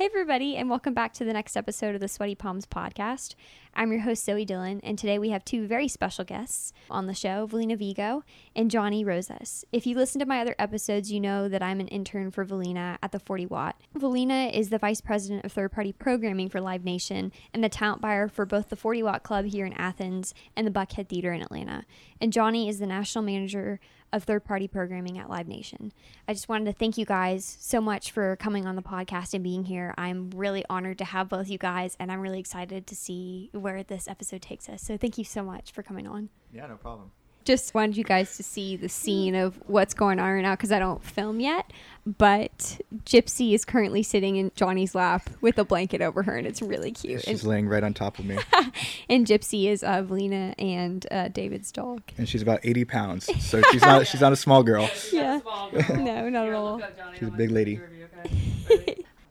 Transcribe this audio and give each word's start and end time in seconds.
Hey, 0.00 0.06
everybody, 0.06 0.56
and 0.56 0.70
welcome 0.70 0.94
back 0.94 1.12
to 1.12 1.26
the 1.26 1.32
next 1.34 1.58
episode 1.58 1.94
of 1.94 2.00
the 2.00 2.08
Sweaty 2.08 2.34
Palms 2.34 2.64
podcast. 2.64 3.34
I'm 3.74 3.92
your 3.92 4.00
host, 4.02 4.24
Zoe 4.24 4.44
Dillon, 4.44 4.80
and 4.82 4.98
today 4.98 5.18
we 5.18 5.30
have 5.30 5.44
two 5.44 5.66
very 5.66 5.88
special 5.88 6.24
guests 6.24 6.72
on 6.90 7.06
the 7.06 7.14
show 7.14 7.46
Velena 7.46 7.76
Vego 7.76 8.24
and 8.54 8.70
Jonny 8.70 9.04
Rosas. 9.04 9.64
If 9.72 9.86
you 9.86 9.96
listen 9.96 10.18
to 10.18 10.26
my 10.26 10.40
other 10.40 10.56
episodes, 10.58 11.10
you 11.10 11.20
know 11.20 11.48
that 11.48 11.62
I'm 11.62 11.80
an 11.80 11.88
intern 11.88 12.30
for 12.30 12.44
Velena 12.44 12.98
at 13.02 13.12
the 13.12 13.20
40 13.20 13.46
Watt. 13.46 13.80
Velena 13.94 14.46
is 14.52 14.68
the 14.68 14.78
vice 14.78 15.00
president 15.00 15.44
of 15.44 15.52
third 15.52 15.72
party 15.72 15.92
programming 15.92 16.48
for 16.48 16.60
Live 16.60 16.84
Nation 16.84 17.32
and 17.54 17.62
the 17.62 17.68
talent 17.68 18.02
buyer 18.02 18.28
for 18.28 18.44
both 18.44 18.68
the 18.68 18.76
40 18.76 19.02
Watt 19.04 19.22
Club 19.22 19.46
here 19.46 19.64
in 19.64 19.72
Athens 19.74 20.34
and 20.56 20.66
the 20.66 20.72
Buckhead 20.72 21.08
Theater 21.08 21.32
in 21.32 21.40
Atlanta. 21.40 21.84
And 22.20 22.32
Jonny 22.32 22.68
is 22.68 22.80
the 22.80 22.86
national 22.86 23.24
manager 23.24 23.80
of 24.12 24.24
third 24.24 24.44
party 24.44 24.66
programming 24.66 25.18
at 25.18 25.30
Live 25.30 25.46
Nation. 25.46 25.92
I 26.26 26.32
just 26.32 26.48
wanted 26.48 26.66
to 26.66 26.72
thank 26.72 26.98
you 26.98 27.04
guys 27.04 27.56
so 27.60 27.80
much 27.80 28.10
for 28.10 28.36
coming 28.36 28.66
on 28.66 28.76
the 28.76 28.82
podcast 28.82 29.34
and 29.34 29.44
being 29.44 29.64
here. 29.64 29.94
I'm 29.96 30.30
really 30.34 30.64
honored 30.68 30.98
to 30.98 31.04
have 31.04 31.28
both 31.28 31.48
you 31.48 31.58
guys, 31.58 31.96
and 32.00 32.10
I'm 32.10 32.20
really 32.20 32.40
excited 32.40 32.86
to 32.88 32.96
see 32.96 33.50
where 33.60 33.82
this 33.82 34.08
episode 34.08 34.42
takes 34.42 34.68
us. 34.68 34.82
So 34.82 34.96
thank 34.96 35.18
you 35.18 35.24
so 35.24 35.42
much 35.42 35.72
for 35.72 35.82
coming 35.82 36.06
on. 36.06 36.28
Yeah, 36.52 36.66
no 36.66 36.76
problem 36.76 37.10
just 37.44 37.74
wanted 37.74 37.96
you 37.96 38.04
guys 38.04 38.36
to 38.36 38.42
see 38.42 38.76
the 38.76 38.88
scene 38.88 39.34
of 39.34 39.60
what's 39.66 39.94
going 39.94 40.18
on 40.18 40.34
right 40.34 40.42
now 40.42 40.54
because 40.54 40.70
I 40.70 40.78
don't 40.78 41.02
film 41.02 41.40
yet. 41.40 41.72
But 42.06 42.80
Gypsy 43.04 43.54
is 43.54 43.64
currently 43.64 44.02
sitting 44.02 44.36
in 44.36 44.50
Jonny's 44.52 44.94
lap 44.94 45.28
with 45.40 45.58
a 45.58 45.64
blanket 45.64 46.00
over 46.00 46.22
her, 46.22 46.36
and 46.36 46.46
it's 46.46 46.62
really 46.62 46.92
cute. 46.92 47.22
She's 47.22 47.42
and, 47.42 47.50
laying 47.50 47.68
right 47.68 47.82
on 47.82 47.94
top 47.94 48.18
of 48.18 48.24
me. 48.24 48.38
and 49.08 49.26
Gypsy 49.26 49.66
is 49.66 49.82
uh, 49.82 50.02
Velena 50.02 50.54
and 50.58 51.06
uh, 51.10 51.28
David's 51.28 51.72
dog. 51.72 52.02
And 52.16 52.28
she's 52.28 52.42
about 52.42 52.60
80 52.62 52.84
pounds, 52.84 53.24
so 53.44 53.60
she's 53.70 53.82
not 53.82 54.06
she's 54.06 54.20
not 54.20 54.32
a 54.32 54.36
small 54.36 54.62
girl. 54.62 54.88
Yeah, 55.12 55.40
no, 55.90 56.28
not 56.28 56.46
at 56.46 56.54
all. 56.54 56.80
She's 57.18 57.28
a 57.28 57.32
big 57.32 57.50
lady. 57.50 57.80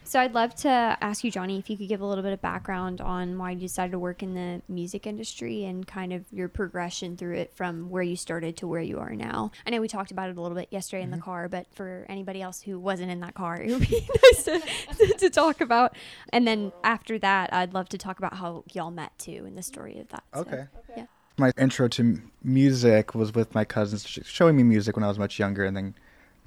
So 0.09 0.19
I'd 0.19 0.33
love 0.33 0.55
to 0.55 0.69
ask 0.69 1.23
you, 1.23 1.29
Jonny, 1.29 1.59
if 1.59 1.69
you 1.69 1.77
could 1.77 1.87
give 1.87 2.01
a 2.01 2.05
little 2.05 2.23
bit 2.23 2.33
of 2.33 2.41
background 2.41 2.99
on 2.99 3.37
why 3.37 3.51
you 3.51 3.59
decided 3.59 3.91
to 3.91 3.99
work 3.99 4.23
in 4.23 4.33
the 4.33 4.59
music 4.67 5.05
industry 5.05 5.65
and 5.65 5.85
kind 5.85 6.13
of 6.13 6.25
your 6.31 6.49
progression 6.49 7.15
through 7.15 7.35
it 7.35 7.53
from 7.53 7.91
where 7.91 8.01
you 8.01 8.15
started 8.15 8.57
to 8.57 8.67
where 8.67 8.81
you 8.81 8.97
are 8.97 9.13
now. 9.13 9.51
I 9.67 9.69
know 9.69 9.79
we 9.79 9.87
talked 9.87 10.09
about 10.09 10.31
it 10.31 10.35
a 10.35 10.41
little 10.41 10.57
bit 10.57 10.69
yesterday 10.71 11.03
mm-hmm. 11.03 11.03
in 11.03 11.11
the 11.11 11.17
mm-hmm. 11.17 11.25
car, 11.25 11.47
but 11.47 11.67
for 11.75 12.07
anybody 12.09 12.41
else 12.41 12.59
who 12.59 12.79
wasn't 12.79 13.11
in 13.11 13.19
that 13.19 13.35
car, 13.35 13.61
it 13.61 13.69
would 13.69 13.87
be 13.87 13.99
nice 14.23 14.43
to, 14.45 14.59
to, 14.97 15.13
to, 15.19 15.29
talk 15.29 15.61
about. 15.61 15.95
And 16.33 16.47
then 16.47 16.71
after 16.83 17.19
that, 17.19 17.53
I'd 17.53 17.75
love 17.75 17.89
to 17.89 17.99
talk 17.99 18.17
about 18.17 18.33
how 18.33 18.63
y'all 18.73 18.89
met 18.89 19.11
too 19.19 19.43
and 19.45 19.55
the 19.55 19.61
story 19.61 19.99
of 19.99 20.09
that. 20.09 20.23
Okay. 20.33 20.49
So, 20.49 20.79
okay. 20.89 21.01
Yeah. 21.01 21.05
My 21.37 21.51
intro 21.55 21.87
to 21.87 22.19
music 22.43 23.13
was 23.13 23.35
with 23.35 23.53
my 23.53 23.63
cousins 23.63 24.07
showing 24.07 24.57
me 24.57 24.63
music 24.63 24.95
when 24.95 25.03
I 25.03 25.07
was 25.07 25.19
much 25.19 25.37
younger, 25.37 25.65
and 25.65 25.77
then 25.77 25.93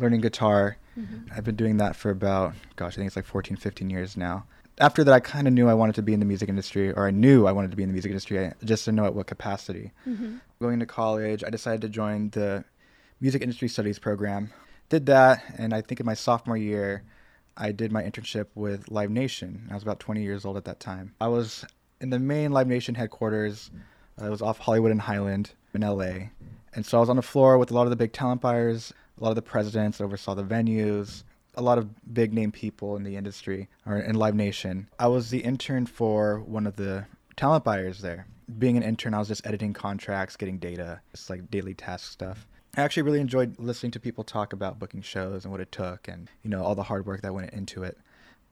learning 0.03 0.21
guitar. 0.21 0.77
Mm-hmm. 0.99 1.33
I've 1.35 1.45
been 1.45 1.57
doing 1.57 1.79
that 1.79 1.97
for 1.97 2.11
about, 2.11 2.55
gosh, 2.77 2.95
I 2.95 2.97
think 2.97 3.07
it's 3.07 3.17
like 3.17 3.25
14, 3.25 3.57
15 3.57 3.89
years 3.89 4.17
now. 4.17 4.45
After 4.79 5.05
that, 5.05 5.15
I 5.15 5.21
kind 5.21 5.47
of 5.47 5.53
knew 5.53 5.69
I 5.69 5.75
wanted 5.75 5.95
to 5.97 6.03
be 6.03 6.13
in 6.13 6.21
the 6.21 6.27
music 6.27 6.49
industry, 6.49 6.93
or 6.93 7.07
I 7.07 7.11
knew 7.11 7.47
I 7.47 7.53
wanted 7.53 7.71
to 7.71 7.77
be 7.77 7.83
in 7.83 7.89
the 7.89 7.93
music 7.93 8.11
industry. 8.11 8.47
I 8.47 8.53
just 8.65 8.85
didn't 8.85 8.97
know 8.97 9.05
at 9.05 9.15
what 9.15 9.27
capacity. 9.27 9.93
Mm-hmm. 10.07 10.37
Going 10.61 10.81
to 10.81 10.87
college, 10.87 11.45
I 11.45 11.51
decided 11.51 11.83
to 11.83 11.89
join 11.89 12.31
the 12.31 12.65
music 13.21 13.43
industry 13.43 13.69
studies 13.69 13.99
program. 13.99 14.53
Did 14.89 15.07
that, 15.07 15.43
and 15.57 15.73
I 15.73 15.81
think 15.83 16.01
in 16.01 16.07
my 16.07 16.15
sophomore 16.15 16.57
year, 16.57 17.05
I 17.57 17.73
did 17.73 17.93
my 17.93 18.03
internship 18.03 18.47
with 18.55 18.91
Live 18.91 19.11
Nation. 19.11 19.69
I 19.71 19.75
was 19.75 19.83
about 19.83 20.01
20 20.01 20.23
years 20.23 20.45
old 20.45 20.57
at 20.57 20.65
that 20.65 20.81
time. 20.81 21.15
I 21.21 21.29
was 21.29 21.65
in 22.01 22.11
the 22.11 22.19
main 22.19 22.51
Live 22.53 22.67
Nation 22.67 22.95
headquarters. 22.95 23.71
Uh, 24.21 24.27
it 24.27 24.31
was 24.31 24.43
off 24.43 24.59
Hollywood 24.59 24.91
and 24.91 25.01
Highland 25.01 25.53
in 25.75 25.83
LA. 25.83 26.29
And 26.75 26.85
so 26.85 26.97
I 26.97 27.01
was 27.01 27.11
on 27.11 27.17
the 27.17 27.23
floor 27.23 27.59
with 27.59 27.71
a 27.71 27.75
lot 27.75 27.85
of 27.85 27.91
the 27.91 27.97
big 27.97 28.13
talent 28.13 28.41
buyers 28.41 28.93
a 29.19 29.23
lot 29.23 29.31
of 29.31 29.37
the 29.37 29.43
presidents 29.43 30.01
oversaw 30.01 30.35
the 30.35 30.43
venues, 30.43 31.25
a 31.55 31.63
lot 31.63 31.79
of 31.79 32.15
big 32.15 32.33
name 32.33 32.53
people 32.53 32.97
in 32.97 33.05
the 33.05 33.17
industry 33.17 33.69
or 33.87 33.99
in 33.99 34.15
Live 34.15 34.35
Nation. 34.35 34.89
I 34.99 35.09
was 35.09 35.31
the 35.31 35.41
intern 35.41 35.87
for 35.87 36.41
one 36.41 36.67
of 36.67 36.77
the 36.77 37.07
talent 37.37 37.65
buyers 37.65 38.01
there. 38.01 38.27
Being 38.59 38.77
an 38.77 38.83
intern, 38.83 39.15
I 39.15 39.19
was 39.19 39.29
just 39.29 39.47
editing 39.47 39.73
contracts, 39.73 40.37
getting 40.37 40.59
data, 40.59 41.01
just 41.13 41.31
like 41.31 41.51
daily 41.51 41.75
task 41.75 42.11
stuff. 42.11 42.47
I 42.77 42.81
actually 42.81 43.03
really 43.03 43.21
enjoyed 43.21 43.59
listening 43.59 43.93
to 43.93 44.01
people 44.01 44.25
talk 44.25 44.53
about 44.53 44.79
booking 44.79 45.03
shows 45.03 45.45
and 45.45 45.53
what 45.53 45.61
it 45.61 45.71
took 45.71 46.09
and, 46.09 46.31
you 46.43 46.51
know, 46.51 46.63
all 46.63 46.75
the 46.75 46.85
hard 46.85 47.05
work 47.05 47.21
that 47.21 47.35
went 47.35 47.51
into 47.51 47.83
it. 47.83 47.99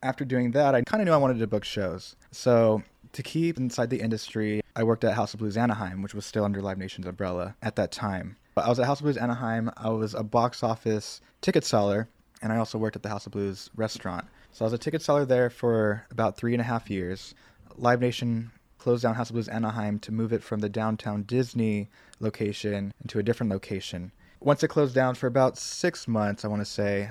After 0.03 0.25
doing 0.25 0.51
that, 0.53 0.75
I 0.75 0.83
kind 0.83 1.01
of 1.01 1.07
knew 1.07 1.13
I 1.13 1.19
wanted 1.19 1.39
to 1.39 1.47
book 1.47 1.65
shows. 1.65 2.17
So, 2.31 2.83
to 3.13 3.23
keep 3.23 3.59
inside 3.59 3.91
the 3.91 4.01
industry, 4.01 4.63
I 4.77 4.83
worked 4.83 5.05
at 5.05 5.15
House 5.15 5.35
of 5.35 5.41
Blues 5.41 5.57
Anaheim, 5.57 6.01
which 6.03 6.15
was 6.15 6.25
still 6.25 6.45
under 6.45 6.63
Live 6.63 6.79
Nation's 6.79 7.07
umbrella 7.07 7.57
at 7.63 7.77
that 7.77 7.93
time. 7.93 8.37
I 8.57 8.69
was 8.69 8.79
at 8.79 8.87
House 8.87 9.01
of 9.01 9.05
Blues 9.05 9.17
Anaheim. 9.17 9.71
I 9.77 9.89
was 9.91 10.15
a 10.15 10.23
box 10.23 10.63
office 10.63 11.21
ticket 11.41 11.65
seller, 11.65 12.09
and 12.43 12.53
I 12.53 12.57
also 12.57 12.79
worked 12.79 12.97
at 12.97 13.03
the 13.03 13.09
House 13.09 13.27
of 13.27 13.33
Blues 13.33 13.71
restaurant. 13.75 14.27
So 14.53 14.65
I 14.65 14.67
was 14.67 14.73
a 14.73 14.79
ticket 14.79 15.03
seller 15.03 15.25
there 15.25 15.51
for 15.51 16.07
about 16.11 16.37
three 16.37 16.53
and 16.53 16.61
a 16.61 16.65
half 16.65 16.91
years. 16.91 17.35
Live 17.77 18.01
Nation 18.01 18.51
closed 18.79 19.03
down 19.03 19.15
House 19.15 19.31
of 19.31 19.35
Blues 19.35 19.49
Anaheim 19.49 19.99
to 20.01 20.13
move 20.13 20.33
it 20.33 20.43
from 20.43 20.61
the 20.61 20.69
downtown 20.69 21.23
Disney 21.23 21.89
location 22.19 22.93
into 23.03 23.19
a 23.19 23.23
different 23.23 23.53
location. 23.53 24.13
Once 24.41 24.63
it 24.63 24.69
closed 24.69 24.95
down 24.95 25.15
for 25.15 25.27
about 25.27 25.59
six 25.59 26.09
months, 26.09 26.45
I 26.45 26.49
want 26.49 26.63
to 26.63 26.67
say, 26.67 27.11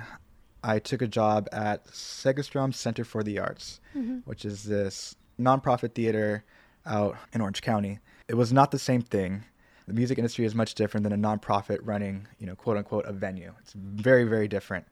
I 0.62 0.78
took 0.78 1.00
a 1.00 1.06
job 1.06 1.48
at 1.52 1.86
Segerstrom 1.86 2.74
Center 2.74 3.04
for 3.04 3.22
the 3.22 3.38
Arts, 3.38 3.80
mm-hmm. 3.96 4.18
which 4.24 4.44
is 4.44 4.64
this 4.64 5.14
nonprofit 5.38 5.94
theater 5.94 6.44
out 6.84 7.16
in 7.32 7.40
Orange 7.40 7.62
County. 7.62 8.00
It 8.28 8.34
was 8.34 8.52
not 8.52 8.70
the 8.70 8.78
same 8.78 9.02
thing 9.02 9.44
the 9.90 9.96
music 9.96 10.18
industry 10.18 10.44
is 10.44 10.54
much 10.54 10.74
different 10.74 11.02
than 11.02 11.12
a 11.12 11.18
nonprofit 11.18 11.80
running, 11.82 12.28
you 12.38 12.46
know, 12.46 12.54
quote 12.54 12.76
unquote, 12.76 13.04
a 13.06 13.12
venue. 13.12 13.52
It's 13.60 13.72
very, 13.72 14.22
very 14.22 14.46
different. 14.46 14.86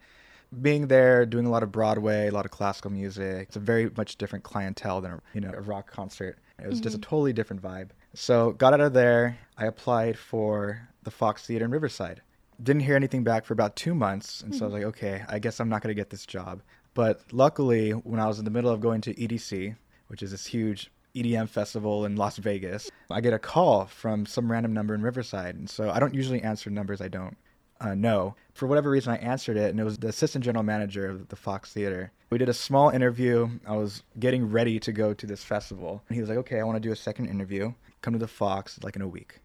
Being 0.61 0.89
there, 0.89 1.25
doing 1.25 1.47
a 1.47 1.51
lot 1.51 1.63
of 1.63 1.71
Broadway, 1.71 2.29
a 2.29 2.33
lot 2.33 2.45
of 2.45 2.51
classical 2.51 2.91
music, 2.91 3.49
it's 3.49 3.57
a 3.57 3.61
very 3.61 3.91
much 3.97 4.17
different 4.17 4.45
clientele 4.45 5.01
than 5.01 5.13
a, 5.13 5.21
you 5.35 5.41
know, 5.41 5.53
a 5.57 5.61
rock 5.61 5.89
concert. 5.89 6.39
It 6.59 6.67
was 6.67 6.77
mm-hmm. 6.77 6.83
just 6.83 6.97
a 6.97 6.99
mm-hmm. 6.99 7.09
totally 7.09 7.33
different 7.33 7.63
vibe. 7.63 7.91
So 8.15 8.53
got 8.53 8.73
out 8.75 8.81
of 8.81 8.93
there. 8.93 9.39
I 9.57 9.67
applied 9.67 10.19
for 10.19 10.89
the 11.05 11.11
Fox 11.13 11.47
Theater 11.47 11.67
in 11.67 11.71
Riverside. 11.71 12.21
Didn't 12.61 12.83
hear 12.83 12.97
anything 12.97 13.23
back 13.23 13.45
for 13.45 13.53
about 13.53 13.77
two 13.77 13.95
months, 13.95 14.41
and 14.41 14.51
mm-hmm. 14.51 14.59
so 14.59 14.65
I 14.65 14.69
was 14.69 14.75
mm-hmm. 14.75 14.85
like, 14.85 14.97
okay, 14.97 15.25
I 15.29 15.39
guess 15.39 15.61
I'm 15.61 15.69
not 15.69 15.83
going 15.83 15.95
to 15.95 16.01
get 16.01 16.11
this 16.11 16.27
job. 16.27 16.63
But 16.95 17.21
luckily, 17.31 17.93
when 17.93 18.19
I 18.19 18.27
was 18.27 18.41
in 18.41 18.45
the 18.45 18.51
middle 18.51 18.71
of 18.71 18.81
going 18.81 19.01
to 19.03 19.15
EDC, 19.15 19.77
which 20.09 20.25
is 20.25 20.33
this 20.33 20.47
huge 20.47 20.91
EDM 21.15 21.49
festival 21.49 22.05
in 22.05 22.17
Las 22.17 22.37
Vegas. 22.39 22.91
I 23.11 23.21
get 23.21 23.33
a 23.33 23.39
call 23.39 23.87
from 23.87 24.27
some 24.27 24.51
random 24.51 24.73
number 24.73 24.95
in 24.95 25.03
Riverside. 25.03 25.55
And 25.55 25.69
so 25.69 25.91
I 25.91 25.99
don't 25.99 26.15
usually 26.15 26.43
answer 26.43 26.71
numbers 26.71 27.01
I 27.01 27.09
don't 27.09 27.37
uh, 27.81 27.95
know. 27.95 28.35
For 28.53 28.67
whatever 28.67 28.91
reason, 28.91 29.13
I 29.13 29.17
answered 29.17 29.57
it, 29.57 29.71
and 29.71 29.81
it 29.81 29.85
was 29.85 29.99
the 29.99 30.09
assistant 30.09 30.45
general 30.45 30.65
manager 30.65 31.09
of 31.09 31.29
the 31.29 31.37
Fox 31.37 31.73
Theater. 31.73 32.13
We 32.31 32.39
did 32.39 32.49
a 32.49 32.55
small 32.55 32.91
interview. 32.91 33.49
I 33.67 33.77
was 33.77 34.03
getting 34.19 34.51
ready 34.51 34.79
to 34.81 34.93
go 34.93 35.15
to 35.15 35.27
this 35.27 35.45
festival. 35.45 36.03
And 36.09 36.15
he 36.17 36.21
was 36.21 36.29
like, 36.29 36.39
okay, 36.39 36.61
I 36.61 36.65
want 36.65 36.77
to 36.77 36.87
do 36.87 36.93
a 36.93 36.97
second 36.97 37.29
interview. 37.29 37.73
Come 38.03 38.13
to 38.13 38.19
the 38.19 38.29
Fox 38.29 38.79
like 38.83 38.97
in 38.97 39.03
a 39.03 39.09
week. 39.09 39.41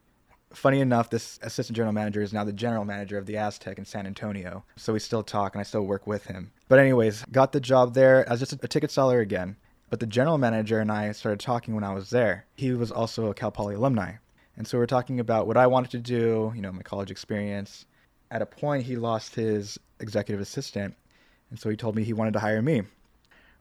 Funny 0.51 0.81
enough, 0.81 1.09
this 1.09 1.39
assistant 1.41 1.75
general 1.75 1.93
manager 1.93 2.21
is 2.21 2.31
now 2.31 2.43
the 2.43 2.53
general 2.53 2.85
manager 2.85 3.17
of 3.17 3.25
the 3.25 3.37
Aztec 3.37 3.79
in 3.79 3.85
San 3.85 4.05
Antonio. 4.05 4.63
So 4.75 4.93
we 4.93 4.99
still 4.99 5.23
talk 5.23 5.55
and 5.55 5.59
I 5.59 5.63
still 5.63 5.85
work 5.85 6.05
with 6.05 6.25
him. 6.25 6.51
But, 6.67 6.77
anyways, 6.77 7.25
got 7.31 7.53
the 7.53 7.59
job 7.59 7.95
there 7.95 8.27
as 8.29 8.39
just 8.39 8.53
a 8.53 8.67
ticket 8.67 8.91
seller 8.91 9.19
again. 9.19 9.55
But 9.93 9.99
the 9.99 10.07
general 10.07 10.39
manager 10.39 10.79
and 10.79 10.91
I 10.91 11.11
started 11.11 11.39
talking 11.39 11.75
when 11.75 11.83
I 11.83 11.93
was 11.93 12.09
there. 12.09 12.47
He 12.55 12.71
was 12.71 12.91
also 12.91 13.27
a 13.27 13.35
Cal 13.35 13.51
Poly 13.51 13.75
alumni. 13.75 14.13
And 14.57 14.65
so 14.65 14.79
we 14.79 14.83
are 14.83 14.87
talking 14.87 15.19
about 15.19 15.45
what 15.45 15.55
I 15.55 15.67
wanted 15.67 15.91
to 15.91 15.99
do, 15.99 16.51
you 16.55 16.63
know, 16.63 16.71
my 16.71 16.81
college 16.81 17.11
experience. 17.11 17.85
At 18.31 18.41
a 18.41 18.47
point, 18.47 18.85
he 18.85 18.95
lost 18.95 19.35
his 19.35 19.77
executive 19.99 20.41
assistant. 20.41 20.95
And 21.51 21.59
so 21.59 21.69
he 21.69 21.77
told 21.77 21.95
me 21.95 22.03
he 22.03 22.11
wanted 22.11 22.33
to 22.33 22.39
hire 22.39 22.63
me. 22.63 22.81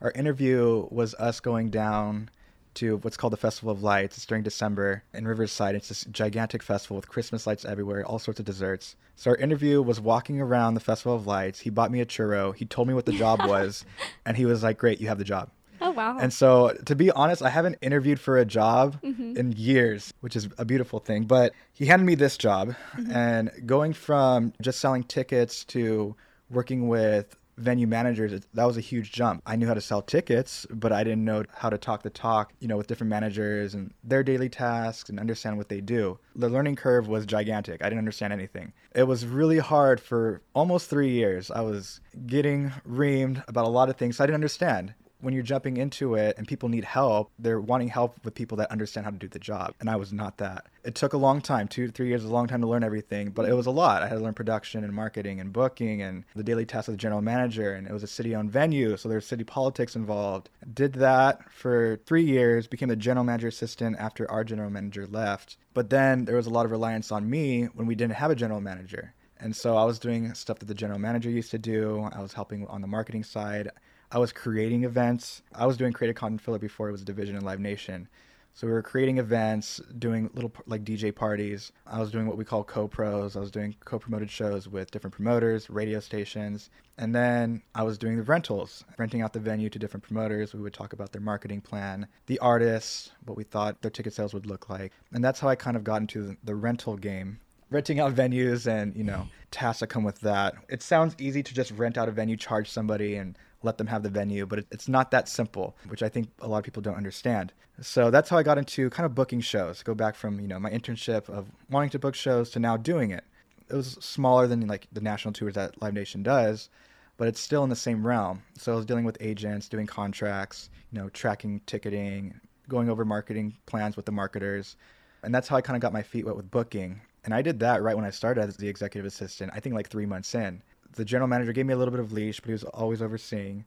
Our 0.00 0.10
interview 0.12 0.88
was 0.90 1.14
us 1.16 1.38
going 1.38 1.68
down 1.68 2.30
to 2.76 2.96
what's 3.02 3.18
called 3.18 3.34
the 3.34 3.36
Festival 3.36 3.70
of 3.70 3.82
Lights. 3.82 4.16
It's 4.16 4.24
during 4.24 4.42
December 4.42 5.02
in 5.12 5.28
Riverside. 5.28 5.74
It's 5.74 5.88
this 5.88 6.04
gigantic 6.04 6.62
festival 6.62 6.96
with 6.96 7.10
Christmas 7.10 7.46
lights 7.46 7.66
everywhere, 7.66 8.06
all 8.06 8.18
sorts 8.18 8.40
of 8.40 8.46
desserts. 8.46 8.96
So 9.16 9.32
our 9.32 9.36
interview 9.36 9.82
was 9.82 10.00
walking 10.00 10.40
around 10.40 10.72
the 10.72 10.80
Festival 10.80 11.14
of 11.14 11.26
Lights. 11.26 11.60
He 11.60 11.68
bought 11.68 11.90
me 11.90 12.00
a 12.00 12.06
churro. 12.06 12.56
He 12.56 12.64
told 12.64 12.88
me 12.88 12.94
what 12.94 13.04
the 13.04 13.12
job 13.12 13.40
was, 13.46 13.84
and 14.24 14.38
he 14.38 14.46
was 14.46 14.62
like, 14.62 14.78
"Great, 14.78 14.98
you 14.98 15.08
have 15.08 15.18
the 15.18 15.24
job." 15.24 15.50
Wow! 15.92 16.18
And 16.18 16.32
so, 16.32 16.76
to 16.86 16.96
be 16.96 17.10
honest, 17.10 17.42
I 17.42 17.50
haven't 17.50 17.76
interviewed 17.80 18.20
for 18.20 18.38
a 18.38 18.44
job 18.44 19.00
mm-hmm. 19.02 19.36
in 19.36 19.52
years, 19.52 20.12
which 20.20 20.36
is 20.36 20.48
a 20.58 20.64
beautiful 20.64 20.98
thing. 20.98 21.24
But 21.24 21.52
he 21.72 21.86
handed 21.86 22.04
me 22.04 22.14
this 22.14 22.36
job, 22.36 22.74
mm-hmm. 22.96 23.12
and 23.12 23.50
going 23.66 23.92
from 23.92 24.52
just 24.60 24.80
selling 24.80 25.04
tickets 25.04 25.64
to 25.66 26.14
working 26.50 26.88
with 26.88 27.36
venue 27.58 27.86
managers 27.86 28.40
that 28.54 28.64
was 28.64 28.78
a 28.78 28.80
huge 28.80 29.12
jump 29.12 29.42
i 29.44 29.54
knew 29.54 29.66
how 29.66 29.74
to 29.74 29.80
sell 29.80 30.00
tickets 30.00 30.66
but 30.70 30.90
i 30.90 31.04
didn't 31.04 31.24
know 31.24 31.44
how 31.54 31.68
to 31.68 31.76
talk 31.76 32.02
the 32.02 32.10
talk 32.10 32.52
you 32.60 32.68
know 32.68 32.78
with 32.78 32.86
different 32.86 33.10
managers 33.10 33.74
and 33.74 33.92
their 34.02 34.22
daily 34.22 34.48
tasks 34.48 35.10
and 35.10 35.20
understand 35.20 35.58
what 35.58 35.68
they 35.68 35.80
do 35.80 36.18
the 36.34 36.48
learning 36.48 36.74
curve 36.74 37.08
was 37.08 37.26
gigantic 37.26 37.82
i 37.82 37.84
didn't 37.84 37.98
understand 37.98 38.32
anything 38.32 38.72
it 38.94 39.02
was 39.02 39.26
really 39.26 39.58
hard 39.58 40.00
for 40.00 40.40
almost 40.54 40.88
three 40.88 41.10
years 41.10 41.50
i 41.50 41.60
was 41.60 42.00
getting 42.26 42.72
reamed 42.88 43.46
about 43.48 43.66
a 43.66 43.70
lot 43.70 43.90
of 43.90 43.96
things 43.96 44.18
i 44.18 44.24
didn't 44.24 44.34
understand 44.34 44.94
when 45.22 45.32
you're 45.32 45.42
jumping 45.42 45.76
into 45.76 46.14
it 46.16 46.36
and 46.36 46.46
people 46.46 46.68
need 46.68 46.84
help, 46.84 47.30
they're 47.38 47.60
wanting 47.60 47.88
help 47.88 48.22
with 48.24 48.34
people 48.34 48.56
that 48.58 48.70
understand 48.70 49.04
how 49.04 49.10
to 49.10 49.16
do 49.16 49.28
the 49.28 49.38
job. 49.38 49.74
And 49.80 49.88
I 49.88 49.96
was 49.96 50.12
not 50.12 50.38
that. 50.38 50.66
It 50.84 50.96
took 50.96 51.12
a 51.12 51.16
long 51.16 51.40
time, 51.40 51.68
two 51.68 51.86
to 51.86 51.92
three 51.92 52.08
years, 52.08 52.24
a 52.24 52.28
long 52.28 52.48
time 52.48 52.60
to 52.60 52.66
learn 52.66 52.82
everything, 52.82 53.30
but 53.30 53.48
it 53.48 53.54
was 53.54 53.66
a 53.66 53.70
lot. 53.70 54.02
I 54.02 54.08
had 54.08 54.16
to 54.16 54.20
learn 54.20 54.34
production 54.34 54.82
and 54.84 54.92
marketing 54.92 55.40
and 55.40 55.52
booking 55.52 56.02
and 56.02 56.24
the 56.34 56.42
daily 56.42 56.66
tasks 56.66 56.88
of 56.88 56.94
the 56.94 56.98
general 56.98 57.22
manager. 57.22 57.72
And 57.74 57.86
it 57.86 57.92
was 57.92 58.02
a 58.02 58.08
city 58.08 58.34
owned 58.34 58.50
venue, 58.50 58.96
so 58.96 59.08
there's 59.08 59.26
city 59.26 59.44
politics 59.44 59.94
involved. 59.94 60.50
Did 60.74 60.94
that 60.94 61.50
for 61.50 62.00
three 62.04 62.24
years, 62.24 62.66
became 62.66 62.88
the 62.88 62.96
general 62.96 63.24
manager 63.24 63.48
assistant 63.48 63.96
after 63.98 64.28
our 64.30 64.42
general 64.42 64.70
manager 64.70 65.06
left. 65.06 65.56
But 65.72 65.90
then 65.90 66.24
there 66.24 66.36
was 66.36 66.46
a 66.46 66.50
lot 66.50 66.66
of 66.66 66.72
reliance 66.72 67.12
on 67.12 67.30
me 67.30 67.64
when 67.74 67.86
we 67.86 67.94
didn't 67.94 68.14
have 68.14 68.30
a 68.30 68.36
general 68.36 68.60
manager. 68.60 69.14
And 69.38 69.56
so 69.56 69.76
I 69.76 69.84
was 69.84 69.98
doing 69.98 70.34
stuff 70.34 70.60
that 70.60 70.66
the 70.66 70.74
general 70.74 71.00
manager 71.00 71.28
used 71.28 71.50
to 71.50 71.58
do. 71.58 72.08
I 72.12 72.20
was 72.20 72.32
helping 72.32 72.66
on 72.68 72.80
the 72.80 72.86
marketing 72.86 73.24
side. 73.24 73.70
I 74.14 74.18
was 74.18 74.30
creating 74.30 74.84
events. 74.84 75.40
I 75.54 75.64
was 75.64 75.78
doing 75.78 75.94
Creative 75.94 76.14
Content 76.14 76.42
Filler 76.42 76.58
before 76.58 76.86
it 76.90 76.92
was 76.92 77.00
a 77.00 77.06
division 77.06 77.34
in 77.34 77.44
Live 77.44 77.60
Nation. 77.60 78.08
So 78.52 78.66
we 78.66 78.74
were 78.74 78.82
creating 78.82 79.16
events, 79.16 79.80
doing 79.98 80.28
little 80.34 80.52
like 80.66 80.84
DJ 80.84 81.14
parties. 81.14 81.72
I 81.86 81.98
was 81.98 82.10
doing 82.10 82.26
what 82.26 82.36
we 82.36 82.44
call 82.44 82.62
co-pros. 82.62 83.34
I 83.34 83.40
was 83.40 83.50
doing 83.50 83.74
co-promoted 83.86 84.30
shows 84.30 84.68
with 84.68 84.90
different 84.90 85.14
promoters, 85.14 85.70
radio 85.70 85.98
stations, 86.00 86.68
and 86.98 87.14
then 87.14 87.62
I 87.74 87.84
was 87.84 87.96
doing 87.96 88.18
the 88.18 88.22
rentals, 88.22 88.84
renting 88.98 89.22
out 89.22 89.32
the 89.32 89.40
venue 89.40 89.70
to 89.70 89.78
different 89.78 90.04
promoters. 90.04 90.52
We 90.52 90.60
would 90.60 90.74
talk 90.74 90.92
about 90.92 91.12
their 91.12 91.22
marketing 91.22 91.62
plan, 91.62 92.06
the 92.26 92.38
artists, 92.40 93.12
what 93.24 93.38
we 93.38 93.44
thought 93.44 93.80
their 93.80 93.90
ticket 93.90 94.12
sales 94.12 94.34
would 94.34 94.44
look 94.44 94.68
like, 94.68 94.92
and 95.14 95.24
that's 95.24 95.40
how 95.40 95.48
I 95.48 95.54
kind 95.54 95.76
of 95.78 95.84
got 95.84 96.02
into 96.02 96.36
the 96.44 96.54
rental 96.54 96.98
game 96.98 97.38
renting 97.70 98.00
out 98.00 98.14
venues 98.22 98.66
and 98.66 98.94
you 98.94 99.02
know 99.02 99.26
tasks 99.50 99.80
that 99.80 99.86
come 99.86 100.04
with 100.04 100.20
that 100.20 100.54
it 100.68 100.82
sounds 100.82 101.16
easy 101.18 101.42
to 101.42 101.54
just 101.54 101.70
rent 101.70 101.96
out 101.96 102.06
a 102.06 102.12
venue 102.12 102.36
charge 102.36 102.68
somebody 102.68 103.14
and 103.14 103.34
let 103.62 103.78
them 103.78 103.86
have 103.86 104.02
the 104.02 104.10
venue, 104.10 104.46
but 104.46 104.64
it's 104.70 104.88
not 104.88 105.10
that 105.10 105.28
simple, 105.28 105.76
which 105.88 106.02
I 106.02 106.08
think 106.08 106.28
a 106.40 106.48
lot 106.48 106.58
of 106.58 106.64
people 106.64 106.82
don't 106.82 106.96
understand. 106.96 107.52
So 107.80 108.10
that's 108.10 108.28
how 108.28 108.38
I 108.38 108.42
got 108.42 108.58
into 108.58 108.90
kind 108.90 109.06
of 109.06 109.14
booking 109.14 109.40
shows. 109.40 109.82
Go 109.82 109.94
back 109.94 110.14
from, 110.14 110.40
you 110.40 110.48
know, 110.48 110.58
my 110.58 110.70
internship 110.70 111.28
of 111.28 111.46
wanting 111.70 111.90
to 111.90 111.98
book 111.98 112.14
shows 112.14 112.50
to 112.50 112.58
now 112.58 112.76
doing 112.76 113.10
it. 113.10 113.24
It 113.68 113.74
was 113.74 113.96
smaller 114.00 114.46
than 114.46 114.66
like 114.66 114.86
the 114.92 115.00
national 115.00 115.32
tours 115.32 115.54
that 115.54 115.80
Live 115.80 115.94
Nation 115.94 116.22
does, 116.22 116.68
but 117.16 117.28
it's 117.28 117.40
still 117.40 117.64
in 117.64 117.70
the 117.70 117.76
same 117.76 118.06
realm. 118.06 118.42
So 118.58 118.72
I 118.72 118.76
was 118.76 118.86
dealing 118.86 119.04
with 119.04 119.16
agents, 119.20 119.68
doing 119.68 119.86
contracts, 119.86 120.68
you 120.90 121.00
know, 121.00 121.08
tracking 121.08 121.60
ticketing, 121.66 122.38
going 122.68 122.90
over 122.90 123.04
marketing 123.04 123.56
plans 123.66 123.96
with 123.96 124.06
the 124.06 124.12
marketers. 124.12 124.76
And 125.22 125.34
that's 125.34 125.48
how 125.48 125.56
I 125.56 125.60
kind 125.60 125.76
of 125.76 125.82
got 125.82 125.92
my 125.92 126.02
feet 126.02 126.26
wet 126.26 126.36
with 126.36 126.50
booking. 126.50 127.00
And 127.24 127.32
I 127.32 127.40
did 127.40 127.60
that 127.60 127.82
right 127.82 127.96
when 127.96 128.04
I 128.04 128.10
started 128.10 128.42
as 128.42 128.56
the 128.56 128.68
executive 128.68 129.06
assistant, 129.06 129.52
I 129.54 129.60
think 129.60 129.74
like 129.74 129.88
three 129.88 130.06
months 130.06 130.34
in 130.34 130.62
the 130.92 131.04
general 131.04 131.28
manager 131.28 131.52
gave 131.52 131.66
me 131.66 131.74
a 131.74 131.76
little 131.76 131.92
bit 131.92 132.00
of 132.00 132.12
leash, 132.12 132.40
but 132.40 132.46
he 132.46 132.52
was 132.52 132.64
always 132.64 133.02
overseeing. 133.02 133.64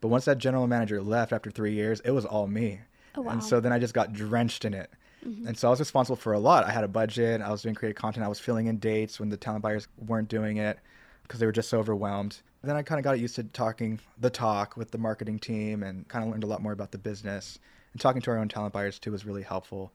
But 0.00 0.08
once 0.08 0.24
that 0.26 0.38
general 0.38 0.66
manager 0.66 1.02
left 1.02 1.32
after 1.32 1.50
three 1.50 1.72
years, 1.72 2.00
it 2.00 2.10
was 2.12 2.24
all 2.24 2.46
me. 2.46 2.80
Oh, 3.16 3.22
wow. 3.22 3.32
And 3.32 3.42
so 3.42 3.60
then 3.60 3.72
I 3.72 3.78
just 3.78 3.94
got 3.94 4.12
drenched 4.12 4.64
in 4.64 4.74
it. 4.74 4.90
Mm-hmm. 5.26 5.48
And 5.48 5.58
so 5.58 5.68
I 5.68 5.70
was 5.70 5.80
responsible 5.80 6.16
for 6.16 6.32
a 6.32 6.38
lot. 6.38 6.64
I 6.64 6.70
had 6.70 6.84
a 6.84 6.88
budget. 6.88 7.40
I 7.40 7.50
was 7.50 7.62
doing 7.62 7.74
creative 7.74 8.00
content. 8.00 8.24
I 8.24 8.28
was 8.28 8.38
filling 8.38 8.66
in 8.66 8.78
dates 8.78 9.18
when 9.18 9.28
the 9.28 9.36
talent 9.36 9.62
buyers 9.62 9.88
weren't 10.06 10.28
doing 10.28 10.58
it 10.58 10.78
because 11.22 11.40
they 11.40 11.46
were 11.46 11.52
just 11.52 11.68
so 11.68 11.78
overwhelmed. 11.80 12.38
And 12.62 12.68
then 12.68 12.76
I 12.76 12.82
kind 12.82 12.98
of 12.98 13.04
got 13.04 13.18
used 13.18 13.34
to 13.36 13.44
talking 13.44 13.98
the 14.18 14.30
talk 14.30 14.76
with 14.76 14.90
the 14.90 14.98
marketing 14.98 15.38
team 15.38 15.82
and 15.82 16.06
kind 16.08 16.24
of 16.24 16.30
learned 16.30 16.44
a 16.44 16.48
lot 16.48 16.62
more 16.62 16.72
about 16.72 16.92
the 16.92 16.98
business. 16.98 17.58
And 17.92 18.00
talking 18.00 18.22
to 18.22 18.30
our 18.30 18.38
own 18.38 18.48
talent 18.48 18.72
buyers 18.72 18.98
too 18.98 19.12
was 19.12 19.26
really 19.26 19.42
helpful 19.42 19.92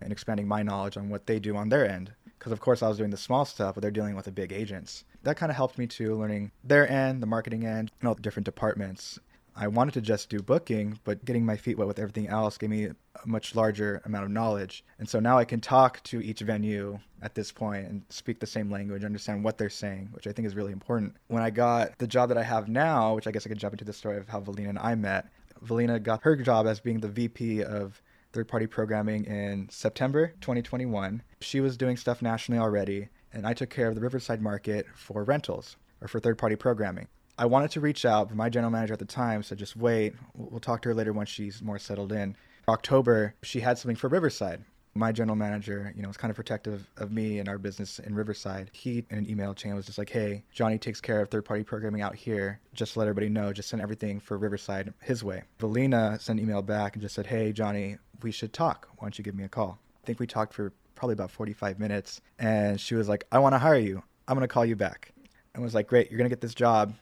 and 0.00 0.12
expanding 0.12 0.46
my 0.46 0.62
knowledge 0.62 0.96
on 0.96 1.08
what 1.08 1.26
they 1.26 1.40
do 1.40 1.56
on 1.56 1.68
their 1.68 1.88
end. 1.88 2.12
Because 2.38 2.52
of 2.52 2.60
course 2.60 2.82
I 2.82 2.88
was 2.88 2.98
doing 2.98 3.10
the 3.10 3.16
small 3.16 3.44
stuff, 3.44 3.74
but 3.74 3.82
they're 3.82 3.90
dealing 3.90 4.14
with 4.14 4.24
the 4.24 4.32
big 4.32 4.52
agents 4.52 5.04
that 5.22 5.36
kind 5.36 5.50
of 5.50 5.56
helped 5.56 5.78
me 5.78 5.86
too, 5.86 6.14
learning 6.14 6.52
their 6.64 6.90
end, 6.90 7.22
the 7.22 7.26
marketing 7.26 7.66
end, 7.66 7.90
and 8.00 8.08
all 8.08 8.14
the 8.14 8.22
different 8.22 8.44
departments. 8.46 9.18
I 9.56 9.68
wanted 9.68 9.94
to 9.94 10.00
just 10.00 10.30
do 10.30 10.40
booking, 10.40 10.98
but 11.04 11.24
getting 11.24 11.44
my 11.44 11.56
feet 11.56 11.76
wet 11.76 11.88
with 11.88 11.98
everything 11.98 12.28
else 12.28 12.56
gave 12.56 12.70
me 12.70 12.84
a 12.86 12.94
much 13.26 13.54
larger 13.54 14.00
amount 14.04 14.24
of 14.24 14.30
knowledge. 14.30 14.84
And 14.98 15.08
so 15.08 15.20
now 15.20 15.38
I 15.38 15.44
can 15.44 15.60
talk 15.60 16.02
to 16.04 16.20
each 16.20 16.40
venue 16.40 16.98
at 17.20 17.34
this 17.34 17.52
point 17.52 17.86
and 17.86 18.02
speak 18.08 18.40
the 18.40 18.46
same 18.46 18.70
language, 18.70 19.04
understand 19.04 19.44
what 19.44 19.58
they're 19.58 19.68
saying, 19.68 20.08
which 20.12 20.26
I 20.26 20.32
think 20.32 20.46
is 20.46 20.54
really 20.54 20.72
important. 20.72 21.16
When 21.28 21.42
I 21.42 21.50
got 21.50 21.98
the 21.98 22.06
job 22.06 22.28
that 22.30 22.38
I 22.38 22.42
have 22.42 22.68
now, 22.68 23.14
which 23.14 23.26
I 23.26 23.32
guess 23.32 23.44
I 23.44 23.50
could 23.50 23.58
jump 23.58 23.74
into 23.74 23.84
the 23.84 23.92
story 23.92 24.16
of 24.16 24.28
how 24.28 24.40
Velena 24.40 24.70
and 24.70 24.78
I 24.78 24.94
met, 24.94 25.26
Velena 25.60 26.00
got 26.00 26.22
her 26.22 26.36
job 26.36 26.66
as 26.66 26.80
being 26.80 27.00
the 27.00 27.08
VP 27.08 27.62
of 27.62 28.00
third 28.32 28.48
party 28.48 28.66
programming 28.66 29.24
in 29.24 29.68
September 29.68 30.28
2021. 30.40 31.22
She 31.40 31.60
was 31.60 31.76
doing 31.76 31.96
stuff 31.96 32.22
nationally 32.22 32.60
already 32.60 33.08
and 33.32 33.46
I 33.46 33.54
took 33.54 33.70
care 33.70 33.88
of 33.88 33.94
the 33.94 34.00
Riverside 34.00 34.40
market 34.40 34.86
for 34.94 35.24
rentals 35.24 35.76
or 36.00 36.08
for 36.08 36.20
third 36.20 36.38
party 36.38 36.56
programming. 36.56 37.08
I 37.38 37.46
wanted 37.46 37.70
to 37.72 37.80
reach 37.80 38.04
out, 38.04 38.28
but 38.28 38.36
my 38.36 38.50
general 38.50 38.70
manager 38.70 38.92
at 38.92 38.98
the 38.98 39.06
time 39.06 39.42
said, 39.42 39.58
just 39.58 39.76
wait. 39.76 40.14
We'll 40.34 40.60
talk 40.60 40.82
to 40.82 40.90
her 40.90 40.94
later 40.94 41.12
once 41.12 41.30
she's 41.30 41.62
more 41.62 41.78
settled 41.78 42.12
in. 42.12 42.36
October, 42.68 43.34
she 43.42 43.60
had 43.60 43.78
something 43.78 43.96
for 43.96 44.08
Riverside. 44.08 44.62
My 44.94 45.12
general 45.12 45.36
manager, 45.36 45.92
you 45.96 46.02
know, 46.02 46.08
was 46.08 46.16
kind 46.16 46.30
of 46.30 46.36
protective 46.36 46.90
of 46.96 47.12
me 47.12 47.38
and 47.38 47.48
our 47.48 47.58
business 47.58 48.00
in 48.00 48.14
Riverside. 48.14 48.70
He, 48.72 49.06
in 49.08 49.18
an 49.18 49.30
email 49.30 49.54
chain, 49.54 49.74
was 49.74 49.86
just 49.86 49.98
like, 49.98 50.10
hey, 50.10 50.42
Jonny 50.52 50.78
takes 50.78 51.00
care 51.00 51.20
of 51.20 51.30
third 51.30 51.44
party 51.44 51.62
programming 51.62 52.02
out 52.02 52.16
here. 52.16 52.60
Just 52.74 52.96
let 52.96 53.04
everybody 53.04 53.28
know, 53.28 53.52
just 53.52 53.68
send 53.68 53.80
everything 53.80 54.20
for 54.20 54.36
Riverside 54.36 54.92
his 55.00 55.22
way. 55.22 55.44
Velena 55.60 56.18
sent 56.20 56.40
an 56.40 56.44
email 56.44 56.60
back 56.60 56.94
and 56.94 57.02
just 57.02 57.14
said, 57.14 57.26
hey, 57.26 57.52
Jonny, 57.52 57.98
we 58.22 58.32
should 58.32 58.52
talk. 58.52 58.88
Why 58.98 59.06
don't 59.06 59.16
you 59.16 59.24
give 59.24 59.36
me 59.36 59.44
a 59.44 59.48
call? 59.48 59.78
I 60.02 60.06
think 60.06 60.18
we 60.18 60.26
talked 60.26 60.52
for 60.54 60.72
probably 61.00 61.14
about 61.14 61.30
45 61.30 61.78
minutes. 61.78 62.20
And 62.38 62.78
she 62.78 62.94
was 62.94 63.08
like, 63.08 63.24
I 63.32 63.38
want 63.38 63.54
to 63.54 63.58
hire 63.58 63.78
you. 63.78 64.02
I'm 64.28 64.36
going 64.36 64.46
to 64.46 64.52
call 64.52 64.66
you 64.66 64.76
back. 64.76 65.12
And 65.54 65.64
was 65.64 65.74
like, 65.74 65.86
great, 65.86 66.10
you're 66.10 66.18
going 66.18 66.28
to 66.28 66.34
get 66.34 66.42
this 66.42 66.54
job. 66.54 66.92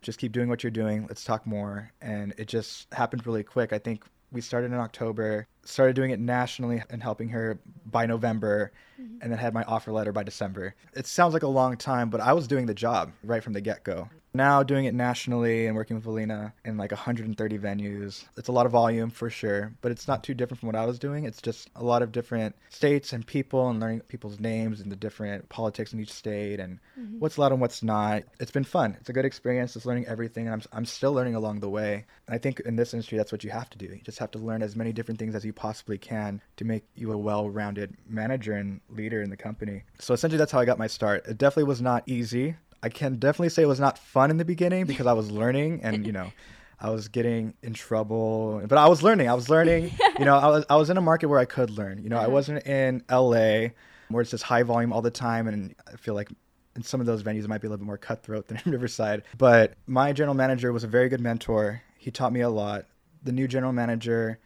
Just 0.00 0.20
keep 0.20 0.30
doing 0.30 0.48
what 0.48 0.62
you're 0.62 0.70
doing. 0.70 1.06
Let's 1.08 1.24
talk 1.24 1.44
more. 1.44 1.90
And 2.00 2.32
it 2.38 2.46
just 2.46 2.86
happened 2.94 3.26
really 3.26 3.42
quick. 3.42 3.72
I 3.72 3.78
think 3.78 4.04
we 4.30 4.40
started 4.40 4.70
in 4.70 4.78
October, 4.78 5.48
started 5.64 5.96
doing 5.96 6.12
it 6.12 6.20
nationally 6.20 6.84
and 6.88 7.02
helping 7.02 7.30
her 7.30 7.58
by 7.84 8.06
November, 8.06 8.70
mm-hmm. 9.00 9.16
and 9.22 9.32
then 9.32 9.40
had 9.40 9.54
my 9.54 9.64
offer 9.64 9.90
letter 9.90 10.12
by 10.12 10.22
December. 10.22 10.76
It 10.94 11.08
sounds 11.08 11.34
like 11.34 11.42
a 11.42 11.48
long 11.48 11.76
time, 11.76 12.10
but 12.10 12.20
I 12.20 12.34
was 12.34 12.46
doing 12.46 12.66
the 12.66 12.74
job 12.74 13.10
right 13.24 13.42
from 13.42 13.54
the 13.54 13.60
get 13.60 13.82
go. 13.82 14.08
Now 14.34 14.62
doing 14.62 14.84
it 14.84 14.94
nationally 14.94 15.66
and 15.66 15.76
working 15.76 15.96
with 15.96 16.04
Velena 16.04 16.52
in 16.64 16.76
like 16.76 16.92
130 16.92 17.58
venues. 17.58 18.24
It's 18.36 18.48
a 18.48 18.52
lot 18.52 18.66
of 18.66 18.72
volume 18.72 19.10
for 19.10 19.30
sure, 19.30 19.72
but 19.80 19.90
it's 19.90 20.06
not 20.06 20.22
too 20.22 20.34
different 20.34 20.60
from 20.60 20.68
what 20.68 20.76
I 20.76 20.86
was 20.86 20.98
doing. 20.98 21.24
It's 21.24 21.40
just 21.42 21.70
a 21.74 21.82
lot 21.82 22.02
of 22.02 22.12
different 22.12 22.54
states 22.68 23.12
and 23.12 23.26
people 23.26 23.68
and 23.68 23.80
learning 23.80 24.00
people's 24.08 24.38
names 24.38 24.80
and 24.80 24.92
the 24.92 24.96
different 24.96 25.48
politics 25.48 25.92
in 25.92 26.00
each 26.00 26.12
state 26.12 26.60
and 26.60 26.78
mm-hmm. 26.98 27.18
what's 27.18 27.36
allowed 27.36 27.52
and 27.52 27.60
what's 27.60 27.82
not. 27.82 28.22
It's 28.38 28.50
been 28.50 28.64
fun. 28.64 28.96
It's 29.00 29.08
a 29.08 29.12
good 29.12 29.24
experience. 29.24 29.74
Just 29.74 29.86
learning 29.86 30.06
everything, 30.06 30.46
and 30.46 30.54
I'm 30.54 30.62
I'm 30.72 30.84
still 30.84 31.12
learning 31.12 31.34
along 31.34 31.60
the 31.60 31.70
way. 31.70 32.04
And 32.26 32.34
I 32.34 32.38
think 32.38 32.60
in 32.60 32.76
this 32.76 32.94
industry, 32.94 33.18
that's 33.18 33.32
what 33.32 33.44
you 33.44 33.50
have 33.50 33.70
to 33.70 33.78
do. 33.78 33.86
You 33.86 34.00
just 34.04 34.18
have 34.18 34.30
to 34.32 34.38
learn 34.38 34.62
as 34.62 34.76
many 34.76 34.92
different 34.92 35.18
things 35.18 35.34
as 35.34 35.44
you 35.44 35.52
possibly 35.52 35.98
can 35.98 36.40
to 36.56 36.64
make 36.64 36.84
you 36.94 37.12
a 37.12 37.18
well-rounded 37.18 37.96
manager 38.08 38.52
and 38.52 38.80
leader 38.90 39.22
in 39.22 39.30
the 39.30 39.36
company. 39.36 39.84
So 39.98 40.14
essentially, 40.14 40.38
that's 40.38 40.52
how 40.52 40.60
I 40.60 40.64
got 40.64 40.78
my 40.78 40.86
start. 40.86 41.26
It 41.26 41.38
definitely 41.38 41.64
was 41.64 41.80
not 41.80 42.02
easy. 42.06 42.56
I 42.82 42.88
can 42.88 43.16
definitely 43.16 43.48
say 43.48 43.62
it 43.62 43.66
was 43.66 43.80
not 43.80 43.98
fun 43.98 44.30
in 44.30 44.36
the 44.36 44.44
beginning 44.44 44.86
because 44.86 45.06
I 45.06 45.12
was 45.12 45.30
learning 45.30 45.80
and 45.82 46.06
you 46.06 46.12
know 46.12 46.32
I 46.80 46.90
was 46.90 47.08
getting 47.08 47.54
in 47.62 47.74
trouble, 47.74 48.62
but 48.68 48.78
I 48.78 48.86
was 48.86 49.02
learning. 49.02 49.28
I 49.28 49.34
was 49.34 49.48
learning. 49.50 49.90
You 50.18 50.24
know, 50.24 50.36
I 50.36 50.46
was 50.48 50.64
I 50.70 50.76
was 50.76 50.90
in 50.90 50.96
a 50.96 51.00
market 51.00 51.26
where 51.26 51.40
I 51.40 51.44
could 51.44 51.70
learn. 51.70 52.02
You 52.02 52.08
know, 52.08 52.16
I 52.16 52.22
uh-huh. 52.22 52.30
wasn't 52.30 52.66
in 52.66 53.02
LA 53.10 53.68
where 54.10 54.22
it's 54.22 54.30
just 54.30 54.44
high 54.44 54.62
volume 54.62 54.92
all 54.92 55.02
the 55.02 55.10
time, 55.10 55.48
and 55.48 55.74
I 55.92 55.96
feel 55.96 56.14
like 56.14 56.30
in 56.76 56.82
some 56.82 57.00
of 57.00 57.06
those 57.06 57.22
venues 57.22 57.44
it 57.44 57.48
might 57.48 57.60
be 57.60 57.66
a 57.66 57.70
little 57.70 57.84
bit 57.84 57.86
more 57.86 57.98
cutthroat 57.98 58.46
than 58.46 58.60
in 58.64 58.72
Riverside. 58.72 59.24
But 59.36 59.74
my 59.86 60.12
general 60.12 60.34
manager 60.34 60.72
was 60.72 60.84
a 60.84 60.88
very 60.88 61.08
good 61.08 61.20
mentor. 61.20 61.82
He 61.98 62.10
taught 62.10 62.32
me 62.32 62.40
a 62.40 62.48
lot. 62.48 62.86
The 63.24 63.32
new 63.32 63.48
general 63.48 63.72
manager 63.72 64.38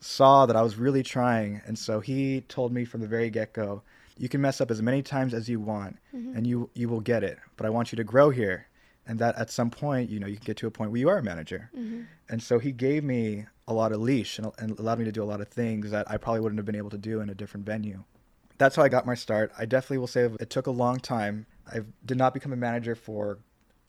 saw 0.00 0.46
that 0.46 0.56
I 0.56 0.62
was 0.62 0.76
really 0.76 1.04
trying, 1.04 1.62
and 1.66 1.78
so 1.78 2.00
he 2.00 2.40
told 2.42 2.72
me 2.72 2.84
from 2.84 3.00
the 3.00 3.06
very 3.06 3.30
get 3.30 3.52
go 3.52 3.82
you 4.18 4.28
can 4.28 4.40
mess 4.40 4.60
up 4.60 4.70
as 4.70 4.82
many 4.82 5.02
times 5.02 5.34
as 5.34 5.48
you 5.48 5.60
want 5.60 5.96
mm-hmm. 6.14 6.36
and 6.36 6.46
you 6.46 6.70
you 6.74 6.88
will 6.88 7.00
get 7.00 7.22
it 7.22 7.38
but 7.56 7.66
i 7.66 7.70
want 7.70 7.92
you 7.92 7.96
to 7.96 8.04
grow 8.04 8.30
here 8.30 8.66
and 9.06 9.18
that 9.18 9.36
at 9.36 9.50
some 9.50 9.70
point 9.70 10.10
you 10.10 10.18
know 10.18 10.26
you 10.26 10.36
can 10.36 10.44
get 10.44 10.56
to 10.56 10.66
a 10.66 10.70
point 10.70 10.90
where 10.90 11.00
you 11.00 11.08
are 11.08 11.18
a 11.18 11.22
manager 11.22 11.70
mm-hmm. 11.76 12.02
and 12.28 12.42
so 12.42 12.58
he 12.58 12.72
gave 12.72 13.04
me 13.04 13.44
a 13.68 13.74
lot 13.74 13.92
of 13.92 14.00
leash 14.00 14.38
and, 14.38 14.50
and 14.58 14.78
allowed 14.78 14.98
me 14.98 15.04
to 15.04 15.12
do 15.12 15.22
a 15.22 15.24
lot 15.24 15.40
of 15.40 15.48
things 15.48 15.90
that 15.90 16.10
i 16.10 16.16
probably 16.16 16.40
wouldn't 16.40 16.58
have 16.58 16.66
been 16.66 16.76
able 16.76 16.90
to 16.90 16.98
do 16.98 17.20
in 17.20 17.30
a 17.30 17.34
different 17.34 17.66
venue 17.66 18.02
that's 18.58 18.76
how 18.76 18.82
i 18.82 18.88
got 18.88 19.06
my 19.06 19.14
start 19.14 19.52
i 19.58 19.64
definitely 19.64 19.98
will 19.98 20.06
say 20.06 20.28
it 20.40 20.50
took 20.50 20.66
a 20.66 20.70
long 20.70 20.98
time 20.98 21.46
i 21.72 21.80
did 22.04 22.16
not 22.16 22.34
become 22.34 22.52
a 22.52 22.56
manager 22.56 22.94
for 22.94 23.38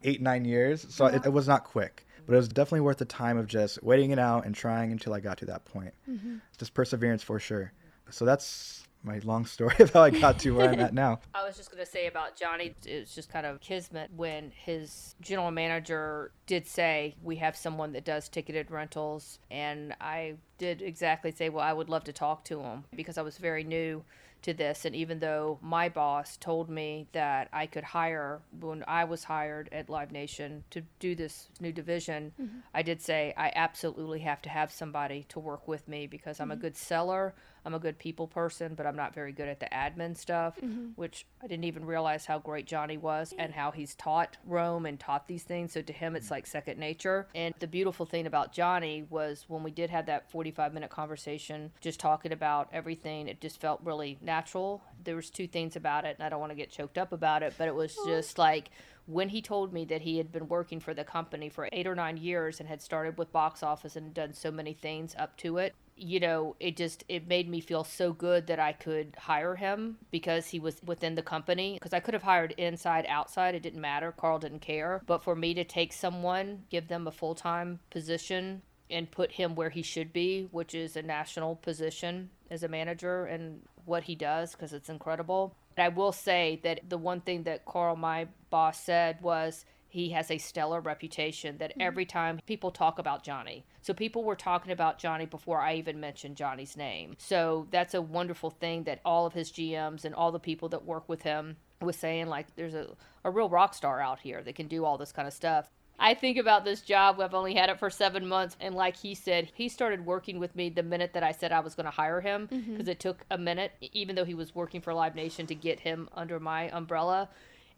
eight 0.03 0.21
nine 0.21 0.45
years 0.45 0.85
so 0.89 1.07
yeah. 1.07 1.15
it, 1.15 1.25
it, 1.25 1.33
was 1.33 1.47
not 1.47 1.63
quick 1.63 2.05
but 2.25 2.33
it 2.33 2.37
was 2.37 2.49
definitely 2.49 2.81
worth 2.81 2.97
the 2.97 3.05
time 3.05 3.37
of 3.37 3.47
just 3.47 3.81
waiting 3.81 4.11
it 4.11 4.19
out 4.19 4.45
and 4.45 4.53
trying 4.53 4.91
until 4.91 5.13
i 5.13 5.19
got 5.19 5.37
to 5.37 5.45
that 5.45 5.65
point 5.65 5.93
mm-hmm. 6.09 6.37
just 6.57 6.73
perseverance 6.73 7.23
for 7.23 7.39
sure 7.39 7.71
so 8.09 8.25
that's 8.25 8.86
my 9.07 9.19
long 9.23 9.45
story 9.45 9.75
of 9.79 9.91
how 9.91 10.03
I 10.03 10.09
got 10.11 10.39
to 10.39 10.51
where 10.51 10.69
I'm 10.69 10.79
at 10.79 10.93
now. 10.93 11.19
I 11.33 11.43
was 11.43 11.57
just 11.57 11.71
going 11.71 11.83
to 11.83 11.89
say 11.89 12.07
about 12.07 12.35
Jonny, 12.35 12.75
it's 12.85 13.15
just 13.15 13.31
kind 13.31 13.45
of 13.45 13.59
kismet 13.61 14.11
when 14.15 14.51
his 14.55 15.15
general 15.21 15.49
manager 15.49 16.31
did 16.45 16.67
say, 16.67 17.15
We 17.23 17.37
have 17.37 17.55
someone 17.55 17.93
that 17.93 18.05
does 18.05 18.29
ticketed 18.29 18.69
rentals. 18.69 19.39
And 19.49 19.95
I 19.99 20.35
did 20.57 20.81
exactly 20.81 21.31
say, 21.31 21.49
Well, 21.49 21.63
I 21.63 21.73
would 21.73 21.89
love 21.89 22.03
to 22.05 22.13
talk 22.13 22.43
to 22.45 22.61
him 22.61 22.83
because 22.95 23.17
I 23.17 23.21
was 23.21 23.37
very 23.37 23.63
new 23.63 24.03
to 24.43 24.53
this. 24.53 24.85
And 24.85 24.95
even 24.95 25.19
though 25.19 25.59
my 25.61 25.89
boss 25.89 26.37
told 26.37 26.69
me 26.69 27.07
that 27.11 27.49
I 27.51 27.65
could 27.65 27.83
hire 27.83 28.41
when 28.59 28.83
I 28.87 29.03
was 29.03 29.23
hired 29.23 29.69
at 29.71 29.89
Live 29.89 30.11
Nation 30.11 30.63
to 30.71 30.83
do 30.99 31.15
this 31.15 31.49
new 31.59 31.71
division, 31.71 32.33
mm-hmm. 32.41 32.59
I 32.73 32.81
did 32.81 33.01
say 33.01 33.33
I 33.37 33.51
absolutely 33.55 34.19
have 34.19 34.41
to 34.43 34.49
have 34.49 34.71
somebody 34.71 35.25
to 35.29 35.39
work 35.39 35.67
with 35.67 35.87
me 35.87 36.07
because 36.07 36.39
I'm 36.39 36.49
mm-hmm. 36.49 36.59
a 36.59 36.61
good 36.61 36.77
seller. 36.77 37.33
I'm 37.67 37.73
a 37.73 37.79
good 37.79 37.99
people 37.99 38.27
person, 38.27 38.75
but 38.75 38.87
I'm 38.87 38.95
not 38.95 39.13
very 39.13 39.33
good 39.33 39.49
at 39.49 39.59
the 39.59 39.65
admin 39.65 40.15
stuff, 40.15 40.55
mm-hmm. 40.55 40.91
which 40.95 41.25
I 41.43 41.47
didn't 41.47 41.65
even 41.65 41.83
realize 41.83 42.25
how 42.25 42.39
great 42.39 42.65
Jonny 42.65 42.95
was 42.95 43.33
and 43.37 43.53
how 43.53 43.71
he's 43.71 43.93
taught 43.93 44.37
Rome 44.45 44.85
and 44.85 44.97
taught 44.97 45.27
these 45.27 45.43
things. 45.43 45.73
So 45.73 45.81
to 45.81 45.91
him, 45.91 46.15
it's 46.15 46.31
like 46.31 46.47
second 46.47 46.79
nature. 46.79 47.27
And 47.35 47.53
the 47.59 47.67
beautiful 47.67 48.05
thing 48.05 48.25
about 48.25 48.53
Jonny 48.53 49.05
was 49.09 49.43
when 49.49 49.63
we 49.63 49.71
did 49.71 49.89
have 49.89 50.05
that 50.05 50.31
45 50.31 50.73
minute 50.73 50.89
conversation, 50.89 51.73
just 51.81 51.99
talking 51.99 52.31
about 52.31 52.69
everything, 52.71 53.27
it 53.27 53.41
just 53.41 53.59
felt 53.59 53.81
really 53.83 54.17
natural. 54.21 54.81
There 55.03 55.17
was 55.17 55.29
two 55.29 55.47
things 55.47 55.75
about 55.75 56.05
it, 56.05 56.15
and 56.17 56.25
I 56.25 56.29
don't 56.29 56.39
want 56.39 56.51
to 56.51 56.55
get 56.55 56.71
choked 56.71 56.97
up 56.97 57.11
about 57.11 57.43
it, 57.43 57.53
but 57.57 57.67
it 57.67 57.75
was 57.75 57.97
just 58.05 58.37
like 58.37 58.69
when 59.07 59.27
he 59.27 59.41
told 59.41 59.73
me 59.73 59.83
that 59.85 60.03
he 60.03 60.19
had 60.19 60.31
been 60.31 60.47
working 60.47 60.79
for 60.79 60.93
the 60.93 61.03
company 61.03 61.49
for 61.49 61.67
eight 61.73 61.87
or 61.87 61.95
nine 61.95 62.15
years 62.15 62.61
and 62.61 62.69
had 62.69 62.81
started 62.81 63.17
with 63.17 63.33
box 63.33 63.61
office 63.61 63.97
and 63.97 64.13
done 64.13 64.33
so 64.33 64.51
many 64.51 64.73
things 64.73 65.13
up 65.19 65.35
to 65.35 65.57
it 65.57 65.75
you 65.97 66.19
know, 66.19 66.55
it 66.59 66.77
just 66.77 67.03
it 67.09 67.27
made 67.27 67.49
me 67.49 67.59
feel 67.59 67.83
so 67.83 68.13
good 68.13 68.47
that 68.47 68.59
I 68.59 68.73
could 68.73 69.15
hire 69.17 69.55
him 69.55 69.97
because 70.11 70.47
he 70.47 70.59
was 70.59 70.77
within 70.85 71.15
the 71.15 71.21
company. 71.21 71.73
Because 71.73 71.93
I 71.93 71.99
could 71.99 72.13
have 72.13 72.23
hired 72.23 72.53
inside, 72.57 73.05
outside, 73.09 73.55
it 73.55 73.63
didn't 73.63 73.81
matter. 73.81 74.11
Carl 74.11 74.39
didn't 74.39 74.59
care. 74.59 75.01
But 75.05 75.23
for 75.23 75.35
me 75.35 75.53
to 75.55 75.63
take 75.63 75.93
someone, 75.93 76.63
give 76.69 76.87
them 76.87 77.07
a 77.07 77.11
full 77.11 77.35
time 77.35 77.79
position, 77.89 78.61
and 78.89 79.11
put 79.11 79.33
him 79.33 79.55
where 79.55 79.69
he 79.69 79.81
should 79.81 80.13
be, 80.13 80.47
which 80.51 80.73
is 80.73 80.95
a 80.95 81.01
national 81.01 81.55
position 81.55 82.29
as 82.49 82.63
a 82.63 82.67
manager, 82.67 83.25
and 83.25 83.61
what 83.85 84.03
he 84.03 84.15
does, 84.15 84.51
because 84.51 84.73
it's 84.73 84.89
incredible. 84.89 85.55
I 85.77 85.89
will 85.89 86.11
say 86.11 86.59
that 86.63 86.89
the 86.89 86.97
one 86.97 87.21
thing 87.21 87.43
that 87.43 87.65
Carl, 87.65 87.95
my 87.95 88.27
boss, 88.49 88.79
said 88.79 89.21
was 89.21 89.65
he 89.97 90.09
has 90.09 90.29
a 90.29 90.37
stellar 90.37 90.79
reputation 90.79 91.57
that 91.57 91.71
mm-hmm. 91.71 91.81
every 91.81 92.05
time 92.05 92.39
people 92.45 92.69
talk 92.69 92.99
about 92.99 93.23
Jonny. 93.23 93.65
So 93.81 93.95
people 93.95 94.23
were 94.23 94.35
talking 94.35 94.71
about 94.71 94.99
Jonny 94.99 95.25
before 95.25 95.59
I 95.59 95.73
even 95.73 95.99
mentioned 95.99 96.35
Jonny's 96.35 96.77
name. 96.77 97.15
So 97.17 97.67
that's 97.71 97.95
a 97.95 98.01
wonderful 98.01 98.51
thing 98.51 98.83
that 98.83 99.01
all 99.03 99.25
of 99.25 99.33
his 99.33 99.51
GMs 99.51 100.05
and 100.05 100.13
all 100.13 100.31
the 100.31 100.39
people 100.39 100.69
that 100.69 100.85
work 100.85 101.09
with 101.09 101.23
him 101.23 101.57
was 101.81 101.95
saying 101.95 102.27
like 102.27 102.55
there's 102.55 102.75
a, 102.75 102.89
a 103.23 103.31
real 103.31 103.49
rock 103.49 103.73
star 103.73 103.99
out 103.99 104.19
here 104.19 104.43
that 104.43 104.53
can 104.53 104.67
do 104.67 104.85
all 104.85 104.99
this 104.99 105.11
kind 105.11 105.27
of 105.27 105.33
stuff. 105.33 105.67
I 105.99 106.13
think 106.13 106.37
about 106.37 106.63
this 106.63 106.81
job. 106.81 107.19
I've 107.19 107.33
only 107.33 107.55
had 107.55 107.71
it 107.71 107.79
for 107.79 107.89
seven 107.89 108.27
months. 108.27 108.55
And 108.59 108.75
like 108.75 108.95
he 108.95 109.15
said, 109.15 109.49
he 109.55 109.67
started 109.67 110.05
working 110.05 110.37
with 110.37 110.55
me 110.55 110.69
the 110.69 110.83
minute 110.83 111.13
that 111.13 111.23
I 111.23 111.31
said 111.31 111.51
I 111.51 111.61
was 111.61 111.73
going 111.73 111.85
to 111.85 111.91
hire 111.91 112.21
him 112.21 112.45
because 112.45 112.65
mm-hmm. 112.65 112.89
it 112.89 112.99
took 112.99 113.25
a 113.31 113.37
minute, 113.39 113.71
even 113.93 114.15
though 114.15 114.25
he 114.25 114.35
was 114.35 114.53
working 114.53 114.79
for 114.79 114.93
Live 114.93 115.15
Nation, 115.15 115.47
to 115.47 115.55
get 115.55 115.79
him 115.79 116.07
under 116.13 116.39
my 116.39 116.69
umbrella 116.69 117.29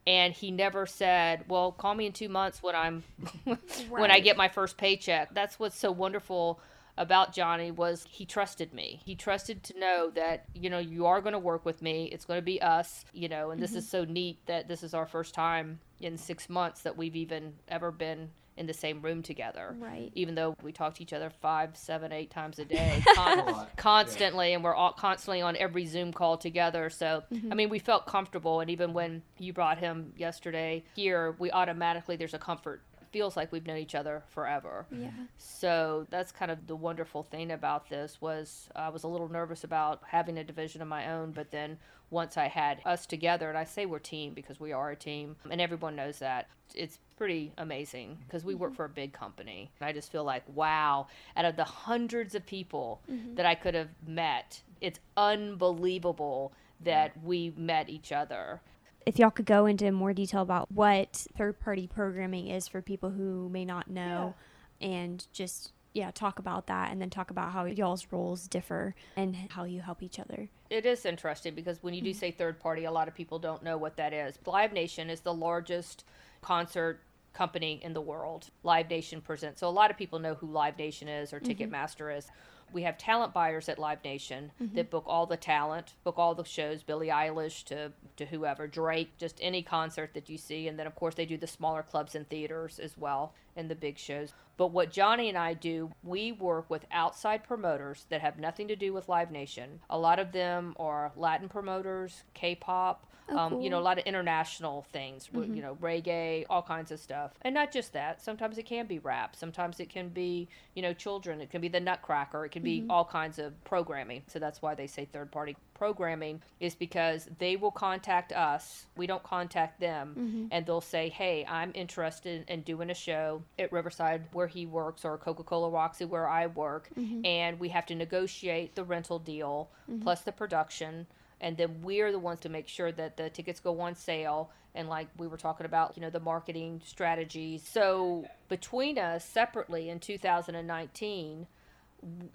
and 0.09 0.33
he 0.33 0.49
never 0.49 0.87
said, 0.87 1.45
"Well, 1.47 1.71
call 1.71 1.93
me 1.93 2.07
in 2.07 2.13
2 2.13 2.29
months 2.29 2.63
when 2.63 2.75
I'm 2.75 3.03
right. 3.45 3.59
when 3.89 4.09
I 4.09 4.19
get 4.19 4.37
my 4.37 4.47
first 4.47 4.75
paycheck." 4.75 5.35
That's 5.35 5.59
what's 5.59 5.77
so 5.77 5.91
wonderful 5.91 6.59
about 6.97 7.31
Jonny 7.31 7.69
was 7.69 8.07
he 8.09 8.25
trusted 8.25 8.73
me. 8.73 8.99
He 9.05 9.15
trusted 9.15 9.63
to 9.65 9.79
know 9.79 10.09
that, 10.15 10.45
you 10.55 10.69
know, 10.71 10.79
you 10.79 11.05
are 11.05 11.21
going 11.21 11.33
to 11.33 11.39
work 11.39 11.63
with 11.63 11.81
me. 11.81 12.05
It's 12.05 12.25
going 12.25 12.39
to 12.39 12.45
be 12.45 12.59
us, 12.59 13.05
you 13.13 13.29
know, 13.29 13.51
and 13.51 13.61
this 13.61 13.69
mm-hmm. 13.69 13.79
is 13.79 13.89
so 13.89 14.03
neat 14.03 14.39
that 14.47 14.67
this 14.67 14.81
is 14.81 14.95
our 14.95 15.05
first 15.05 15.35
time 15.35 15.79
in 16.01 16.17
6 16.17 16.49
months 16.49 16.81
that 16.81 16.97
we've 16.97 17.15
even 17.15 17.53
ever 17.67 17.91
been 17.91 18.31
in 18.59 18.67
the 18.67 18.73
same 18.73 19.01
room 19.01 19.23
together. 19.23 19.75
Right. 19.79 20.11
Even 20.13 20.35
though 20.35 20.53
we 20.61 20.71
talk 20.71 20.95
to 20.95 21.01
each 21.01 21.13
other 21.13 21.31
five, 21.41 21.75
seven, 21.77 22.11
eight 22.11 22.29
times 22.29 22.59
a 22.59 22.65
day, 22.65 23.01
con- 23.15 23.67
constantly, 23.77 24.49
yeah. 24.49 24.55
and 24.55 24.63
we're 24.63 24.75
all 24.75 24.91
constantly 24.91 25.41
on 25.41 25.55
every 25.55 25.85
Zoom 25.85 26.11
call 26.11 26.37
together. 26.37 26.89
So, 26.89 27.23
mm-hmm. 27.33 27.51
I 27.51 27.55
mean, 27.55 27.69
we 27.69 27.79
felt 27.79 28.05
comfortable. 28.05 28.59
And 28.59 28.69
even 28.69 28.93
when 28.93 29.23
you 29.37 29.53
brought 29.53 29.79
him 29.79 30.13
yesterday 30.17 30.83
here, 30.93 31.35
we 31.39 31.49
automatically, 31.51 32.17
there's 32.17 32.33
a 32.33 32.39
comfort 32.39 32.83
feels 33.11 33.35
like 33.35 33.51
we've 33.51 33.65
known 33.65 33.77
each 33.77 33.95
other 33.95 34.23
forever. 34.29 34.85
Yeah. 34.91 35.09
So 35.37 36.07
that's 36.09 36.31
kind 36.31 36.51
of 36.51 36.67
the 36.67 36.75
wonderful 36.75 37.23
thing 37.23 37.51
about 37.51 37.89
this 37.89 38.19
was 38.21 38.69
I 38.75 38.89
was 38.89 39.03
a 39.03 39.07
little 39.07 39.29
nervous 39.29 39.63
about 39.63 40.01
having 40.07 40.37
a 40.37 40.43
division 40.43 40.81
of 40.81 40.87
my 40.87 41.11
own, 41.11 41.31
but 41.31 41.51
then 41.51 41.77
once 42.11 42.37
I 42.37 42.47
had 42.47 42.81
us 42.85 43.05
together, 43.05 43.49
and 43.49 43.57
I 43.57 43.63
say 43.63 43.85
we're 43.85 43.99
team 43.99 44.33
because 44.33 44.59
we 44.59 44.71
are 44.71 44.91
a 44.91 44.95
team, 44.95 45.35
and 45.49 45.61
everyone 45.61 45.95
knows 45.95 46.19
that. 46.19 46.47
It's 46.75 46.99
pretty 47.17 47.51
amazing 47.57 48.17
because 48.25 48.43
we 48.43 48.55
work 48.55 48.71
mm-hmm. 48.71 48.77
for 48.77 48.85
a 48.85 48.89
big 48.89 49.13
company. 49.13 49.71
And 49.79 49.87
I 49.87 49.93
just 49.93 50.11
feel 50.11 50.23
like, 50.23 50.43
wow, 50.47 51.07
out 51.35 51.45
of 51.45 51.55
the 51.55 51.63
hundreds 51.63 52.35
of 52.35 52.45
people 52.45 53.01
mm-hmm. 53.09 53.35
that 53.35 53.45
I 53.45 53.55
could 53.55 53.75
have 53.75 53.89
met, 54.05 54.61
it's 54.81 54.99
unbelievable 55.17 56.53
that 56.81 57.11
we 57.23 57.53
met 57.57 57.89
each 57.89 58.11
other 58.11 58.61
if 59.05 59.17
y'all 59.17 59.31
could 59.31 59.45
go 59.45 59.65
into 59.65 59.91
more 59.91 60.13
detail 60.13 60.41
about 60.41 60.71
what 60.71 61.27
third 61.37 61.59
party 61.59 61.87
programming 61.87 62.47
is 62.47 62.67
for 62.67 62.81
people 62.81 63.09
who 63.09 63.49
may 63.49 63.65
not 63.65 63.89
know 63.89 64.35
yeah. 64.79 64.87
and 64.87 65.27
just 65.31 65.71
yeah 65.93 66.11
talk 66.11 66.39
about 66.39 66.67
that 66.67 66.91
and 66.91 67.01
then 67.01 67.09
talk 67.09 67.31
about 67.31 67.51
how 67.51 67.65
y'all's 67.65 68.07
roles 68.11 68.47
differ 68.47 68.93
and 69.15 69.35
how 69.49 69.63
you 69.63 69.81
help 69.81 70.03
each 70.03 70.19
other 70.19 70.49
it 70.69 70.85
is 70.85 71.05
interesting 71.05 71.55
because 71.55 71.81
when 71.81 71.93
you 71.93 72.01
do 72.01 72.11
mm-hmm. 72.11 72.19
say 72.19 72.31
third 72.31 72.59
party 72.59 72.85
a 72.85 72.91
lot 72.91 73.07
of 73.07 73.15
people 73.15 73.39
don't 73.39 73.63
know 73.63 73.77
what 73.77 73.95
that 73.95 74.13
is 74.13 74.37
live 74.45 74.71
nation 74.71 75.09
is 75.09 75.21
the 75.21 75.33
largest 75.33 76.05
concert 76.41 77.01
company 77.33 77.79
in 77.83 77.93
the 77.93 78.01
world 78.01 78.49
live 78.63 78.89
nation 78.89 79.21
presents 79.21 79.59
so 79.59 79.67
a 79.67 79.69
lot 79.69 79.89
of 79.89 79.97
people 79.97 80.19
know 80.19 80.35
who 80.35 80.47
live 80.47 80.77
nation 80.77 81.07
is 81.07 81.33
or 81.33 81.39
mm-hmm. 81.39 81.51
ticketmaster 81.51 82.15
is 82.15 82.27
we 82.73 82.83
have 82.83 82.97
talent 82.97 83.33
buyers 83.33 83.69
at 83.69 83.79
Live 83.79 84.03
Nation 84.03 84.51
mm-hmm. 84.61 84.75
that 84.75 84.89
book 84.89 85.05
all 85.07 85.25
the 85.25 85.37
talent, 85.37 85.93
book 86.03 86.15
all 86.17 86.35
the 86.35 86.43
shows, 86.43 86.83
Billie 86.83 87.07
Eilish 87.07 87.63
to, 87.65 87.91
to 88.17 88.25
whoever, 88.25 88.67
Drake, 88.67 89.17
just 89.17 89.37
any 89.41 89.61
concert 89.61 90.13
that 90.13 90.29
you 90.29 90.37
see. 90.37 90.67
And 90.67 90.77
then, 90.77 90.87
of 90.87 90.95
course, 90.95 91.15
they 91.15 91.25
do 91.25 91.37
the 91.37 91.47
smaller 91.47 91.83
clubs 91.83 92.15
and 92.15 92.27
theaters 92.29 92.79
as 92.79 92.97
well 92.97 93.33
and 93.55 93.69
the 93.69 93.75
big 93.75 93.97
shows. 93.97 94.33
But 94.57 94.71
what 94.71 94.91
Jonny 94.91 95.29
and 95.29 95.37
I 95.37 95.53
do, 95.53 95.91
we 96.03 96.31
work 96.31 96.69
with 96.69 96.85
outside 96.91 97.43
promoters 97.43 98.05
that 98.09 98.21
have 98.21 98.37
nothing 98.37 98.67
to 98.67 98.75
do 98.75 98.93
with 98.93 99.09
Live 99.09 99.31
Nation. 99.31 99.79
A 99.89 99.97
lot 99.97 100.19
of 100.19 100.31
them 100.31 100.75
are 100.77 101.11
Latin 101.15 101.49
promoters, 101.49 102.23
K 102.33 102.55
pop, 102.55 103.05
Oh, 103.31 103.37
um, 103.37 103.51
cool. 103.51 103.61
You 103.63 103.69
know, 103.69 103.79
a 103.79 103.81
lot 103.81 103.97
of 103.97 104.05
international 104.05 104.85
things, 104.91 105.29
mm-hmm. 105.33 105.53
you 105.53 105.61
know, 105.61 105.77
reggae, 105.81 106.45
all 106.49 106.61
kinds 106.61 106.91
of 106.91 106.99
stuff. 106.99 107.31
And 107.41 107.53
not 107.53 107.71
just 107.71 107.93
that. 107.93 108.21
Sometimes 108.21 108.57
it 108.57 108.65
can 108.65 108.87
be 108.87 108.99
rap. 108.99 109.35
Sometimes 109.35 109.79
it 109.79 109.89
can 109.89 110.09
be, 110.09 110.47
you 110.75 110.81
know, 110.81 110.93
children. 110.93 111.41
It 111.41 111.49
can 111.49 111.61
be 111.61 111.67
the 111.67 111.79
Nutcracker. 111.79 112.45
It 112.45 112.49
can 112.49 112.63
be 112.63 112.81
mm-hmm. 112.81 112.91
all 112.91 113.05
kinds 113.05 113.39
of 113.39 113.61
programming. 113.63 114.23
So 114.27 114.39
that's 114.39 114.61
why 114.61 114.75
they 114.75 114.87
say 114.87 115.05
third 115.05 115.31
party 115.31 115.55
programming 115.73 116.41
is 116.59 116.75
because 116.75 117.29
they 117.39 117.55
will 117.55 117.71
contact 117.71 118.33
us. 118.33 118.85
We 118.97 119.07
don't 119.07 119.23
contact 119.23 119.79
them. 119.79 120.15
Mm-hmm. 120.17 120.45
And 120.51 120.65
they'll 120.65 120.81
say, 120.81 121.09
hey, 121.09 121.45
I'm 121.47 121.71
interested 121.73 122.43
in 122.47 122.61
doing 122.61 122.89
a 122.89 122.93
show 122.93 123.43
at 123.57 123.71
Riverside 123.71 124.23
where 124.33 124.47
he 124.47 124.65
works 124.65 125.05
or 125.05 125.17
Coca 125.17 125.43
Cola 125.43 125.69
Roxy 125.69 126.05
where 126.05 126.27
I 126.27 126.47
work. 126.47 126.89
Mm-hmm. 126.99 127.25
And 127.25 127.59
we 127.59 127.69
have 127.69 127.85
to 127.87 127.95
negotiate 127.95 128.75
the 128.75 128.83
rental 128.83 129.19
deal 129.19 129.69
mm-hmm. 129.89 130.01
plus 130.01 130.21
the 130.21 130.31
production 130.31 131.07
and 131.41 131.57
then 131.57 131.81
we're 131.81 132.11
the 132.11 132.19
ones 132.19 132.39
to 132.41 132.49
make 132.49 132.67
sure 132.67 132.91
that 132.91 133.17
the 133.17 133.29
tickets 133.29 133.59
go 133.59 133.79
on 133.81 133.95
sale 133.95 134.51
and 134.75 134.87
like 134.87 135.07
we 135.17 135.27
were 135.27 135.37
talking 135.37 135.65
about 135.65 135.93
you 135.95 136.01
know 136.01 136.09
the 136.09 136.19
marketing 136.19 136.81
strategies 136.85 137.67
so 137.67 138.25
between 138.47 138.97
us 138.97 139.25
separately 139.25 139.89
in 139.89 139.99
2019 139.99 141.47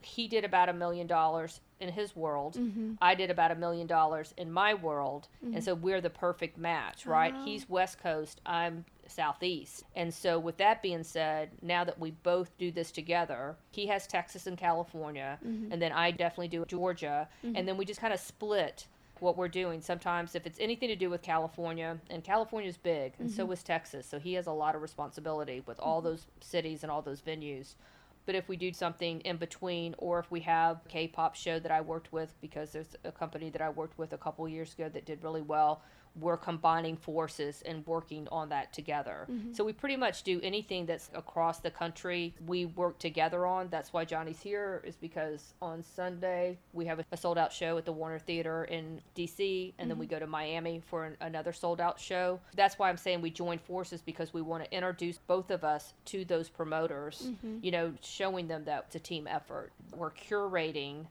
he 0.03 0.29
did 0.29 0.45
about 0.45 0.69
a 0.69 0.73
million 0.73 1.07
dollars 1.07 1.61
in 1.81 1.89
his 1.91 2.15
world 2.15 2.55
mm-hmm. 2.55 2.93
i 3.01 3.15
did 3.15 3.31
about 3.31 3.51
a 3.51 3.55
million 3.55 3.87
dollars 3.87 4.35
in 4.37 4.51
my 4.51 4.75
world 4.75 5.29
mm-hmm. 5.45 5.55
and 5.55 5.65
so 5.65 5.75
we're 5.75 6.01
the 6.01 6.11
perfect 6.11 6.59
match 6.59 7.07
right 7.07 7.35
oh. 7.37 7.45
he's 7.45 7.69
west 7.69 7.99
coast 8.03 8.41
i'm 8.45 8.85
southeast 9.07 9.85
and 9.95 10.13
so 10.13 10.39
with 10.39 10.57
that 10.57 10.83
being 10.83 11.03
said 11.03 11.51
now 11.63 11.85
that 11.85 11.99
we 11.99 12.11
both 12.11 12.57
do 12.59 12.71
this 12.71 12.91
together 12.91 13.55
he 13.71 13.87
has 13.87 14.07
texas 14.07 14.47
and 14.47 14.59
california 14.59 15.39
mm-hmm. 15.47 15.73
and 15.73 15.81
then 15.81 15.93
i 15.93 16.11
definitely 16.11 16.49
do 16.49 16.65
georgia 16.67 17.29
mm-hmm. 17.45 17.57
and 17.57 17.67
then 17.67 17.77
we 17.77 17.85
just 17.85 18.01
kind 18.01 18.15
of 18.15 18.21
split 18.21 18.87
what 19.21 19.37
we're 19.37 19.49
doing. 19.49 19.81
Sometimes, 19.81 20.35
if 20.35 20.47
it's 20.47 20.59
anything 20.61 20.89
to 20.89 20.97
do 20.97 21.11
with 21.11 21.23
California, 21.23 21.99
and 22.11 22.23
California 22.25 22.69
is 22.69 22.77
big, 22.77 23.15
and 23.19 23.29
mm-hmm. 23.29 23.37
so 23.37 23.51
is 23.53 23.63
Texas, 23.63 24.07
so 24.07 24.19
he 24.19 24.35
has 24.35 24.47
a 24.47 24.53
lot 24.53 24.75
of 24.75 24.83
responsibility 24.83 25.63
with 25.67 25.79
all 25.81 25.99
mm-hmm. 26.01 26.09
those 26.09 26.27
cities 26.41 26.83
and 26.83 26.91
all 26.91 27.03
those 27.03 27.21
venues. 27.21 27.75
But 28.27 28.35
if 28.35 28.49
we 28.49 28.57
do 28.57 28.73
something 28.73 29.21
in 29.21 29.37
between, 29.37 29.95
or 29.99 30.19
if 30.19 30.31
we 30.31 30.41
have 30.41 30.81
a 30.85 30.89
K-pop 30.89 31.35
show 31.35 31.59
that 31.59 31.71
I 31.71 31.81
worked 31.81 32.13
with, 32.13 32.35
because 32.41 32.73
there's 32.73 32.97
a 33.05 33.13
company 33.13 33.51
that 33.51 33.61
I 33.61 33.69
worked 33.69 33.99
with 33.99 34.15
a 34.15 34.19
couple 34.19 34.49
years 34.49 34.73
ago 34.73 34.89
that 34.89 35.05
did 35.05 35.23
really 35.23 35.43
well, 35.43 35.83
we're 36.21 36.37
combining 36.37 36.97
forces 36.97 37.63
and 37.67 37.87
working 37.87 38.29
on 38.31 38.49
that 38.51 38.73
together. 38.73 39.27
Mm-hmm. 39.31 39.53
So 39.53 39.65
we 39.65 39.73
pretty 39.73 39.97
much 39.97 40.23
do 40.23 40.41
anything 40.43 40.87
that's 40.87 41.11
across 41.15 41.59
the 41.59 41.71
country. 41.71 42.35
We 42.47 42.67
work 42.67 42.99
together 42.99 43.47
on. 43.47 43.69
That's 43.69 43.93
why 43.93 44.05
Jonny's 44.05 44.41
here 44.41 44.83
is 44.85 44.97
because 44.97 45.55
on 45.61 45.83
Sunday 45.83 46.59
we 46.73 46.87
have 46.87 47.05
a 47.11 47.17
sold 47.17 47.37
out 47.37 47.53
show 47.53 47.79
at 47.79 47.85
the 47.85 47.93
Warner 47.93 48.19
Theater 48.19 48.65
in 48.65 49.01
DC 49.17 49.39
and 49.39 49.41
mm-hmm. 49.41 49.89
then 49.89 49.99
we 49.99 50.07
mm-hmm. 50.07 50.15
go 50.15 50.19
to 50.21 50.27
Miami 50.27 50.83
for 50.87 51.05
an, 51.05 51.17
another 51.21 51.53
sold 51.53 51.81
out 51.81 51.99
show. 51.99 52.39
That's 52.55 52.79
why 52.79 52.89
I'm 52.89 52.97
saying 52.97 53.21
we 53.21 53.31
join 53.31 53.59
forces 53.59 54.01
because 54.01 54.33
we 54.33 54.43
want 54.43 54.65
to 54.65 54.73
introduce 54.73 55.19
both 55.19 55.51
of 55.51 55.65
us 55.65 55.95
to 56.07 56.25
those 56.25 56.49
promoters, 56.49 57.27
mm-hmm. 57.27 57.59
you 57.63 57.73
know, 57.73 57.93
showing 58.03 58.47
them 58.47 58.65
that 58.65 58.85
it's 58.87 58.97
a 58.97 59.01
team 59.01 59.27
effort. 59.27 59.73
We're 59.93 60.11
curating 60.11 61.07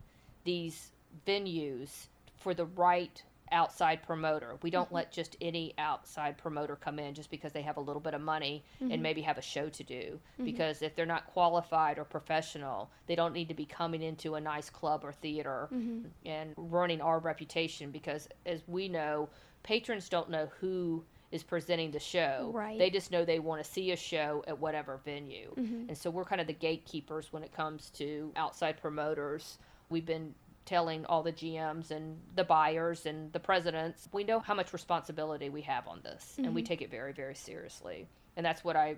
these 0.45 0.91
venues 1.27 2.07
for 2.38 2.53
the 2.53 2.65
right 2.65 3.22
outside 3.53 4.03
promoter. 4.03 4.57
We 4.62 4.69
don't 4.69 4.88
mm-hmm. 4.88 4.95
let 4.95 5.12
just 5.12 5.38
any 5.39 5.74
outside 5.77 6.38
promoter 6.38 6.75
come 6.75 7.00
in 7.00 7.13
just 7.13 7.29
because 7.31 7.53
they 7.53 7.62
have 7.62 7.77
a 7.77 7.81
little 7.81 8.01
bit 8.01 8.13
of 8.13 8.22
money 8.22 8.65
mm-hmm. 8.81 8.91
and 8.91 9.01
maybe 9.01 9.22
have 9.22 9.38
a 9.38 9.41
show 9.41 9.69
to 9.69 9.83
do. 9.83 10.19
Mm-hmm. 10.33 10.45
Because 10.45 10.81
if 10.81 10.95
they're 10.95 11.05
not 11.05 11.27
qualified 11.27 11.98
or 11.98 12.03
professional, 12.03 12.89
they 13.07 13.15
don't 13.15 13.33
need 13.33 13.48
to 13.48 13.53
be 13.53 13.65
coming 13.65 14.01
into 14.01 14.36
a 14.36 14.41
nice 14.41 14.69
club 14.69 15.05
or 15.05 15.13
theater 15.13 15.69
mm-hmm. 15.74 16.07
and 16.25 16.53
ruining 16.57 17.00
our 17.00 17.19
reputation. 17.19 17.91
Because 17.91 18.27
as 18.45 18.62
we 18.67 18.89
know, 18.89 19.29
patrons 19.62 20.10
don't 20.10 20.29
know 20.29 20.50
who 20.60 21.03
is 21.31 21.43
presenting 21.43 21.89
the 21.91 22.00
show. 22.00 22.51
Right. 22.53 22.77
They 22.77 22.89
just 22.91 23.12
know 23.12 23.25
they 23.25 23.39
want 23.39 23.63
to 23.63 23.69
see 23.69 23.91
a 23.91 23.98
show 23.98 24.43
at 24.48 24.60
whatever 24.60 25.00
venue. 25.03 25.53
Mm-hmm. 25.55 25.89
And 25.89 25.98
so 25.98 26.12
we're 26.12 26.25
kind 26.25 26.39
of 26.41 26.48
the 26.48 26.53
gatekeepers 26.53 27.31
when 27.31 27.43
it 27.43 27.51
comes 27.51 27.89
to 27.91 28.31
outside 28.36 28.79
promoters. 28.79 29.57
We've 29.89 30.05
been 30.05 30.36
telling 30.65 31.05
all 31.05 31.24
the 31.24 31.32
GMs 31.32 31.91
and 31.91 32.20
the 32.36 32.43
buyers 32.43 33.05
and 33.05 33.32
the 33.34 33.39
presidents, 33.39 34.08
we 34.12 34.24
know 34.24 34.39
how 34.39 34.53
much 34.53 34.74
responsibility 34.74 35.50
we 35.50 35.62
have 35.62 35.88
on 35.88 36.01
this, 36.03 36.34
mm-hmm. 36.34 36.46
and 36.46 36.55
we 36.55 36.62
mm-hmm. 36.62 36.67
take 36.67 36.82
it 36.82 36.91
very, 36.91 37.13
very 37.13 37.36
seriously. 37.36 38.08
And 38.36 38.46
that's 38.46 38.63
what 38.63 38.75
I 38.75 38.98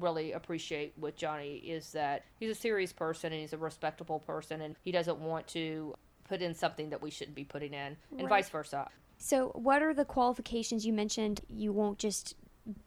really 0.00 0.32
appreciate 0.32 0.92
with 0.98 1.16
Jonny 1.16 1.56
is 1.56 1.92
that 1.92 2.24
he's 2.40 2.50
a 2.50 2.54
serious 2.54 2.92
person 2.92 3.32
and 3.32 3.40
he's 3.40 3.52
a 3.52 3.58
respectable 3.58 4.20
person, 4.20 4.60
and 4.62 4.76
he 4.82 4.92
doesn't 4.92 5.18
want 5.18 5.46
to 5.48 5.94
put 6.24 6.42
in 6.42 6.54
something 6.54 6.90
that 6.90 7.00
we 7.00 7.10
shouldn't 7.10 7.36
be 7.36 7.44
putting 7.44 7.72
in, 7.72 7.96
and 8.12 8.22
right. 8.22 8.28
vice 8.28 8.48
versa. 8.48 8.88
So, 9.18 9.48
what 9.54 9.82
are 9.82 9.94
the 9.94 10.04
qualifications 10.04 10.84
you 10.84 10.92
mentioned? 10.92 11.40
You 11.48 11.72
won't 11.72 11.98
just 11.98 12.34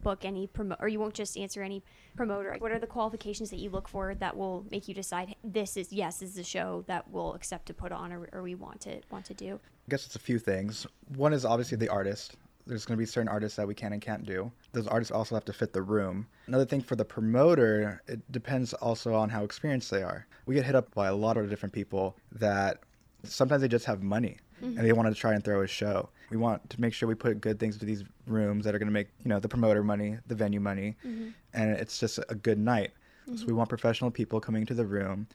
book 0.02 0.24
any 0.24 0.46
promote 0.46 0.78
or 0.80 0.88
you 0.88 1.00
won't 1.00 1.14
just 1.14 1.36
answer 1.36 1.62
any 1.62 1.82
promoter. 2.16 2.54
What 2.58 2.72
are 2.72 2.78
the 2.78 2.86
qualifications 2.86 3.50
that 3.50 3.58
you 3.58 3.70
look 3.70 3.88
for 3.88 4.14
that 4.16 4.36
will 4.36 4.64
make 4.70 4.88
you 4.88 4.94
decide 4.94 5.34
this 5.42 5.76
is 5.76 5.92
yes 5.92 6.18
this 6.18 6.30
is 6.30 6.38
a 6.38 6.44
show 6.44 6.84
that 6.86 7.08
we'll 7.10 7.34
accept 7.34 7.66
to 7.66 7.74
put 7.74 7.92
on 7.92 8.12
or, 8.12 8.28
or 8.32 8.42
we 8.42 8.54
want 8.54 8.80
to 8.82 9.00
want 9.10 9.24
to 9.26 9.34
do 9.34 9.60
i 9.62 9.90
guess 9.90 10.06
it's 10.06 10.16
a 10.16 10.20
few 10.20 10.38
things. 10.38 10.86
One 11.16 11.32
is 11.32 11.44
obviously 11.44 11.76
the 11.76 11.88
artist. 11.88 12.36
There's 12.66 12.84
going 12.84 12.96
to 12.96 13.00
be 13.00 13.06
certain 13.06 13.28
artists 13.28 13.56
that 13.56 13.66
we 13.66 13.74
can 13.74 13.92
and 13.92 14.00
can't 14.00 14.24
do. 14.24 14.52
Those 14.72 14.86
artists 14.86 15.10
also 15.10 15.34
have 15.34 15.44
to 15.46 15.52
fit 15.52 15.72
the 15.72 15.82
room. 15.82 16.26
Another 16.46 16.64
thing 16.64 16.80
for 16.80 16.94
the 16.94 17.04
promoter 17.04 18.00
it 18.06 18.20
depends 18.30 18.72
also 18.74 19.14
on 19.14 19.28
how 19.28 19.42
experienced 19.42 19.90
they 19.90 20.02
are. 20.02 20.26
We 20.46 20.54
get 20.54 20.64
hit 20.64 20.74
up 20.74 20.94
by 20.94 21.08
a 21.08 21.14
lot 21.14 21.36
of 21.36 21.50
different 21.50 21.72
people 21.72 22.16
that 22.32 22.80
sometimes 23.24 23.62
they 23.62 23.68
just 23.68 23.86
have 23.86 24.02
money 24.02 24.38
mm-hmm. 24.62 24.78
and 24.78 24.86
they 24.86 24.92
want 24.92 25.08
to 25.08 25.14
try 25.14 25.34
and 25.34 25.44
throw 25.44 25.62
a 25.62 25.66
show 25.66 26.08
we 26.30 26.36
want 26.36 26.70
to 26.70 26.80
make 26.80 26.94
sure 26.94 27.08
we 27.08 27.14
put 27.14 27.40
good 27.40 27.58
things 27.58 27.76
to 27.78 27.84
these 27.84 28.04
rooms 28.26 28.64
that 28.64 28.74
are 28.74 28.78
going 28.78 28.88
to 28.88 28.92
make 28.92 29.08
you 29.24 29.28
know 29.28 29.40
the 29.40 29.48
promoter 29.48 29.82
money, 29.82 30.16
the 30.28 30.34
venue 30.34 30.60
money, 30.60 30.96
mm-hmm. 31.04 31.30
and 31.52 31.72
it's 31.72 31.98
just 31.98 32.18
a 32.28 32.34
good 32.34 32.58
night. 32.58 32.92
Mm-hmm. 33.28 33.36
So 33.36 33.46
we 33.46 33.52
want 33.52 33.68
professional 33.68 34.10
people 34.10 34.40
coming 34.40 34.64
to 34.66 34.74
the 34.74 34.86
room 34.86 35.26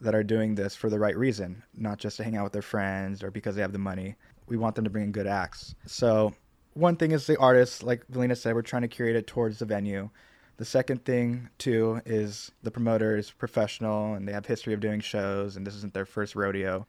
that 0.00 0.14
are 0.14 0.24
doing 0.24 0.56
this 0.56 0.74
for 0.74 0.90
the 0.90 0.98
right 0.98 1.16
reason, 1.16 1.62
not 1.76 1.98
just 1.98 2.16
to 2.16 2.24
hang 2.24 2.36
out 2.36 2.42
with 2.42 2.52
their 2.52 2.62
friends 2.62 3.22
or 3.22 3.30
because 3.30 3.54
they 3.54 3.62
have 3.62 3.72
the 3.72 3.78
money. 3.78 4.16
We 4.48 4.56
want 4.56 4.74
them 4.74 4.84
to 4.84 4.90
bring 4.90 5.04
in 5.04 5.12
good 5.12 5.28
acts. 5.28 5.76
So 5.86 6.34
one 6.74 6.96
thing 6.96 7.12
is 7.12 7.26
the 7.26 7.38
artists, 7.38 7.84
like 7.84 8.04
Velena 8.08 8.34
said, 8.34 8.54
we're 8.54 8.62
trying 8.62 8.82
to 8.82 8.88
curate 8.88 9.14
it 9.14 9.28
towards 9.28 9.60
the 9.60 9.64
venue. 9.64 10.10
The 10.56 10.64
second 10.64 11.04
thing 11.04 11.48
too 11.58 12.02
is 12.04 12.50
the 12.64 12.70
promoter 12.70 13.16
is 13.16 13.30
professional 13.30 14.14
and 14.14 14.26
they 14.26 14.32
have 14.32 14.44
history 14.44 14.74
of 14.74 14.80
doing 14.80 15.00
shows 15.00 15.56
and 15.56 15.64
this 15.64 15.76
isn't 15.76 15.94
their 15.94 16.04
first 16.04 16.34
rodeo. 16.34 16.86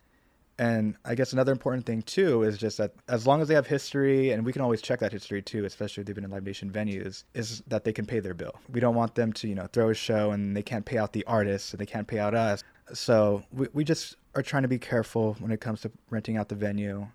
And 0.60 0.95
I 1.03 1.15
guess 1.15 1.33
another 1.33 1.51
important 1.51 1.86
thing 1.86 2.03
too 2.03 2.43
is 2.43 2.57
just 2.57 2.77
that 2.77 2.93
as 3.07 3.25
long 3.25 3.41
as 3.41 3.48
they 3.48 3.55
have 3.55 3.65
history, 3.65 4.31
and 4.31 4.45
we 4.45 4.53
can 4.53 4.62
always 4.62 4.81
check 4.81 5.00
that 5.00 5.12
history 5.12 5.41
too, 5.41 5.65
especially 5.65 6.01
if 6.01 6.07
they've 6.07 6.15
been 6.15 6.25
in 6.25 6.31
Live 6.31 6.43
Nation 6.43 6.69
venues, 6.69 7.24
is 7.33 7.63
that 7.67 7.83
they 7.83 7.93
can 7.93 8.05
pay 8.05 8.19
their 8.19 8.36
bill. 8.36 8.53
We 8.72 8.79
don't 8.79 8.95
want 8.95 9.15
them 9.15 9.33
to, 9.33 9.48
you 9.48 9.55
know, 9.55 9.67
throw 9.74 9.89
a 9.89 9.93
show 9.95 10.31
and 10.31 10.55
they 10.55 10.62
can't 10.62 10.86
pay 10.86 10.98
out 10.98 11.13
the 11.13 11.24
artists 11.25 11.72
and 11.72 11.79
they 11.79 11.88
can't 11.88 12.07
pay 12.07 12.19
out 12.19 12.36
us. 12.36 12.63
So 12.93 13.43
we, 13.51 13.67
we 13.74 13.83
just 13.83 14.15
are 14.36 14.43
trying 14.43 14.63
to 14.63 14.67
be 14.67 14.79
careful 14.79 15.36
when 15.39 15.51
it 15.51 15.60
comes 15.60 15.81
to 15.81 15.91
renting 16.12 16.38
out 16.38 16.50
the 16.50 16.55
venue. 16.55 17.07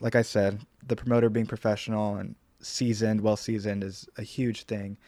Like 0.00 0.14
I 0.14 0.22
said, 0.22 0.60
the 0.86 0.96
promoter 0.96 1.30
being 1.30 1.46
professional 1.46 2.16
and 2.16 2.34
seasoned, 2.60 3.22
well 3.22 3.36
seasoned 3.36 3.84
is 3.84 4.06
a 4.18 4.22
huge 4.22 4.64
thing. 4.64 4.98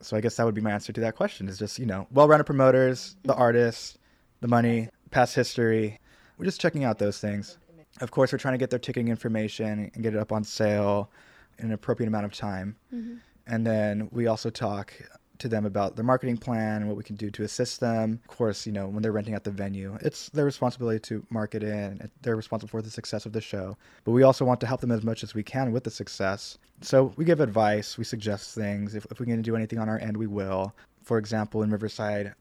So 0.00 0.16
I 0.16 0.20
guess 0.20 0.36
that 0.36 0.44
would 0.44 0.54
be 0.54 0.60
my 0.60 0.72
answer 0.72 0.92
to 0.92 1.00
that 1.00 1.16
question 1.16 1.48
is 1.48 1.58
just, 1.58 1.78
you 1.78 1.86
know, 1.86 2.06
well 2.10 2.28
rounded 2.28 2.44
promoters, 2.44 3.16
the 3.22 3.34
artists, 3.34 3.96
the 4.40 4.48
money, 4.48 4.90
past 5.10 5.34
history, 5.34 6.00
we're 6.38 6.44
just 6.44 6.60
checking 6.60 6.84
out 6.84 6.98
those 6.98 7.18
things. 7.18 7.58
Of 8.00 8.10
course, 8.10 8.32
we're 8.32 8.38
trying 8.38 8.54
to 8.54 8.58
get 8.58 8.70
their 8.70 8.78
ticketing 8.78 9.08
information 9.08 9.90
and 9.94 10.02
get 10.02 10.14
it 10.14 10.18
up 10.18 10.32
on 10.32 10.42
sale 10.42 11.10
in 11.58 11.66
an 11.66 11.72
appropriate 11.72 12.08
amount 12.08 12.24
of 12.24 12.32
time. 12.32 12.76
Mm-hmm. 12.92 13.16
And 13.46 13.66
then 13.66 14.08
we 14.10 14.26
also 14.26 14.50
talk 14.50 14.92
to 15.38 15.48
them 15.48 15.66
about 15.66 15.96
their 15.96 16.04
marketing 16.04 16.36
plan 16.36 16.76
and 16.76 16.88
what 16.88 16.96
we 16.96 17.02
can 17.02 17.16
do 17.16 17.30
to 17.30 17.42
assist 17.42 17.80
them. 17.80 18.20
Of 18.28 18.36
course, 18.36 18.66
you 18.66 18.72
know, 18.72 18.86
when 18.86 19.02
they're 19.02 19.12
renting 19.12 19.34
out 19.34 19.44
the 19.44 19.50
venue, 19.50 19.96
it's 20.00 20.28
their 20.30 20.44
responsibility 20.44 21.00
to 21.00 21.26
market 21.30 21.62
in. 21.62 22.08
They're 22.22 22.36
responsible 22.36 22.70
for 22.70 22.82
the 22.82 22.90
success 22.90 23.26
of 23.26 23.32
the 23.32 23.40
show. 23.40 23.76
But 24.04 24.12
we 24.12 24.22
also 24.22 24.44
want 24.44 24.60
to 24.60 24.66
help 24.66 24.80
them 24.80 24.92
as 24.92 25.02
much 25.02 25.22
as 25.22 25.34
we 25.34 25.42
can 25.42 25.72
with 25.72 25.84
the 25.84 25.90
success. 25.90 26.58
So 26.80 27.12
we 27.16 27.24
give 27.24 27.40
advice, 27.40 27.98
we 27.98 28.04
suggest 28.04 28.54
things. 28.54 28.94
If, 28.94 29.06
if 29.10 29.20
we 29.20 29.26
can 29.26 29.42
do 29.42 29.56
anything 29.56 29.78
on 29.78 29.88
our 29.88 29.98
end, 29.98 30.16
we 30.16 30.26
will. 30.26 30.72
For 31.02 31.18
example, 31.18 31.62
in 31.62 31.70
Riverside, 31.70 32.34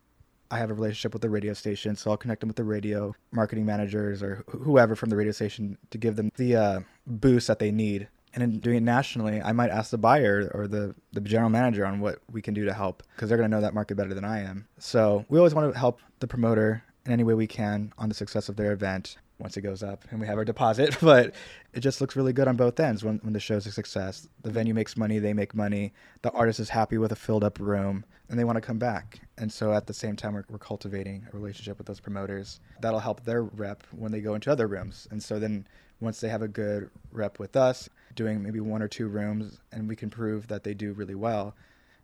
I 0.54 0.58
have 0.58 0.70
a 0.70 0.74
relationship 0.76 1.14
with 1.14 1.24
the 1.24 1.32
radio 1.32 1.54
station, 1.54 1.96
so 1.96 2.12
I'll 2.12 2.18
connect 2.18 2.42
them 2.42 2.48
with 2.48 2.58
the 2.58 2.64
radio 2.64 3.16
marketing 3.32 3.66
managers 3.66 4.22
or 4.22 4.44
wh- 4.48 4.62
whoever 4.62 4.96
from 4.96 5.10
the 5.10 5.16
radio 5.16 5.32
station 5.32 5.80
to 5.90 5.98
give 5.98 6.16
them 6.16 6.32
the 6.36 6.56
uh, 6.56 6.80
boost 7.08 7.48
that 7.48 7.58
they 7.58 7.72
need. 7.72 8.08
And 8.36 8.44
in 8.44 8.60
doing 8.60 8.78
it 8.78 8.84
nationally, 8.84 9.42
I 9.42 9.52
might 9.52 9.72
ask 9.72 9.90
the 9.90 9.98
buyer 9.98 10.52
or 10.54 10.68
the, 10.68 10.94
the 11.12 11.22
general 11.22 11.50
manager 11.50 11.86
on 11.86 12.00
what 12.00 12.20
we 12.32 12.42
can 12.42 12.54
do 12.54 12.66
to 12.66 12.74
help 12.74 13.02
because 13.16 13.30
they're 13.30 13.38
going 13.38 13.50
to 13.50 13.56
know 13.56 13.62
that 13.62 13.74
market 13.74 13.96
better 13.96 14.14
than 14.14 14.26
I 14.26 14.42
am. 14.42 14.68
So 14.78 15.26
we 15.28 15.40
always 15.40 15.56
want 15.56 15.74
to 15.74 15.80
help 15.80 16.00
the 16.20 16.28
promoter 16.28 16.84
in 17.06 17.12
any 17.12 17.24
way 17.24 17.34
we 17.34 17.48
can 17.48 17.92
on 17.98 18.10
the 18.10 18.16
success 18.16 18.48
of 18.48 18.56
their 18.56 18.74
event 18.74 19.18
once 19.40 19.58
it 19.58 19.62
goes 19.62 19.84
up 19.84 20.06
and 20.10 20.20
we 20.20 20.28
have 20.28 20.38
our 20.38 20.46
deposit. 20.46 20.98
But 21.02 21.34
it 21.74 21.82
just 21.82 22.02
looks 22.02 22.16
really 22.16 22.34
good 22.34 22.48
on 22.48 22.56
both 22.56 22.80
ends 22.80 23.04
when, 23.04 23.20
when 23.24 23.34
the 23.34 23.40
show's 23.40 23.66
a 23.66 23.72
success. 23.72 24.28
The 24.42 24.52
venue 24.52 24.74
makes 24.74 24.96
money, 24.96 25.20
they 25.20 25.34
make 25.34 25.54
money, 25.54 25.94
the 26.22 26.32
artist 26.32 26.60
is 26.60 26.70
happy 26.70 26.98
with 26.98 27.12
a 27.12 27.16
filled 27.16 27.44
up 27.44 27.60
room, 27.60 28.06
and 28.30 28.40
they 28.40 28.44
want 28.44 28.56
to 28.56 28.62
come 28.62 28.78
back. 28.78 29.20
And 29.38 29.52
so 29.52 29.74
at 29.74 29.88
the 29.88 29.94
same 29.94 30.16
time, 30.16 30.34
we're, 30.34 30.46
we're 30.50 30.58
cultivating 30.60 31.28
a 31.32 31.36
relationship 31.36 31.78
with 31.78 31.88
those 31.88 32.00
promoters. 32.00 32.60
That'll 32.82 33.00
help 33.00 33.24
their 33.24 33.44
rep 33.44 33.84
when 33.92 34.12
they 34.12 34.22
go 34.22 34.36
into 34.36 34.52
other 34.52 34.68
rooms. 34.68 35.08
And 35.12 35.22
so 35.22 35.40
then 35.40 35.68
once 36.00 36.20
they 36.20 36.30
have 36.30 36.42
a 36.42 36.48
good 36.48 36.90
rep 37.12 37.40
with 37.40 37.56
us, 37.56 37.90
doing 38.16 38.42
maybe 38.42 38.60
one 38.60 38.82
or 38.82 38.88
two 38.88 39.08
rooms, 39.08 39.60
and 39.72 39.88
we 39.88 39.96
can 39.96 40.10
prove 40.10 40.48
that 40.48 40.64
they 40.64 40.74
do 40.74 40.94
really 40.94 41.16
well, 41.16 41.56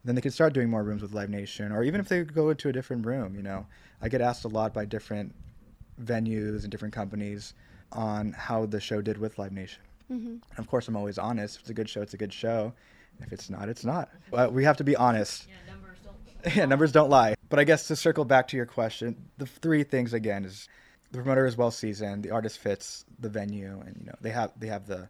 then 0.04 0.16
they 0.16 0.22
can 0.22 0.32
start 0.32 0.54
doing 0.54 0.70
more 0.70 0.84
rooms 0.84 1.02
with 1.02 1.14
Live 1.14 1.30
Nation, 1.30 1.72
or 1.72 1.84
even 1.84 2.00
if 2.00 2.08
they 2.08 2.24
go 2.24 2.50
into 2.50 2.70
a 2.70 2.74
different 2.74 3.06
room. 3.06 3.36
You 3.36 3.44
know, 3.44 3.66
I 4.02 4.10
get 4.10 4.22
asked 4.22 4.46
a 4.46 4.50
lot 4.50 4.74
by 4.74 4.86
different 4.86 5.36
venues 6.04 6.64
and 6.64 6.72
different 6.72 6.94
companies 6.94 7.54
on 7.92 8.32
how 8.34 8.66
the 8.66 8.80
show 8.80 9.02
did 9.02 9.18
with 9.18 9.38
Live 9.38 9.52
Nation. 9.52 9.82
Mm-hmm. 10.12 10.60
Of 10.60 10.68
course, 10.68 10.88
I'm 10.88 10.96
always 10.96 11.18
honest. 11.18 11.56
If 11.56 11.62
it's 11.62 11.70
a 11.70 11.74
good 11.74 11.90
show, 11.90 12.02
it's 12.02 12.14
a 12.14 12.18
good 12.18 12.34
show. 12.34 12.74
If 13.22 13.34
it's 13.34 13.50
not, 13.50 13.70
it's 13.70 13.86
not. 13.86 14.10
But 14.32 14.54
we 14.54 14.64
have 14.64 14.78
to 14.78 14.84
be 14.84 14.96
honest. 14.96 15.48
Yeah, 15.48 15.74
numbers 15.74 15.98
don't. 16.04 16.56
yeah, 16.56 16.66
numbers 16.66 16.92
don't 16.92 17.10
lie. 17.10 17.36
But 17.50 17.60
I 17.60 17.64
guess 17.64 17.88
to 17.88 17.96
circle 17.96 18.26
back 18.26 18.48
to 18.50 18.58
your 18.58 18.66
question, 18.66 19.16
the 19.38 19.46
three 19.46 19.84
things 19.84 20.14
again 20.14 20.46
is 20.46 20.68
the 21.12 21.18
promoter 21.18 21.46
is 21.46 21.58
well 21.58 21.72
seasoned, 21.72 22.24
the 22.24 22.32
artist 22.32 22.60
fits 22.60 23.06
the 23.20 23.30
venue, 23.30 23.82
and 23.86 23.98
you 24.00 24.06
know 24.06 24.16
they 24.22 24.30
have 24.30 24.52
they 24.58 24.68
have 24.68 24.88
the 24.88 25.10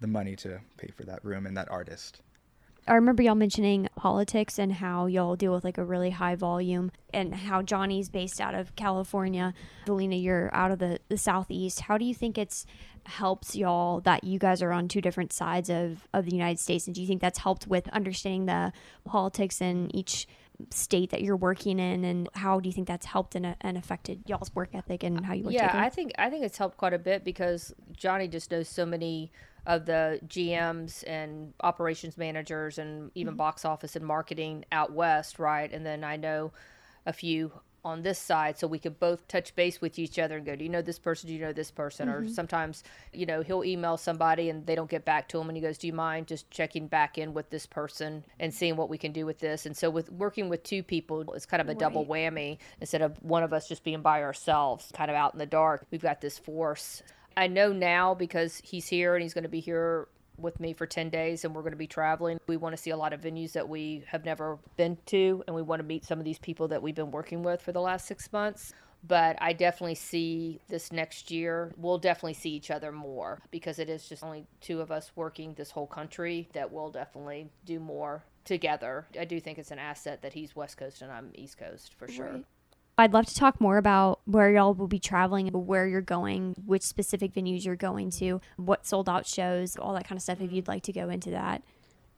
the 0.00 0.06
money 0.06 0.34
to 0.36 0.60
pay 0.78 0.88
for 0.88 1.04
that 1.04 1.24
room 1.24 1.46
and 1.46 1.56
that 1.56 1.70
artist. 1.70 2.20
I 2.86 2.94
remember 2.94 3.22
y'all 3.22 3.36
mentioning 3.36 3.88
politics 3.94 4.58
and 4.58 4.72
how 4.72 5.06
y'all 5.06 5.36
deal 5.36 5.52
with 5.52 5.62
like 5.62 5.78
a 5.78 5.84
really 5.84 6.10
high 6.10 6.34
volume 6.34 6.90
and 7.14 7.32
how 7.32 7.62
Jonny's 7.62 8.08
based 8.08 8.40
out 8.40 8.54
of 8.54 8.74
California. 8.74 9.54
Velena, 9.86 10.16
you're 10.16 10.50
out 10.52 10.72
of 10.72 10.80
the, 10.80 10.98
the 11.08 11.16
southeast. 11.16 11.82
How 11.82 11.96
do 11.96 12.04
you 12.04 12.14
think 12.14 12.36
it's 12.36 12.66
helps 13.04 13.54
y'all 13.54 14.00
that 14.00 14.24
you 14.24 14.38
guys 14.38 14.62
are 14.62 14.72
on 14.72 14.88
two 14.88 15.00
different 15.00 15.32
sides 15.32 15.70
of, 15.70 16.08
of 16.12 16.24
the 16.24 16.34
United 16.34 16.58
States? 16.58 16.86
And 16.86 16.94
do 16.94 17.00
you 17.00 17.06
think 17.06 17.20
that's 17.20 17.38
helped 17.38 17.68
with 17.68 17.88
understanding 17.88 18.46
the 18.46 18.72
politics 19.04 19.60
in 19.60 19.94
each 19.94 20.26
state 20.70 21.10
that 21.10 21.22
you're 21.22 21.36
working 21.36 21.78
in 21.78 22.04
and 22.04 22.28
how 22.34 22.60
do 22.60 22.68
you 22.68 22.72
think 22.72 22.86
that's 22.86 23.06
helped 23.06 23.34
and, 23.34 23.56
and 23.60 23.76
affected 23.76 24.22
y'all's 24.26 24.54
work 24.54 24.70
ethic 24.74 25.02
and 25.02 25.24
how 25.24 25.32
you 25.32 25.44
work 25.44 25.52
yeah 25.52 25.72
i 25.74 25.88
think 25.88 26.12
i 26.18 26.30
think 26.30 26.44
it's 26.44 26.58
helped 26.58 26.76
quite 26.76 26.92
a 26.92 26.98
bit 26.98 27.24
because 27.24 27.74
jonny 27.96 28.28
just 28.28 28.50
knows 28.50 28.68
so 28.68 28.86
many 28.86 29.32
of 29.66 29.86
the 29.86 30.20
GMs 30.26 31.04
and 31.06 31.54
operations 31.60 32.18
managers 32.18 32.78
and 32.78 33.10
even 33.14 33.32
mm-hmm. 33.32 33.38
box 33.38 33.64
office 33.64 33.96
and 33.96 34.04
marketing 34.04 34.64
out 34.72 34.92
west, 34.92 35.38
right? 35.38 35.72
And 35.72 35.86
then 35.86 36.04
I 36.04 36.16
know 36.16 36.52
a 37.06 37.12
few 37.12 37.52
on 37.84 38.02
this 38.02 38.18
side 38.18 38.56
so 38.56 38.66
we 38.66 38.78
could 38.78 39.00
both 39.00 39.26
touch 39.26 39.54
base 39.56 39.80
with 39.80 39.98
each 39.98 40.18
other 40.18 40.36
and 40.36 40.46
go 40.46 40.54
do 40.54 40.62
you 40.62 40.70
know 40.70 40.82
this 40.82 41.00
person 41.00 41.26
do 41.26 41.34
you 41.34 41.40
know 41.40 41.52
this 41.52 41.70
person 41.70 42.08
mm-hmm. 42.08 42.26
or 42.26 42.28
sometimes 42.28 42.84
you 43.12 43.26
know 43.26 43.42
he'll 43.42 43.64
email 43.64 43.96
somebody 43.96 44.48
and 44.50 44.64
they 44.66 44.76
don't 44.76 44.90
get 44.90 45.04
back 45.04 45.28
to 45.28 45.40
him 45.40 45.48
and 45.48 45.56
he 45.56 45.60
goes 45.60 45.78
do 45.78 45.88
you 45.88 45.92
mind 45.92 46.28
just 46.28 46.48
checking 46.48 46.86
back 46.86 47.18
in 47.18 47.34
with 47.34 47.50
this 47.50 47.66
person 47.66 48.24
and 48.38 48.54
seeing 48.54 48.76
what 48.76 48.88
we 48.88 48.96
can 48.96 49.10
do 49.10 49.26
with 49.26 49.40
this 49.40 49.66
and 49.66 49.76
so 49.76 49.90
with 49.90 50.10
working 50.12 50.48
with 50.48 50.62
two 50.62 50.82
people 50.82 51.32
it's 51.34 51.46
kind 51.46 51.60
of 51.60 51.66
a 51.66 51.70
right. 51.70 51.78
double 51.78 52.06
whammy 52.06 52.56
instead 52.80 53.02
of 53.02 53.20
one 53.20 53.42
of 53.42 53.52
us 53.52 53.66
just 53.66 53.82
being 53.82 54.00
by 54.00 54.22
ourselves 54.22 54.92
kind 54.94 55.10
of 55.10 55.16
out 55.16 55.32
in 55.32 55.40
the 55.40 55.46
dark 55.46 55.84
we've 55.90 56.02
got 56.02 56.20
this 56.20 56.38
force 56.38 57.02
I 57.36 57.46
know 57.46 57.72
now 57.72 58.14
because 58.14 58.60
he's 58.64 58.86
here 58.88 59.14
and 59.14 59.22
he's 59.22 59.34
going 59.34 59.44
to 59.44 59.48
be 59.48 59.60
here 59.60 60.08
with 60.38 60.58
me 60.60 60.72
for 60.72 60.86
10 60.86 61.10
days 61.10 61.44
and 61.44 61.54
we're 61.54 61.62
going 61.62 61.72
to 61.72 61.76
be 61.76 61.86
traveling. 61.86 62.38
We 62.46 62.56
want 62.56 62.74
to 62.74 62.82
see 62.82 62.90
a 62.90 62.96
lot 62.96 63.12
of 63.12 63.20
venues 63.20 63.52
that 63.52 63.68
we 63.68 64.02
have 64.08 64.24
never 64.24 64.58
been 64.76 64.96
to 65.06 65.44
and 65.46 65.54
we 65.54 65.62
want 65.62 65.80
to 65.80 65.86
meet 65.86 66.04
some 66.04 66.18
of 66.18 66.24
these 66.24 66.38
people 66.38 66.68
that 66.68 66.82
we've 66.82 66.94
been 66.94 67.10
working 67.10 67.42
with 67.42 67.62
for 67.62 67.72
the 67.72 67.80
last 67.80 68.06
six 68.06 68.32
months. 68.32 68.72
but 69.06 69.36
I 69.40 69.52
definitely 69.52 69.96
see 69.96 70.60
this 70.68 70.92
next 70.92 71.30
year, 71.30 71.72
we'll 71.76 71.98
definitely 71.98 72.34
see 72.34 72.50
each 72.50 72.70
other 72.70 72.92
more 72.92 73.40
because 73.50 73.78
it 73.78 73.88
is 73.88 74.08
just 74.08 74.22
only 74.22 74.46
two 74.60 74.80
of 74.80 74.90
us 74.92 75.10
working 75.16 75.54
this 75.54 75.72
whole 75.72 75.88
country 75.88 76.48
that 76.52 76.70
we'll 76.72 76.90
definitely 76.90 77.50
do 77.64 77.80
more 77.80 78.22
together. 78.44 79.06
I 79.18 79.24
do 79.24 79.40
think 79.40 79.58
it's 79.58 79.70
an 79.72 79.78
asset 79.78 80.22
that 80.22 80.32
he's 80.34 80.54
West 80.54 80.76
Coast 80.76 81.02
and 81.02 81.10
I'm 81.10 81.30
East 81.34 81.58
Coast 81.58 81.94
for 81.94 82.08
sure. 82.08 82.32
Right. 82.32 82.44
I'd 82.98 83.12
love 83.12 83.26
to 83.26 83.34
talk 83.34 83.60
more 83.60 83.78
about 83.78 84.20
where 84.26 84.50
y'all 84.52 84.74
will 84.74 84.86
be 84.86 84.98
traveling, 84.98 85.48
where 85.48 85.86
you're 85.86 86.00
going, 86.00 86.54
which 86.66 86.82
specific 86.82 87.32
venues 87.32 87.64
you're 87.64 87.74
going 87.76 88.10
to, 88.12 88.40
what 88.56 88.86
sold 88.86 89.08
out 89.08 89.26
shows, 89.26 89.76
all 89.76 89.94
that 89.94 90.06
kind 90.06 90.18
of 90.18 90.22
stuff, 90.22 90.40
if 90.40 90.52
you'd 90.52 90.68
like 90.68 90.82
to 90.84 90.92
go 90.92 91.08
into 91.08 91.30
that. 91.30 91.62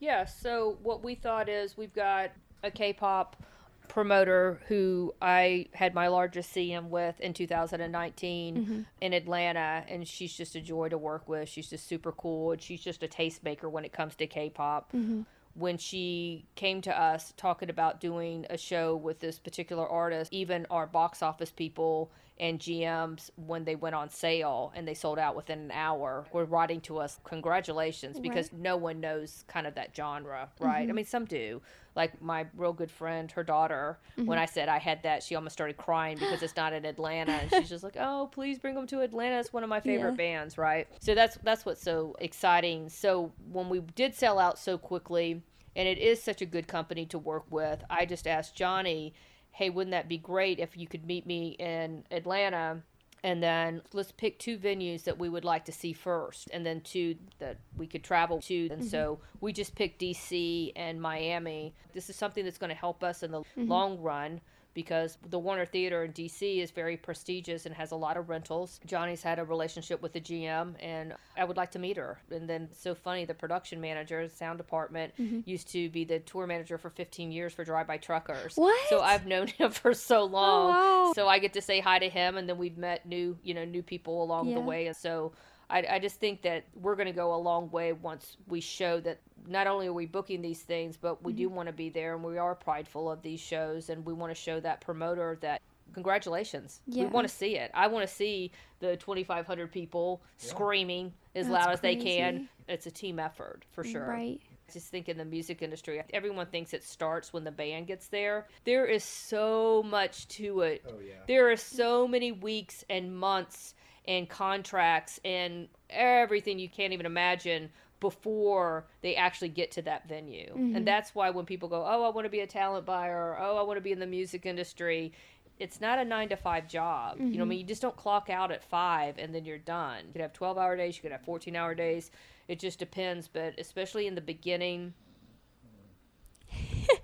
Yeah, 0.01 0.25
so 0.25 0.77
what 0.83 1.05
we 1.05 1.15
thought 1.15 1.49
is 1.49 1.77
we've 1.77 1.95
got 1.95 2.33
a 2.63 2.71
K 2.71 2.93
pop 2.93 3.43
promoter 3.89 4.61
who 4.67 5.15
I 5.23 5.67
had 5.73 5.95
my 5.95 6.09
largest 6.09 6.55
CM 6.55 6.89
with 6.89 7.21
in 7.21 7.35
2019 7.35 8.57
Mm-hmm. 8.57 8.81
in 9.01 9.13
Atlanta, 9.13 9.85
and 9.89 10.07
she's 10.09 10.35
just 10.35 10.57
a 10.57 10.61
joy 10.61 10.89
to 10.89 10.99
work 10.99 11.29
with. 11.29 11.49
She's 11.49 11.71
just 11.71 11.87
super 11.87 12.11
cool, 12.13 12.53
and 12.53 12.61
she's 12.61 12.81
just 12.83 13.03
a 13.03 13.09
tastemaker 13.09 13.71
when 13.71 13.85
it 13.85 13.93
comes 13.93 14.15
to 14.17 14.27
K-pop. 14.27 14.93
Mm-hmm. 14.93 15.23
When 15.55 15.79
she 15.79 16.47
came 16.57 16.81
to 16.83 17.01
us 17.01 17.33
talking 17.37 17.71
about 17.71 18.01
doing 18.01 18.45
a 18.51 18.59
show 18.59 18.97
with 18.97 19.21
this 19.21 19.39
particular 19.39 19.89
artist, 19.89 20.33
even 20.33 20.67
our 20.69 20.87
box 20.87 21.23
office 21.23 21.51
people 21.51 22.11
and 22.39 22.59
GMs, 22.59 23.31
when 23.37 23.65
they 23.65 23.77
went 23.77 23.95
on 23.95 24.11
sale 24.11 24.73
and 24.75 24.89
they 24.89 24.95
sold 24.95 25.21
out 25.21 25.37
within 25.37 25.61
an 25.61 25.71
hour, 25.71 26.27
were 26.33 26.45
writing 26.45 26.81
to 26.83 26.99
us 26.99 27.21
congratulations 27.23 28.19
because 28.19 28.53
no 28.53 28.77
one 28.77 28.99
knows 28.99 29.45
kind 29.47 29.69
of 29.69 29.77
that 29.77 29.95
genre, 29.95 30.49
right? 30.59 30.79
I 30.79 30.87
mm-hmm. 30.87 30.97
mean, 30.97 31.05
some 31.05 31.27
do. 31.27 31.63
Like 31.95 32.21
my 32.21 32.47
real 32.57 32.73
good 32.73 32.91
friend, 32.91 33.31
her 33.31 33.45
daughter, 33.45 34.01
mm-hmm. 34.19 34.27
when 34.27 34.37
I 34.37 34.47
said 34.47 34.69
I 34.69 34.79
had 34.79 35.05
that, 35.05 35.23
she 35.23 35.37
almost 35.37 35.53
started 35.53 35.77
crying 35.77 36.19
because 36.19 36.43
it's 36.43 36.57
not 36.57 36.73
in 36.73 36.85
Atlanta, 36.85 37.33
and 37.33 37.51
she's 37.53 37.69
just 37.69 37.85
like, 37.85 37.97
"Oh, 37.97 38.29
please 38.33 38.59
bring 38.59 38.75
them 38.75 38.89
to 38.89 39.01
Atlanta. 39.03 39.39
It's 39.39 39.53
one 39.53 39.63
of 39.63 39.69
my 39.69 39.79
favorite 39.79 40.13
Yeah. 40.13 40.17
bands, 40.17 40.59
right?" 40.59 40.89
So 40.99 41.15
that's 41.15 41.39
that's 41.45 41.65
what's 41.65 41.83
so 41.83 42.17
exciting. 42.19 42.89
So 42.89 43.33
when 43.49 43.69
we 43.69 43.79
did 43.79 44.13
sell 44.17 44.41
out 44.41 44.59
so 44.59 44.77
quickly, 44.77 45.43
and 45.77 45.87
it 45.87 45.99
is 45.99 46.21
such 46.21 46.43
a 46.43 46.47
good 46.47 46.67
company 46.67 47.07
to 47.07 47.19
work 47.19 47.45
with, 47.49 47.85
I 47.89 48.07
just 48.07 48.27
asked 48.27 48.57
Jonny, 48.57 49.15
"Hey, 49.55 49.71
wouldn't 49.71 49.93
that 49.93 50.09
be 50.09 50.19
great 50.19 50.59
if 50.59 50.77
you 50.77 50.87
could 50.87 51.07
meet 51.07 51.27
me 51.27 51.57
in 51.59 52.05
Atlanta?" 52.11 52.83
And 53.25 53.43
then 53.43 53.81
let's 53.95 54.13
pick 54.13 54.39
two 54.39 54.59
venues 54.59 55.05
that 55.05 55.19
we 55.19 55.31
would 55.31 55.47
like 55.47 55.65
to 55.65 55.73
see 55.73 55.95
first, 55.95 56.51
and 56.53 56.65
then 56.67 56.83
two 56.83 57.17
that 57.39 57.57
we 57.75 57.87
could 57.87 58.05
travel 58.05 58.43
to. 58.43 58.69
And 58.71 58.83
mm-hmm. 58.83 58.89
so 58.89 59.19
we 59.41 59.55
just 59.55 59.75
picked 59.75 60.03
DC 60.03 60.73
and 60.77 61.01
Miami. 61.01 61.75
This 61.95 62.11
is 62.11 62.17
something 62.17 62.45
that's 62.45 62.59
going 62.59 62.69
to 62.69 62.77
help 62.77 63.03
us 63.03 63.23
in 63.23 63.31
the 63.31 63.41
mm-hmm. 63.41 63.67
long 63.67 63.99
run 63.99 64.43
because 64.75 65.17
the 65.31 65.39
Warner 65.39 65.65
Theater 65.65 66.05
in 66.05 66.13
DC 66.13 66.59
is 66.63 66.71
very 66.71 66.97
prestigious 66.97 67.65
and 67.65 67.75
has 67.75 67.93
a 67.93 67.97
lot 67.97 68.17
of 68.17 68.29
rentals. 68.29 68.81
Jonny's 68.87 69.23
had 69.23 69.39
a 69.39 69.45
relationship 69.45 70.03
with 70.03 70.13
the 70.13 70.21
GM, 70.21 70.75
and 70.81 71.15
I 71.37 71.45
would 71.45 71.57
like 71.57 71.71
to 71.73 71.79
meet 71.79 71.97
her. 71.97 72.19
And 72.31 72.49
then, 72.49 72.69
so 72.73 72.95
funny, 72.95 73.25
the 73.25 73.35
production 73.35 73.81
manager, 73.81 74.29
sound 74.29 74.59
department, 74.59 75.15
mm-hmm. 75.19 75.41
used 75.45 75.69
to 75.73 75.89
be 75.91 76.05
the 76.05 76.19
tour 76.21 76.47
manager 76.47 76.77
for 76.77 76.91
15 76.91 77.31
years 77.33 77.53
for 77.53 77.65
Drive 77.65 77.87
By 77.87 77.97
Truckers. 77.97 78.57
What? 78.57 78.89
So 78.89 79.01
I've 79.01 79.27
known 79.27 79.47
him 79.59 79.71
for 79.71 79.95
so 79.95 80.21
oh, 80.21 80.25
long. 80.25 80.69
wow. 80.69 81.13
So 81.15 81.29
I 81.29 81.39
get 81.39 81.53
to 81.55 81.63
say 81.63 81.81
hi 81.81 81.99
to 81.99 82.09
him, 82.09 82.37
and 82.37 82.49
then 82.49 82.59
we've 82.59 82.77
met 82.79 83.07
new, 83.07 83.39
you 83.43 83.55
know, 83.55 83.65
new 83.65 83.83
people 83.83 84.23
along 84.23 84.49
Yeah. 84.49 84.55
the 84.55 84.61
way. 84.61 84.87
And 84.89 84.97
so 84.97 85.33
I, 85.71 85.85
I 85.93 85.99
just 85.99 86.17
think 86.21 86.43
that 86.43 86.65
we're 86.75 86.97
going 86.97 87.07
to 87.07 87.13
go 87.13 87.35
a 87.35 87.37
long 87.37 87.71
way 87.71 87.93
once 87.93 88.37
we 88.49 88.61
show 88.61 89.01
that 89.01 89.21
not 89.47 89.67
only 89.67 89.87
are 89.87 89.93
we 89.93 90.07
booking 90.07 90.43
these 90.43 90.61
things, 90.63 90.97
but 90.97 91.23
we 91.23 91.33
Mm-hmm. 91.33 91.39
do 91.39 91.49
want 91.51 91.67
to 91.69 91.73
be 91.73 91.89
there 91.91 92.15
and 92.15 92.25
we 92.25 92.39
are 92.39 92.55
prideful 92.55 93.11
of 93.11 93.23
these 93.23 93.41
shows 93.41 93.91
and 93.91 94.05
we 94.05 94.13
want 94.13 94.31
to 94.31 94.41
show 94.41 94.61
that 94.61 94.81
promoter 94.81 95.39
that 95.41 95.61
congratulations. 95.93 96.81
Yeah. 96.87 97.05
We 97.05 97.11
want 97.11 97.29
to 97.29 97.35
see 97.35 97.57
it. 97.57 97.71
I 97.75 97.87
want 97.87 98.07
to 98.09 98.13
see 98.13 98.51
the 98.81 98.97
2,500 98.97 99.71
people 99.71 100.23
screaming 100.39 101.13
as 101.35 101.47
That's 101.47 101.65
loud 101.67 101.73
as 101.73 101.81
they 101.81 101.97
can. 101.97 102.49
It's 102.69 102.87
a 102.87 102.91
team 102.91 103.19
effort 103.19 103.65
for 103.73 103.85
sure. 103.85 104.07
Right. 104.07 104.41
Just 104.73 104.89
think 104.89 105.09
in 105.09 105.19
the 105.19 105.25
music 105.25 105.63
industry, 105.63 106.03
everyone 106.13 106.47
thinks 106.47 106.73
it 106.73 106.83
starts 106.83 107.33
when 107.33 107.45
the 107.45 107.51
band 107.53 107.87
gets 107.87 108.09
there. 108.09 108.47
There 108.65 108.87
is 108.87 109.05
so 109.05 109.85
much 109.87 110.27
to 110.29 110.63
it. 110.63 110.83
Oh 110.89 110.95
yeah. 111.07 111.15
There 111.29 111.51
are 111.53 111.57
so 111.57 112.09
many 112.09 112.33
weeks 112.33 112.83
and 112.89 113.17
months 113.17 113.75
and 114.07 114.29
contracts 114.29 115.21
and 115.25 115.69
everything 115.91 116.59
you 116.59 116.69
can't 116.69 116.93
even 116.93 117.07
imagine 117.07 117.71
before 118.05 118.87
they 119.01 119.17
actually 119.17 119.49
get 119.49 119.71
to 119.71 119.83
that 119.83 120.07
venue. 120.07 120.53
And 120.55 120.75
mm-hmm. 120.75 120.85
that's 120.85 121.15
why 121.15 121.31
when 121.31 121.47
people 121.47 121.71
go, 121.71 121.83
"Oh, 121.87 122.05
I 122.05 122.11
want 122.11 122.27
to 122.27 122.31
be 122.31 122.41
a 122.41 122.47
talent 122.47 122.85
buyer," 122.85 123.17
or 123.17 123.39
"Oh, 123.41 123.57
I 123.57 123.63
want 123.63 123.79
to 123.79 123.81
be 123.81 123.93
in 123.93 123.99
the 123.99 124.07
music 124.07 124.45
industry," 124.45 125.13
it's 125.59 125.81
not 125.81 125.99
a 125.99 126.05
9 126.05 126.29
to 126.29 126.37
5 126.37 126.69
job. 126.69 127.17
You 127.19 127.25
know, 127.25 127.31
what 127.31 127.35
I 127.35 127.39
mm-hmm. 127.39 127.49
mean, 127.49 127.59
you 127.61 127.65
just 127.65 127.81
don't 127.81 127.97
clock 127.97 128.29
out 128.29 128.51
at 128.51 128.63
5 128.63 129.19
and 129.19 129.35
then 129.35 129.45
you're 129.45 129.57
done. 129.57 130.01
You 130.07 130.13
could 130.13 130.21
have 130.21 130.33
12-hour 130.33 130.77
days, 130.77 130.97
you 130.97 131.03
could 131.03 131.13
have 131.13 131.25
14-hour 131.25 131.75
days. 131.75 132.11
It 132.49 132.59
just 132.59 132.79
depends, 132.79 133.29
but 133.29 133.55
especially 133.59 134.07
in 134.07 134.15
the 134.15 134.21
beginning, 134.21 134.93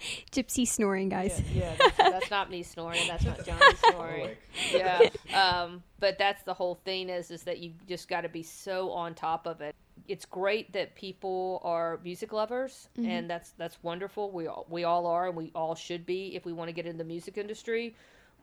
Gypsy 0.32 0.66
snoring, 0.66 1.08
guys. 1.08 1.42
yeah, 1.54 1.74
that's, 1.78 1.96
that's 1.96 2.30
not 2.30 2.50
me 2.50 2.62
snoring. 2.62 3.00
That's 3.06 3.24
not 3.24 3.44
Jonny 3.44 3.74
snoring. 3.90 4.30
Yeah. 4.72 5.08
Um, 5.34 5.82
but 5.98 6.18
that's 6.18 6.42
the 6.44 6.54
whole 6.54 6.76
thing 6.84 7.08
is 7.08 7.30
is 7.30 7.42
that 7.44 7.58
you 7.58 7.72
just 7.88 8.08
got 8.08 8.22
to 8.22 8.28
be 8.28 8.42
so 8.42 8.90
on 8.90 9.14
top 9.14 9.46
of 9.46 9.60
it. 9.60 9.74
It's 10.08 10.24
great 10.24 10.72
that 10.72 10.94
people 10.96 11.60
are 11.62 12.00
music 12.02 12.32
lovers, 12.32 12.88
and 12.96 13.30
that's 13.30 13.50
that's 13.52 13.80
wonderful. 13.82 14.32
We 14.32 14.48
all, 14.48 14.66
we 14.68 14.82
all 14.84 15.06
are, 15.06 15.28
and 15.28 15.36
we 15.36 15.52
all 15.54 15.74
should 15.74 16.04
be 16.04 16.34
if 16.34 16.44
we 16.44 16.52
want 16.52 16.68
to 16.68 16.72
get 16.72 16.86
in 16.86 16.96
the 16.96 17.04
music 17.04 17.38
industry. 17.38 17.94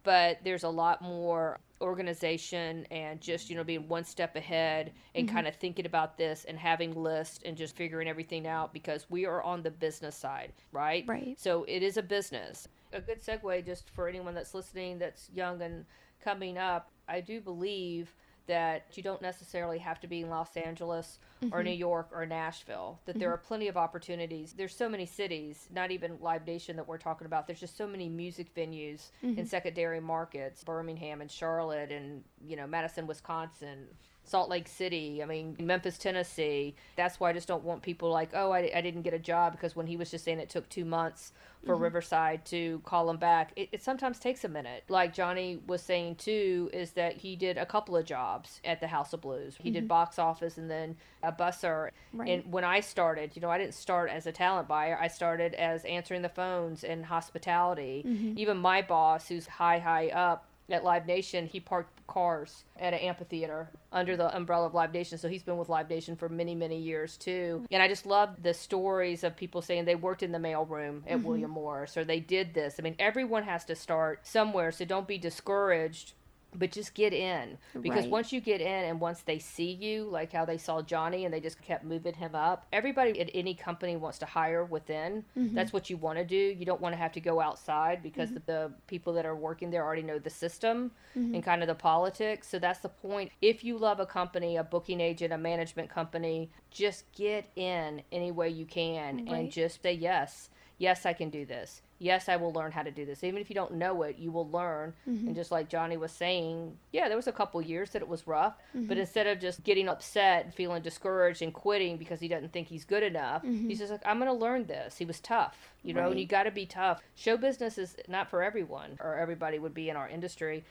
But 0.08 0.40
there's 0.42 0.64
a 0.64 0.70
lot 0.70 1.02
more 1.02 1.60
organization 1.82 2.88
and 2.92 3.20
just 3.20 3.50
you 3.50 3.58
know 3.58 3.64
being 3.66 3.90
one 3.90 4.06
step 4.06 4.38
ahead 4.38 4.94
and 5.14 5.28
mm-hmm. 5.28 5.36
kind 5.36 5.48
of 5.48 5.56
thinking 5.58 5.86
about 5.86 6.18
this 6.18 6.46
and 6.48 6.58
having 6.58 6.96
lists 6.96 7.42
and 7.44 7.58
just 7.58 7.76
figuring 7.76 8.08
everything 8.08 8.48
out 8.48 8.72
because 8.72 9.06
we 9.10 9.26
are 9.26 9.44
on 9.44 9.64
the 9.64 9.70
business 9.70 10.16
side, 10.16 10.54
right? 10.72 11.04
Right. 11.10 11.38
So 11.38 11.66
it 11.68 11.84
is 11.84 11.98
a 11.98 12.02
business. 12.02 12.70
A 12.94 13.02
good 13.02 13.22
segue, 13.22 13.66
just 13.66 13.90
for 13.90 14.08
anyone 14.08 14.34
that's 14.34 14.54
listening 14.54 14.98
that's 14.98 15.30
young 15.36 15.62
and 15.62 15.84
coming 16.24 16.58
up, 16.58 16.90
I 17.10 17.20
do 17.20 17.42
believe 17.42 18.16
that 18.48 18.86
you 18.96 19.04
don't 19.04 19.22
necessarily 19.22 19.78
have 19.78 20.00
to 20.00 20.08
be 20.08 20.22
in 20.22 20.30
Los 20.30 20.56
Angeles 20.58 21.20
or 21.52 21.62
New 21.62 21.72
mm-hmm. 21.72 21.80
York 21.80 22.10
or 22.12 22.26
Nashville, 22.26 23.00
that 23.06 23.20
there 23.20 23.30
mm-hmm. 23.30 23.36
are 23.36 23.38
plenty 23.38 23.68
of 23.68 23.78
opportunities. 23.78 24.54
There's 24.54 24.76
so 24.76 24.90
many 24.90 25.06
cities, 25.06 25.68
not 25.74 25.92
even 25.92 26.18
Live 26.22 26.48
Nation 26.48 26.76
that 26.78 26.88
we're 26.88 26.98
talking 26.98 27.28
about. 27.28 27.46
There's 27.46 27.60
just 27.60 27.78
so 27.78 27.88
many 27.88 28.10
music 28.10 28.54
venues 28.56 29.12
in 29.22 29.36
mm-hmm. 29.36 29.46
secondary 29.46 30.00
markets, 30.00 30.64
Birmingham 30.64 31.22
and 31.22 31.30
Charlotte 31.30 31.92
and, 31.92 32.24
you 32.46 32.56
know, 32.56 32.66
Madison, 32.66 33.06
Wisconsin, 33.06 33.86
Salt 34.28 34.50
Lake 34.50 34.68
City, 34.68 35.24
I 35.24 35.26
mean, 35.26 35.56
Memphis, 35.60 35.98
Tennessee. 35.98 36.76
That's 36.98 37.20
why 37.20 37.30
I 37.30 37.34
just 37.34 37.48
don't 37.48 37.64
want 37.64 37.82
people 37.82 38.10
like, 38.10 38.32
oh, 38.34 38.52
I, 38.52 38.70
I 38.76 38.82
didn't 38.82 39.04
get 39.04 39.14
a 39.14 39.20
job 39.20 39.54
because 39.54 39.76
when 39.76 39.88
he 39.88 39.96
was 39.96 40.12
just 40.12 40.26
saying 40.26 40.40
it 40.40 40.50
took 40.50 40.68
two 40.68 40.84
months 40.84 41.32
for 41.66 41.74
mm-hmm. 41.74 41.84
Riverside 41.84 42.46
to 42.48 42.82
call 42.84 43.10
him 43.10 43.18
back, 43.18 43.54
it, 43.56 43.70
it 43.72 43.82
sometimes 43.82 44.20
takes 44.20 44.44
a 44.44 44.50
minute. 44.50 44.84
Like 44.90 45.14
Jonny 45.14 45.60
was 45.66 45.82
saying 45.82 46.16
too, 46.16 46.70
is 46.74 46.92
that 46.92 47.18
he 47.18 47.36
did 47.36 47.58
a 47.58 47.66
couple 47.66 47.96
of 47.96 48.06
jobs 48.06 48.60
at 48.66 48.82
the 48.82 48.88
House 48.88 49.14
of 49.14 49.22
Blues. 49.22 49.56
He 49.62 49.72
did 49.72 49.84
mm-hmm. 49.84 49.88
box 49.88 50.20
office 50.20 50.58
and 50.58 50.70
then 50.70 50.98
a 51.24 51.32
busser. 51.32 51.92
Right. 52.14 52.30
And 52.30 52.52
when 52.52 52.66
I 52.66 52.82
started, 52.82 53.32
you 53.36 53.42
know, 53.42 53.50
I 53.50 53.58
didn't 53.58 53.76
start 53.76 54.10
as 54.10 54.28
a 54.28 54.32
talent 54.32 54.68
buyer. 54.68 54.98
I 55.00 55.08
started 55.08 55.54
as 55.54 55.86
answering 55.86 56.22
the 56.22 56.30
phones 56.30 56.84
and 56.84 57.06
hospitality. 57.06 58.04
Mm-hmm. 58.06 58.38
Even 58.38 58.58
my 58.58 58.82
boss, 58.82 59.30
who's 59.30 59.48
high, 59.48 59.80
high 59.80 60.10
up, 60.10 60.47
at 60.70 60.84
Live 60.84 61.06
Nation, 61.06 61.48
he 61.48 61.60
parked 61.60 62.06
cars 62.08 62.64
at 62.78 62.94
an 62.94 63.00
amphitheater 63.00 63.70
under 63.92 64.18
the 64.18 64.36
umbrella 64.36 64.66
of 64.66 64.74
Live 64.74 64.94
Nation. 64.94 65.18
So 65.18 65.30
he's 65.30 65.44
been 65.44 65.58
with 65.58 65.70
Live 65.70 65.90
Nation 65.90 66.16
for 66.16 66.30
many, 66.30 66.56
many 66.56 66.80
years 66.80 67.18
too. 67.18 67.66
And 67.72 67.82
I 67.82 67.88
just 67.88 68.06
love 68.06 68.42
the 68.42 68.54
stories 68.54 69.24
of 69.24 69.36
people 69.36 69.62
saying 69.62 69.86
they 69.86 69.96
worked 69.96 70.24
in 70.24 70.32
the 70.32 70.40
mailroom 70.40 71.04
at 71.08 71.18
mm-hmm. 71.18 71.24
William 71.24 71.52
Morris 71.52 71.96
or 71.96 72.04
they 72.04 72.20
did 72.20 72.54
this. 72.54 72.76
I 72.80 72.84
mean, 72.84 72.96
everyone 73.00 73.44
has 73.44 73.66
to 73.66 73.76
start 73.76 74.26
somewhere. 74.26 74.72
So 74.72 74.86
don't 74.86 75.08
be 75.08 75.18
discouraged. 75.18 76.14
But 76.58 76.72
just 76.72 76.94
get 76.96 77.14
in 77.14 77.58
because 77.82 78.06
Right. 78.06 78.10
once 78.12 78.34
you 78.34 78.42
get 78.42 78.62
in 78.62 78.68
and 78.86 79.00
once 79.00 79.22
they 79.22 79.38
see 79.38 79.72
you, 79.72 80.06
like 80.06 80.34
how 80.34 80.44
they 80.44 80.58
saw 80.58 80.82
Jonny 80.82 81.24
and 81.24 81.34
they 81.34 81.40
just 81.40 81.62
kept 81.62 81.84
moving 81.84 82.16
him 82.16 82.34
up. 82.34 82.66
Everybody 82.74 83.20
at 83.22 83.30
any 83.34 83.54
company 83.54 83.96
wants 83.96 84.18
to 84.20 84.26
hire 84.26 84.66
within. 84.66 85.24
Mm-hmm. 85.38 85.54
That's 85.54 85.72
what 85.72 85.90
you 85.90 85.98
want 85.98 86.18
to 86.18 86.26
do. 86.26 86.36
You 86.36 86.66
don't 86.66 86.82
want 86.82 86.94
to 86.94 86.98
have 86.98 87.12
to 87.14 87.22
go 87.22 87.40
outside 87.40 88.02
because 88.02 88.32
the, 88.34 88.42
the 88.46 88.72
people 88.88 89.14
that 89.14 89.26
are 89.26 89.36
working 89.36 89.70
there 89.70 89.86
already 89.86 90.02
know 90.02 90.18
the 90.18 90.30
system 90.32 90.92
mm-hmm. 91.16 91.36
and 91.36 91.44
kind 91.44 91.62
of 91.62 91.68
the 91.68 91.76
politics. 91.76 92.48
So 92.48 92.58
that's 92.58 92.80
the 92.80 92.90
point. 92.90 93.32
If 93.42 93.64
you 93.64 93.78
love 93.78 94.00
a 94.00 94.06
company, 94.08 94.58
a 94.58 94.64
booking 94.64 95.00
agent, 95.00 95.32
a 95.32 95.38
management 95.38 95.90
company, 95.90 96.50
just 96.72 97.12
get 97.12 97.46
in 97.56 98.02
any 98.12 98.32
way 98.32 98.50
you 98.50 98.66
can 98.66 99.18
Right. 99.18 99.28
and 99.30 99.52
just 99.52 99.84
say 99.84 99.94
yes. 99.94 100.50
Yes, 100.80 101.06
I 101.06 101.14
can 101.14 101.30
do 101.30 101.46
this. 101.46 101.82
Yes, 102.00 102.30
I 102.30 102.36
will 102.36 102.54
learn 102.54 102.72
how 102.72 102.84
to 102.84 102.92
do 102.92 103.06
this. 103.06 103.24
Even 103.24 103.42
if 103.42 103.50
you 103.50 103.56
don't 103.56 103.74
know 103.74 104.04
it, 104.04 104.18
you 104.20 104.32
will 104.32 104.50
learn. 104.50 104.94
And 105.06 105.18
mm-hmm. 105.18 105.34
just 105.34 105.52
like 105.52 105.68
Jonny 105.68 105.98
was 105.98 106.12
saying, 106.12 106.78
yeah, 106.92 107.08
there 107.08 107.18
was 107.18 107.28
a 107.28 107.32
couple 107.32 107.60
years 107.62 107.90
that 107.92 108.04
it 108.04 108.08
was 108.08 108.28
rough, 108.28 108.56
but 108.74 108.82
mm-hmm. 108.82 109.00
instead 109.00 109.26
of 109.26 109.40
just 109.40 109.64
getting 109.64 109.90
upset 109.90 110.46
and 110.46 110.54
feeling 110.54 110.84
discouraged 110.84 111.42
and 111.42 111.54
quitting 111.54 111.98
because 111.98 112.20
he 112.20 112.28
doesn't 112.28 112.54
think 112.54 112.68
he's 112.68 112.86
good 112.86 113.02
enough, 113.02 113.42
mm-hmm. 113.42 113.68
he's 113.68 113.80
just 113.80 113.92
like, 113.92 114.02
I'm 114.06 114.20
going 114.20 114.30
to 114.30 114.38
learn 114.38 114.66
this. 114.66 114.98
He 114.98 115.06
was 115.06 115.20
tough, 115.20 115.72
you 115.84 115.94
know, 115.94 116.12
and 116.12 116.20
you 116.20 116.28
got 116.28 116.44
to 116.44 116.52
be 116.52 116.68
tough. 116.68 117.02
Show 117.16 117.36
business 117.36 117.80
is 117.80 117.96
not 118.08 118.30
for 118.30 118.44
everyone 118.44 118.98
or 119.00 119.16
everybody 119.16 119.58
would 119.58 119.74
be 119.74 119.90
in 119.90 119.96
our 119.96 120.08
industry. 120.08 120.64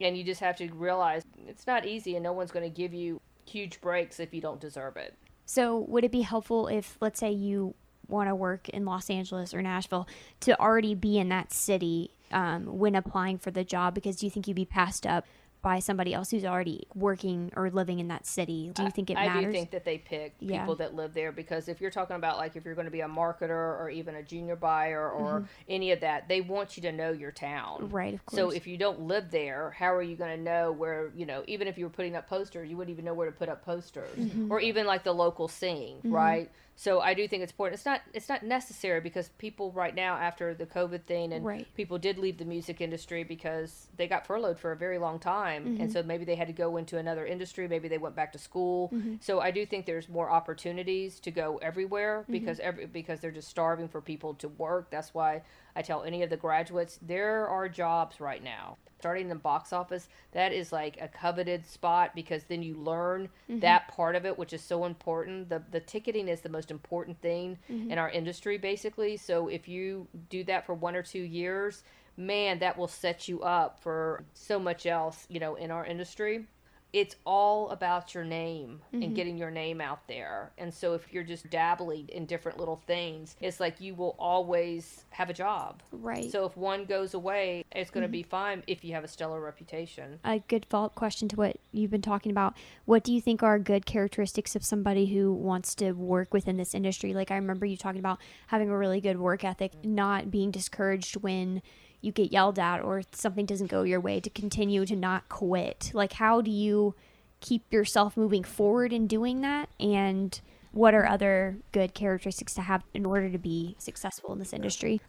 And 0.00 0.16
you 0.16 0.24
just 0.24 0.40
have 0.40 0.56
to 0.56 0.68
realize 0.72 1.22
it's 1.46 1.66
not 1.66 1.86
easy 1.86 2.16
and 2.16 2.24
no 2.24 2.32
one's 2.32 2.50
going 2.50 2.68
to 2.68 2.76
give 2.76 2.92
you 2.92 3.20
huge 3.46 3.80
breaks 3.80 4.18
if 4.18 4.34
you 4.34 4.40
don't 4.40 4.60
deserve 4.60 4.96
it. 4.96 5.14
So, 5.44 5.78
would 5.78 6.04
it 6.04 6.12
be 6.12 6.22
helpful 6.22 6.68
if, 6.68 6.96
let's 7.00 7.20
say, 7.20 7.30
you 7.30 7.74
want 8.12 8.28
to 8.28 8.34
work 8.34 8.68
in 8.68 8.84
Los 8.84 9.10
Angeles 9.10 9.52
or 9.52 9.62
Nashville 9.62 10.06
to 10.40 10.58
already 10.60 10.94
be 10.94 11.18
in 11.18 11.28
that 11.30 11.52
city 11.52 12.10
um, 12.30 12.78
when 12.78 12.94
applying 12.94 13.38
for 13.38 13.50
the 13.50 13.64
job? 13.64 13.94
Because 13.94 14.16
do 14.16 14.26
you 14.26 14.30
think 14.30 14.46
you'd 14.46 14.54
be 14.54 14.64
passed 14.64 15.06
up 15.06 15.26
by 15.62 15.78
somebody 15.78 16.12
else 16.12 16.32
who's 16.32 16.44
already 16.44 16.88
working 16.92 17.52
or 17.54 17.70
living 17.70 18.00
in 18.00 18.08
that 18.08 18.26
city? 18.26 18.72
Do 18.74 18.82
you 18.82 18.90
think 18.90 19.10
it 19.10 19.16
I, 19.16 19.26
matters? 19.28 19.44
I 19.44 19.46
do 19.46 19.52
think 19.52 19.70
that 19.70 19.84
they 19.84 19.96
pick 19.96 20.34
Yeah. 20.40 20.58
people 20.58 20.74
that 20.74 20.96
live 20.96 21.14
there 21.14 21.30
because 21.30 21.68
if 21.68 21.80
you're 21.80 21.92
talking 21.92 22.16
about 22.16 22.36
like 22.36 22.56
if 22.56 22.64
you're 22.64 22.74
going 22.74 22.86
to 22.86 22.90
be 22.90 23.02
a 23.02 23.06
marketer 23.08 23.50
or 23.50 23.88
even 23.88 24.16
a 24.16 24.24
junior 24.24 24.56
buyer 24.56 25.08
or 25.08 25.44
any 25.68 25.92
of 25.92 26.00
that, 26.00 26.26
they 26.26 26.40
want 26.40 26.76
you 26.76 26.82
to 26.82 26.90
know 26.90 27.12
your 27.12 27.30
town. 27.30 27.82
Mm-hmm. 27.82 27.94
Right, 27.94 28.14
of 28.14 28.20
So 28.32 28.50
if 28.50 28.66
you 28.66 28.76
don't 28.76 29.02
live 29.02 29.30
there, 29.30 29.70
how 29.70 29.94
are 29.94 30.02
you 30.02 30.16
going 30.16 30.36
to 30.36 30.42
know 30.42 30.72
where, 30.72 31.12
you 31.14 31.26
know, 31.26 31.44
even 31.46 31.68
if 31.68 31.78
you 31.78 31.84
were 31.84 31.90
putting 31.90 32.16
up 32.16 32.28
posters, 32.28 32.68
you 32.68 32.76
wouldn't 32.76 32.92
even 32.92 33.04
know 33.04 33.14
where 33.14 33.30
to 33.30 33.36
put 33.36 33.48
up 33.48 33.64
posters 33.64 34.18
Mm-hmm. 34.18 34.50
or 34.50 34.58
even 34.58 34.84
like 34.84 35.04
the 35.04 35.12
local 35.12 35.46
scene, 35.46 36.00
right? 36.02 36.50
So 36.74 37.00
I 37.00 37.14
do 37.14 37.28
think 37.28 37.42
it's 37.42 37.52
important. 37.52 37.74
It's 37.78 37.84
not 37.86 38.00
it's 38.14 38.28
not 38.28 38.42
necessary 38.42 39.00
because 39.00 39.28
people 39.38 39.70
right 39.72 39.94
now 39.94 40.16
after 40.16 40.54
the 40.54 40.66
COVID 40.66 41.02
thing 41.04 41.32
and 41.32 41.44
Right. 41.44 41.66
people 41.76 41.98
did 41.98 42.18
leave 42.18 42.38
the 42.38 42.44
music 42.44 42.80
industry 42.80 43.24
because 43.24 43.88
they 43.96 44.08
got 44.08 44.26
furloughed 44.26 44.58
for 44.58 44.72
a 44.72 44.76
very 44.76 44.98
long 44.98 45.18
time 45.18 45.64
Mm-hmm. 45.66 45.82
and 45.82 45.92
so 45.92 46.02
maybe 46.02 46.24
they 46.24 46.34
had 46.34 46.46
to 46.48 46.52
go 46.54 46.76
into 46.78 46.96
another 46.98 47.26
industry 47.26 47.68
maybe 47.68 47.88
they 47.88 47.98
went 47.98 48.16
back 48.16 48.32
to 48.32 48.38
school 48.38 48.88
Mm-hmm. 48.92 49.16
so 49.20 49.38
i 49.40 49.50
do 49.50 49.64
think 49.66 49.84
there's 49.86 50.08
more 50.08 50.30
opportunities 50.30 51.20
to 51.20 51.30
go 51.30 51.58
everywhere 51.62 52.20
Mm-hmm. 52.22 52.32
because 52.32 52.58
every 52.60 52.86
because 52.86 53.20
they're 53.20 53.30
just 53.30 53.48
starving 53.48 53.88
for 53.88 54.00
people 54.00 54.34
to 54.34 54.48
work 54.48 54.90
that's 54.90 55.12
why 55.14 55.42
i 55.76 55.82
tell 55.82 56.02
any 56.02 56.22
of 56.22 56.30
the 56.30 56.36
graduates 56.36 56.98
there 57.02 57.46
are 57.48 57.68
jobs 57.68 58.20
right 58.20 58.42
now 58.44 58.76
starting 58.98 59.24
in 59.24 59.28
the 59.28 59.34
box 59.34 59.72
office 59.72 60.08
that 60.32 60.52
is 60.52 60.70
like 60.72 60.96
a 61.00 61.08
coveted 61.08 61.66
spot 61.66 62.12
because 62.14 62.44
then 62.44 62.62
you 62.62 62.74
learn 62.76 63.28
Mm-hmm. 63.50 63.60
that 63.60 63.88
part 63.88 64.14
of 64.16 64.24
it 64.24 64.38
which 64.38 64.52
is 64.52 64.62
so 64.62 64.84
important 64.84 65.48
the 65.48 65.62
the 65.70 65.80
ticketing 65.80 66.28
is 66.28 66.40
the 66.40 66.48
most 66.48 66.70
important 66.70 67.20
thing 67.20 67.58
Mm-hmm. 67.70 67.90
in 67.90 67.98
our 67.98 68.10
industry 68.10 68.58
basically 68.58 69.16
so 69.16 69.48
if 69.48 69.68
you 69.68 70.06
do 70.30 70.44
that 70.44 70.64
for 70.66 70.74
one 70.74 70.94
or 70.96 71.02
two 71.02 71.22
years 71.22 71.82
man 72.16 72.58
that 72.60 72.76
will 72.78 72.88
set 72.88 73.26
you 73.28 73.40
up 73.42 73.80
for 73.80 74.24
so 74.34 74.58
much 74.58 74.86
else 74.86 75.26
you 75.28 75.40
know 75.40 75.54
in 75.56 75.70
our 75.70 75.84
industry 75.84 76.46
it's 76.92 77.16
all 77.24 77.70
about 77.70 78.14
your 78.14 78.24
name 78.24 78.80
Mm-hmm. 78.92 79.02
and 79.02 79.16
getting 79.16 79.38
your 79.38 79.50
name 79.50 79.80
out 79.80 80.06
there. 80.08 80.50
And 80.58 80.72
so 80.72 80.92
if 80.92 81.10
you're 81.12 81.22
just 81.24 81.48
dabbling 81.48 82.08
in 82.10 82.26
different 82.26 82.58
little 82.58 82.82
things, 82.86 83.36
it's 83.40 83.58
like 83.58 83.80
you 83.80 83.94
will 83.94 84.14
always 84.18 85.04
have 85.10 85.30
a 85.30 85.32
job. 85.32 85.82
Right. 85.90 86.30
So 86.30 86.44
if 86.44 86.54
one 86.56 86.84
goes 86.84 87.14
away, 87.14 87.64
it's 87.72 87.90
going 87.90 88.02
to 88.02 88.08
Mm-hmm. 88.08 88.12
be 88.12 88.22
fine 88.22 88.62
if 88.66 88.84
you 88.84 88.92
have 88.92 89.04
a 89.04 89.08
stellar 89.08 89.40
reputation. 89.40 90.18
a 90.24 90.40
good 90.40 90.66
follow 90.68 90.86
up 90.86 90.94
question 90.94 91.28
to 91.28 91.36
what 91.36 91.56
you've 91.72 91.90
been 91.90 92.02
talking 92.02 92.30
about. 92.30 92.54
What 92.84 93.02
do 93.02 93.12
you 93.14 93.20
think 93.22 93.42
are 93.42 93.58
good 93.58 93.86
characteristics 93.86 94.54
of 94.54 94.62
somebody 94.64 95.06
who 95.06 95.32
wants 95.32 95.74
to 95.76 95.92
work 95.92 96.34
within 96.34 96.58
this 96.58 96.74
industry? 96.74 97.14
Like, 97.14 97.30
I 97.30 97.36
remember 97.36 97.64
you 97.64 97.76
talking 97.78 98.00
about 98.00 98.18
having 98.48 98.68
a 98.68 98.76
really 98.76 99.00
good 99.00 99.18
work 99.18 99.44
ethic, 99.44 99.72
not 99.84 100.30
being 100.30 100.50
discouraged 100.50 101.16
when 101.16 101.62
you 102.02 102.12
get 102.12 102.32
yelled 102.32 102.58
at 102.58 102.80
or 102.82 103.02
something 103.12 103.46
doesn't 103.46 103.68
go 103.68 103.82
your 103.82 104.00
way, 104.00 104.20
to 104.20 104.30
continue 104.30 104.84
to 104.84 104.96
not 104.96 105.28
quit. 105.28 105.90
Like, 105.94 106.14
how 106.14 106.40
do 106.40 106.50
you 106.50 106.94
keep 107.40 107.72
yourself 107.72 108.16
moving 108.16 108.44
forward 108.44 108.92
in 108.92 109.06
doing 109.06 109.40
that? 109.40 109.68
And 109.80 110.38
what 110.72 110.94
are 110.94 111.06
other 111.06 111.56
good 111.72 111.94
characteristics 111.94 112.54
to 112.54 112.62
have 112.62 112.82
in 112.92 113.06
order 113.06 113.30
to 113.30 113.38
be 113.38 113.76
successful 113.78 114.32
in 114.32 114.38
this 114.38 114.52
industry? 114.52 115.00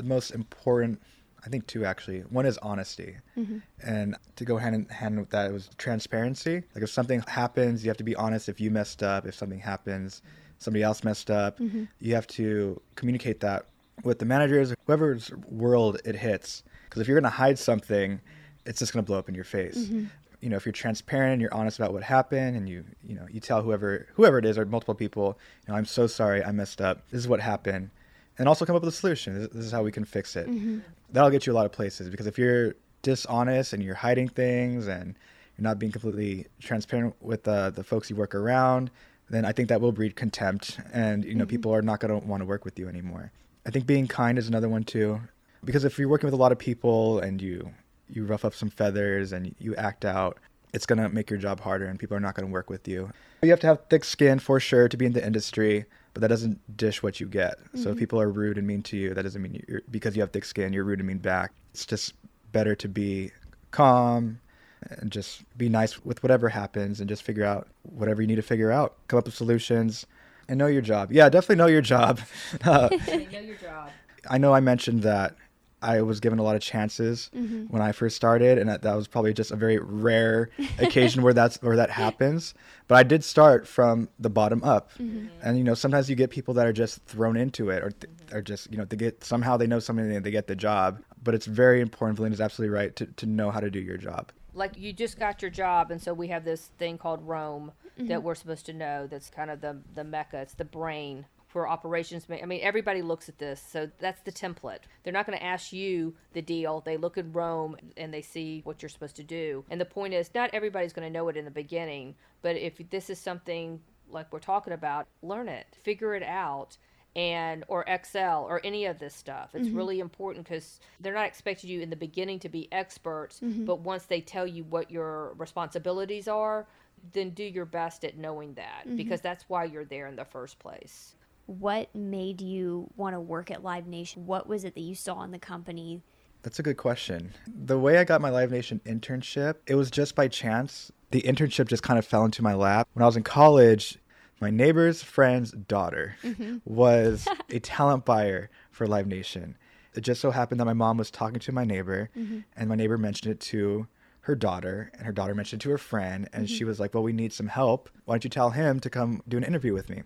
the 0.00 0.08
most 0.08 0.30
important 0.30 1.00
i 1.44 1.48
think 1.48 1.66
two 1.66 1.84
actually. 1.84 2.20
One 2.20 2.46
is 2.46 2.58
honesty. 2.58 3.16
Mm-hmm. 3.36 3.58
And 3.82 4.16
to 4.36 4.44
go 4.44 4.56
hand 4.58 4.74
in 4.74 4.84
hand 4.86 5.18
with 5.18 5.30
that 5.30 5.50
it 5.50 5.52
was 5.52 5.70
transparency. 5.78 6.62
Like 6.74 6.84
if 6.84 6.90
something 6.90 7.22
happens 7.26 7.82
you 7.82 7.88
have 7.90 7.96
to 7.98 8.04
be 8.04 8.16
honest 8.16 8.48
if 8.48 8.60
you 8.60 8.70
messed 8.70 9.02
up 9.02 9.26
if 9.26 9.34
something 9.34 9.58
happens 9.58 10.22
somebody 10.58 10.82
else 10.82 11.02
messed 11.02 11.30
up. 11.30 11.58
Mm-hmm. 11.58 11.84
You 12.00 12.14
have 12.14 12.26
to 12.28 12.80
communicate 12.94 13.40
that 13.40 13.66
with 14.04 14.18
the 14.18 14.24
managers 14.24 14.74
whoever's 14.86 15.30
world 15.48 16.00
it 16.04 16.16
hits 16.16 16.62
because 16.84 17.00
if 17.00 17.08
you're 17.08 17.18
going 17.18 17.30
to 17.30 17.36
hide 17.36 17.58
something 17.58 18.20
it's 18.66 18.78
just 18.78 18.92
going 18.92 19.04
to 19.04 19.06
blow 19.06 19.18
up 19.18 19.28
in 19.28 19.34
your 19.34 19.44
face. 19.44 19.76
Mm-hmm. 19.76 20.04
You 20.40 20.48
know 20.48 20.56
if 20.56 20.64
you're 20.64 20.72
transparent 20.72 21.34
and 21.34 21.42
you're 21.42 21.52
honest 21.52 21.78
about 21.78 21.92
what 21.92 22.02
happened 22.02 22.56
and 22.56 22.68
you 22.68 22.84
you 23.06 23.14
know 23.14 23.26
you 23.30 23.40
tell 23.40 23.62
whoever 23.62 24.06
whoever 24.14 24.38
it 24.38 24.46
is 24.46 24.56
or 24.56 24.64
multiple 24.64 24.94
people 24.94 25.38
you 25.66 25.72
know 25.72 25.78
i'm 25.78 25.84
so 25.84 26.06
sorry 26.06 26.42
i 26.42 26.50
messed 26.50 26.80
up. 26.80 27.02
This 27.10 27.18
is 27.20 27.28
what 27.28 27.40
happened. 27.40 27.90
And 28.38 28.48
also 28.48 28.64
come 28.64 28.74
up 28.74 28.82
with 28.82 28.94
a 28.94 28.96
solution. 28.96 29.38
This, 29.38 29.48
this 29.48 29.64
is 29.66 29.72
how 29.72 29.82
we 29.82 29.92
can 29.92 30.06
fix 30.06 30.34
it. 30.34 30.48
Mm-hmm. 30.48 30.78
That'll 31.12 31.28
get 31.28 31.46
you 31.46 31.52
a 31.52 31.54
lot 31.54 31.66
of 31.66 31.72
places 31.72 32.08
because 32.08 32.26
if 32.26 32.38
you're 32.38 32.74
dishonest 33.02 33.72
and 33.72 33.82
you're 33.82 33.94
hiding 33.94 34.28
things 34.28 34.86
and 34.86 35.14
you're 35.56 35.62
not 35.62 35.78
being 35.78 35.92
completely 35.92 36.46
transparent 36.60 37.14
with 37.20 37.44
the, 37.44 37.72
the 37.74 37.84
folks 37.84 38.10
you 38.10 38.16
work 38.16 38.34
around 38.34 38.90
then 39.28 39.44
i 39.44 39.52
think 39.52 39.68
that 39.68 39.80
will 39.80 39.92
breed 39.92 40.16
contempt 40.16 40.78
and 40.92 41.24
you 41.24 41.34
know 41.34 41.44
mm-hmm. 41.44 41.50
people 41.50 41.74
are 41.74 41.82
not 41.82 42.00
going 42.00 42.20
to 42.20 42.26
want 42.26 42.40
to 42.40 42.44
work 42.44 42.64
with 42.64 42.78
you 42.78 42.88
anymore 42.88 43.32
i 43.66 43.70
think 43.70 43.86
being 43.86 44.06
kind 44.06 44.38
is 44.38 44.48
another 44.48 44.68
one 44.68 44.84
too. 44.84 45.20
Because 45.64 45.84
if 45.84 45.98
you're 45.98 46.08
working 46.08 46.26
with 46.26 46.34
a 46.34 46.38
lot 46.38 46.52
of 46.52 46.58
people 46.58 47.20
and 47.20 47.40
you 47.40 47.70
you 48.08 48.24
rough 48.24 48.44
up 48.44 48.54
some 48.54 48.70
feathers 48.70 49.32
and 49.32 49.54
you 49.58 49.74
act 49.76 50.04
out 50.04 50.38
it's 50.72 50.86
going 50.86 51.00
to 51.00 51.08
make 51.08 51.28
your 51.28 51.38
job 51.38 51.58
harder 51.60 51.86
and 51.86 51.98
people 51.98 52.16
are 52.16 52.20
not 52.20 52.34
going 52.36 52.46
to 52.46 52.52
work 52.52 52.70
with 52.70 52.86
you. 52.86 53.10
You 53.42 53.50
have 53.50 53.58
to 53.60 53.66
have 53.66 53.80
thick 53.90 54.04
skin 54.04 54.38
for 54.38 54.60
sure 54.60 54.88
to 54.88 54.96
be 54.96 55.04
in 55.04 55.12
the 55.12 55.24
industry 55.24 55.84
but 56.12 56.22
that 56.22 56.28
doesn't 56.28 56.76
dish 56.76 57.04
what 57.04 57.20
you 57.20 57.26
get. 57.26 57.58
So 57.74 57.80
if 57.80 57.86
mm-hmm. 57.86 57.98
people 57.98 58.20
are 58.20 58.30
rude 58.30 58.58
and 58.58 58.66
mean 58.66 58.82
to 58.84 58.96
you 58.96 59.14
that 59.14 59.22
doesn't 59.22 59.40
mean 59.42 59.62
you're 59.68 59.82
because 59.90 60.16
you 60.16 60.22
have 60.22 60.32
thick 60.32 60.44
skin 60.44 60.72
you're 60.72 60.84
rude 60.84 60.98
and 60.98 61.08
mean 61.08 61.18
back. 61.18 61.52
It's 61.72 61.86
just 61.86 62.14
better 62.52 62.74
to 62.76 62.88
be 62.88 63.30
calm 63.70 64.40
and 64.88 65.12
just 65.12 65.42
be 65.58 65.68
nice 65.68 66.04
with 66.04 66.22
whatever 66.22 66.48
happens 66.48 67.00
and 67.00 67.08
just 67.08 67.22
figure 67.22 67.44
out 67.44 67.68
whatever 67.82 68.22
you 68.22 68.28
need 68.28 68.36
to 68.36 68.42
figure 68.42 68.72
out. 68.72 68.96
Come 69.08 69.18
up 69.18 69.26
with 69.26 69.34
solutions 69.34 70.06
and 70.50 70.58
know 70.58 70.66
your 70.66 70.82
job 70.82 71.10
yeah 71.12 71.28
definitely 71.30 71.56
know 71.56 71.66
your 71.66 71.80
job 71.80 72.20
uh, 72.64 72.88
know 73.08 73.16
your 73.40 73.56
job. 73.56 73.90
I 74.28 74.36
know 74.36 74.52
I 74.52 74.60
mentioned 74.60 75.02
that 75.02 75.34
I 75.82 76.02
was 76.02 76.20
given 76.20 76.38
a 76.38 76.42
lot 76.42 76.56
of 76.56 76.60
chances 76.62 77.30
when 77.32 77.80
I 77.80 77.92
first 77.92 78.14
started, 78.14 78.58
and 78.58 78.68
that, 78.68 78.82
that 78.82 78.94
was 78.94 79.08
probably 79.08 79.32
just 79.32 79.50
a 79.50 79.56
very 79.56 79.78
rare 79.78 80.50
occasion 80.78 81.22
where 81.22 81.32
that's 81.32 81.56
where 81.62 81.76
that 81.76 81.88
happens. 81.88 82.52
But 82.86 82.96
I 82.96 83.02
did 83.02 83.24
start 83.24 83.66
from 83.66 84.10
the 84.18 84.28
bottom 84.28 84.62
up, 84.62 84.90
and 84.98 85.56
you 85.56 85.64
know 85.64 85.72
sometimes 85.72 86.10
you 86.10 86.16
get 86.16 86.28
people 86.28 86.52
that 86.54 86.66
are 86.66 86.72
just 86.74 87.02
thrown 87.06 87.34
into 87.34 87.70
it, 87.70 87.82
or 87.82 87.92
th- 87.92 88.12
or 88.30 88.42
just 88.42 88.70
you 88.70 88.76
know 88.76 88.84
they 88.84 88.96
get 88.96 89.24
somehow 89.24 89.56
they 89.56 89.66
know 89.66 89.78
something 89.78 90.12
and 90.14 90.22
they 90.22 90.30
get 90.30 90.48
the 90.48 90.54
job. 90.54 91.00
But 91.22 91.34
it's 91.34 91.46
very 91.46 91.80
important. 91.80 92.18
Velena's 92.18 92.42
absolutely 92.42 92.74
right 92.76 92.94
to 92.96 93.06
to 93.06 93.24
know 93.24 93.50
how 93.50 93.60
to 93.60 93.70
do 93.70 93.80
your 93.80 93.96
job. 93.96 94.32
Like 94.54 94.76
you 94.76 94.92
just 94.92 95.18
got 95.18 95.42
your 95.42 95.50
job 95.50 95.90
and 95.90 96.00
so 96.00 96.12
we 96.12 96.28
have 96.28 96.44
this 96.44 96.70
thing 96.78 96.98
called 96.98 97.26
rome 97.26 97.72
that 97.96 98.04
mm-hmm. 98.04 98.22
we're 98.22 98.34
supposed 98.34 98.66
to 98.66 98.72
know 98.72 99.06
that's 99.06 99.30
kind 99.30 99.50
of 99.50 99.60
the 99.60 99.78
the 99.94 100.04
mecca. 100.04 100.38
It's 100.38 100.54
the 100.54 100.64
brain 100.64 101.26
for 101.48 101.68
operations. 101.68 102.26
I 102.30 102.46
mean 102.46 102.60
everybody 102.62 103.02
looks 103.02 103.28
at 103.28 103.38
this 103.38 103.60
so 103.60 103.90
that's 103.98 104.22
the 104.22 104.32
template. 104.32 104.80
They're 105.02 105.12
not 105.12 105.26
going 105.26 105.38
to 105.38 105.44
ask 105.44 105.72
you 105.72 106.14
the 106.32 106.42
deal. 106.42 106.80
They 106.80 106.96
look 106.96 107.18
at 107.18 107.34
rome 107.34 107.76
and 107.96 108.12
they 108.12 108.22
see 108.22 108.60
what 108.64 108.82
you're 108.82 108.88
supposed 108.88 109.16
to 109.16 109.24
do. 109.24 109.64
And 109.68 109.80
the 109.80 109.84
point 109.84 110.14
is 110.14 110.30
not 110.34 110.50
everybody's 110.52 110.92
going 110.92 111.06
to 111.06 111.12
know 111.12 111.28
it 111.28 111.36
in 111.36 111.44
the 111.44 111.50
beginning 111.50 112.14
but 112.42 112.56
if 112.56 112.78
this 112.90 113.10
is 113.10 113.18
something 113.18 113.80
like 114.08 114.32
we're 114.32 114.38
talking 114.38 114.72
about 114.72 115.06
learn 115.22 115.48
it. 115.48 115.66
Figure 115.82 116.14
it 116.14 116.22
out 116.22 116.76
and 117.16 117.64
or 117.68 117.84
Excel 117.86 118.44
or 118.44 118.60
any 118.64 118.86
of 118.86 118.98
this 118.98 119.14
stuff. 119.14 119.50
It's 119.54 119.68
mm-hmm. 119.68 119.76
really 119.76 120.00
important 120.00 120.44
because 120.44 120.80
they're 121.00 121.14
not 121.14 121.26
expecting 121.26 121.70
you 121.70 121.80
in 121.80 121.90
the 121.90 121.96
beginning 121.96 122.38
to 122.40 122.48
be 122.48 122.72
experts, 122.72 123.40
mm-hmm. 123.40 123.64
but 123.64 123.80
once 123.80 124.04
they 124.04 124.20
tell 124.20 124.46
you 124.46 124.64
what 124.64 124.90
your 124.90 125.34
responsibilities 125.34 126.28
are, 126.28 126.66
then 127.12 127.30
do 127.30 127.44
your 127.44 127.64
best 127.64 128.04
at 128.04 128.16
knowing 128.16 128.54
that 128.54 128.84
mm-hmm. 128.86 128.96
because 128.96 129.20
that's 129.20 129.44
why 129.48 129.64
you're 129.64 129.84
there 129.84 130.06
in 130.06 130.16
the 130.16 130.24
first 130.24 130.58
place. 130.58 131.14
What 131.46 131.92
made 131.94 132.40
you 132.40 132.88
want 132.96 133.16
to 133.16 133.20
work 133.20 133.50
at 133.50 133.64
Live 133.64 133.86
Nation? 133.86 134.26
What 134.26 134.46
was 134.46 134.64
it 134.64 134.74
that 134.74 134.82
you 134.82 134.94
saw 134.94 135.22
in 135.22 135.32
the 135.32 135.38
company? 135.38 136.02
That's 136.42 136.58
a 136.58 136.62
good 136.62 136.76
question. 136.76 137.32
The 137.46 137.78
way 137.78 137.98
I 137.98 138.04
got 138.04 138.20
my 138.20 138.30
Live 138.30 138.50
Nation 138.52 138.80
internship, 138.84 139.56
it 139.66 139.74
was 139.74 139.90
just 139.90 140.14
by 140.14 140.28
chance. 140.28 140.92
The 141.10 141.22
internship 141.22 141.66
just 141.66 141.82
kind 141.82 141.98
of 141.98 142.06
fell 142.06 142.24
into 142.24 142.42
my 142.42 142.54
lap. 142.54 142.88
When 142.92 143.02
I 143.02 143.06
was 143.06 143.16
in 143.16 143.24
college, 143.24 143.98
my 144.40 144.50
neighbor's 144.50 145.02
friend's 145.02 145.52
daughter 145.52 146.16
mm-hmm. 146.22 146.58
was 146.64 147.28
a 147.50 147.60
talent 147.60 148.04
buyer 148.04 148.50
for 148.70 148.86
Live 148.86 149.06
Nation. 149.06 149.56
It 149.94 150.00
just 150.02 150.20
so 150.20 150.30
happened 150.30 150.60
that 150.60 150.64
my 150.64 150.72
mom 150.72 150.96
was 150.96 151.10
talking 151.10 151.40
to 151.40 151.52
my 151.52 151.64
neighbor, 151.64 152.10
mm-hmm. 152.16 152.40
and 152.56 152.68
my 152.68 152.74
neighbor 152.74 152.96
mentioned 152.96 153.32
it 153.32 153.40
to 153.40 153.86
her 154.22 154.34
daughter, 154.34 154.90
and 154.94 155.04
her 155.04 155.12
daughter 155.12 155.34
mentioned 155.34 155.62
it 155.62 155.64
to 155.64 155.70
her 155.70 155.78
friend, 155.78 156.28
and 156.32 156.48
she 156.48 156.58
mm-hmm. 156.58 156.68
was 156.68 156.80
like, 156.80 156.94
Well, 156.94 157.02
we 157.02 157.12
need 157.12 157.32
some 157.32 157.48
help. 157.48 157.90
Why 158.04 158.14
don't 158.14 158.24
you 158.24 158.30
tell 158.30 158.50
him 158.50 158.80
to 158.80 158.90
come 158.90 159.22
do 159.28 159.36
an 159.36 159.44
interview 159.44 159.74
with 159.74 159.90
me? 159.90 160.02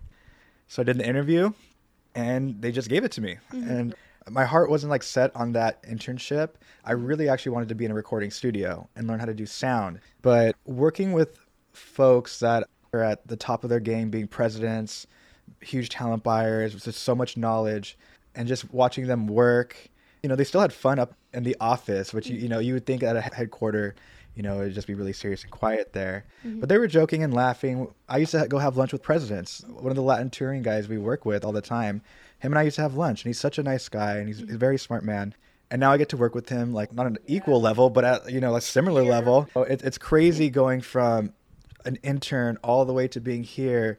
So 0.69 0.83
I 0.83 0.85
did 0.85 0.99
the 0.99 1.07
interview, 1.07 1.53
and 2.15 2.61
they 2.61 2.73
just 2.73 2.89
gave 2.89 3.05
it 3.05 3.13
to 3.13 3.21
me. 3.21 3.37
And 3.53 3.95
my 4.29 4.45
heart 4.45 4.71
wasn't 4.71 4.91
like 4.91 5.03
set 5.03 5.35
on 5.37 5.53
that 5.53 5.83
internship. 5.85 6.51
I 6.85 6.93
really 6.93 7.29
actually 7.29 7.53
wanted 7.53 7.69
to 7.69 7.75
be 7.75 7.85
in 7.85 7.91
a 7.91 7.95
recording 7.95 8.31
studio 8.31 8.89
and 8.97 9.07
learn 9.07 9.21
how 9.21 9.27
to 9.27 9.35
do 9.35 9.47
sound. 9.47 10.01
But 10.23 10.57
working 10.65 11.13
with 11.13 11.39
folks 11.73 12.39
that 12.41 12.69
are 12.95 13.03
at 13.03 13.27
the 13.27 13.37
top 13.37 13.65
of 13.65 13.71
their 13.71 13.81
game, 13.81 14.11
being 14.11 14.29
presidents, 14.29 15.07
huge 15.61 15.89
talent 15.89 16.23
buyers, 16.23 16.75
with 16.75 16.85
just 16.85 17.03
so 17.03 17.15
much 17.15 17.37
knowledge, 17.37 17.99
and 18.35 18.49
just 18.49 18.73
watching 18.73 19.07
them 19.07 19.27
work. 19.27 19.77
You 20.23 20.29
know, 20.29 20.37
they 20.37 20.45
still 20.45 20.61
had 20.61 20.73
fun 20.73 20.99
up 20.99 21.15
in 21.33 21.43
the 21.43 21.57
office, 21.61 22.15
which 22.15 22.29
you, 22.29 22.39
you 22.39 22.49
know 22.49 22.59
you 22.59 22.75
would 22.75 22.87
think 22.87 23.03
at 23.03 23.17
a 23.17 23.21
headquarter, 23.21 23.95
you 24.35 24.43
know, 24.43 24.61
it'd 24.61 24.75
just 24.75 24.87
be 24.87 24.95
really 24.95 25.13
serious 25.13 25.43
and 25.43 25.51
quiet 25.51 25.93
there. 25.93 26.25
Mm-hmm. 26.45 26.61
But 26.61 26.69
they 26.69 26.79
were 26.79 26.87
joking 26.87 27.23
and 27.23 27.33
laughing. 27.33 27.93
I 28.09 28.19
used 28.19 28.33
to 28.33 28.47
go 28.49 28.59
have 28.59 28.77
lunch 28.77 28.93
with 28.93 29.03
presidents. 29.03 29.65
One 29.69 29.91
of 29.91 29.97
the 29.97 30.03
Latin 30.03 30.31
touring 30.31 30.63
guys 30.63 30.89
we 30.89 30.99
work 30.99 31.25
with 31.25 31.45
all 31.45 31.53
the 31.53 31.61
time, 31.61 32.03
him 32.39 32.53
and 32.53 32.59
I 32.59 32.63
used 32.63 32.77
to 32.77 32.83
have 32.83 32.95
lunch, 32.95 33.23
and 33.23 33.29
he's 33.29 33.41
such 33.41 33.59
a 33.59 33.63
nice 33.63 33.89
guy, 33.89 34.17
and 34.17 34.29
he's, 34.29 34.41
he's 34.41 34.55
a 34.55 34.59
very 34.59 34.79
smart 34.79 35.05
man. 35.05 35.35
And 35.71 35.81
now 35.81 35.93
I 35.93 35.97
get 35.97 36.11
to 36.11 36.17
work 36.17 36.35
with 36.35 36.49
him, 36.49 36.73
like 36.73 36.93
not 36.93 37.07
an 37.07 37.19
equal 37.27 37.61
level, 37.61 37.91
but 37.91 38.05
at 38.05 38.31
you 38.31 38.41
know 38.41 38.55
a 38.55 38.61
similar 38.61 39.03
level. 39.03 39.49
It, 39.57 39.83
it's 39.83 39.99
crazy 39.99 40.51
going 40.51 40.81
from 40.81 41.33
an 41.85 41.97
intern 42.03 42.59
all 42.63 42.85
the 42.85 42.93
way 42.93 43.09
to 43.09 43.21
being 43.21 43.43
here, 43.43 43.99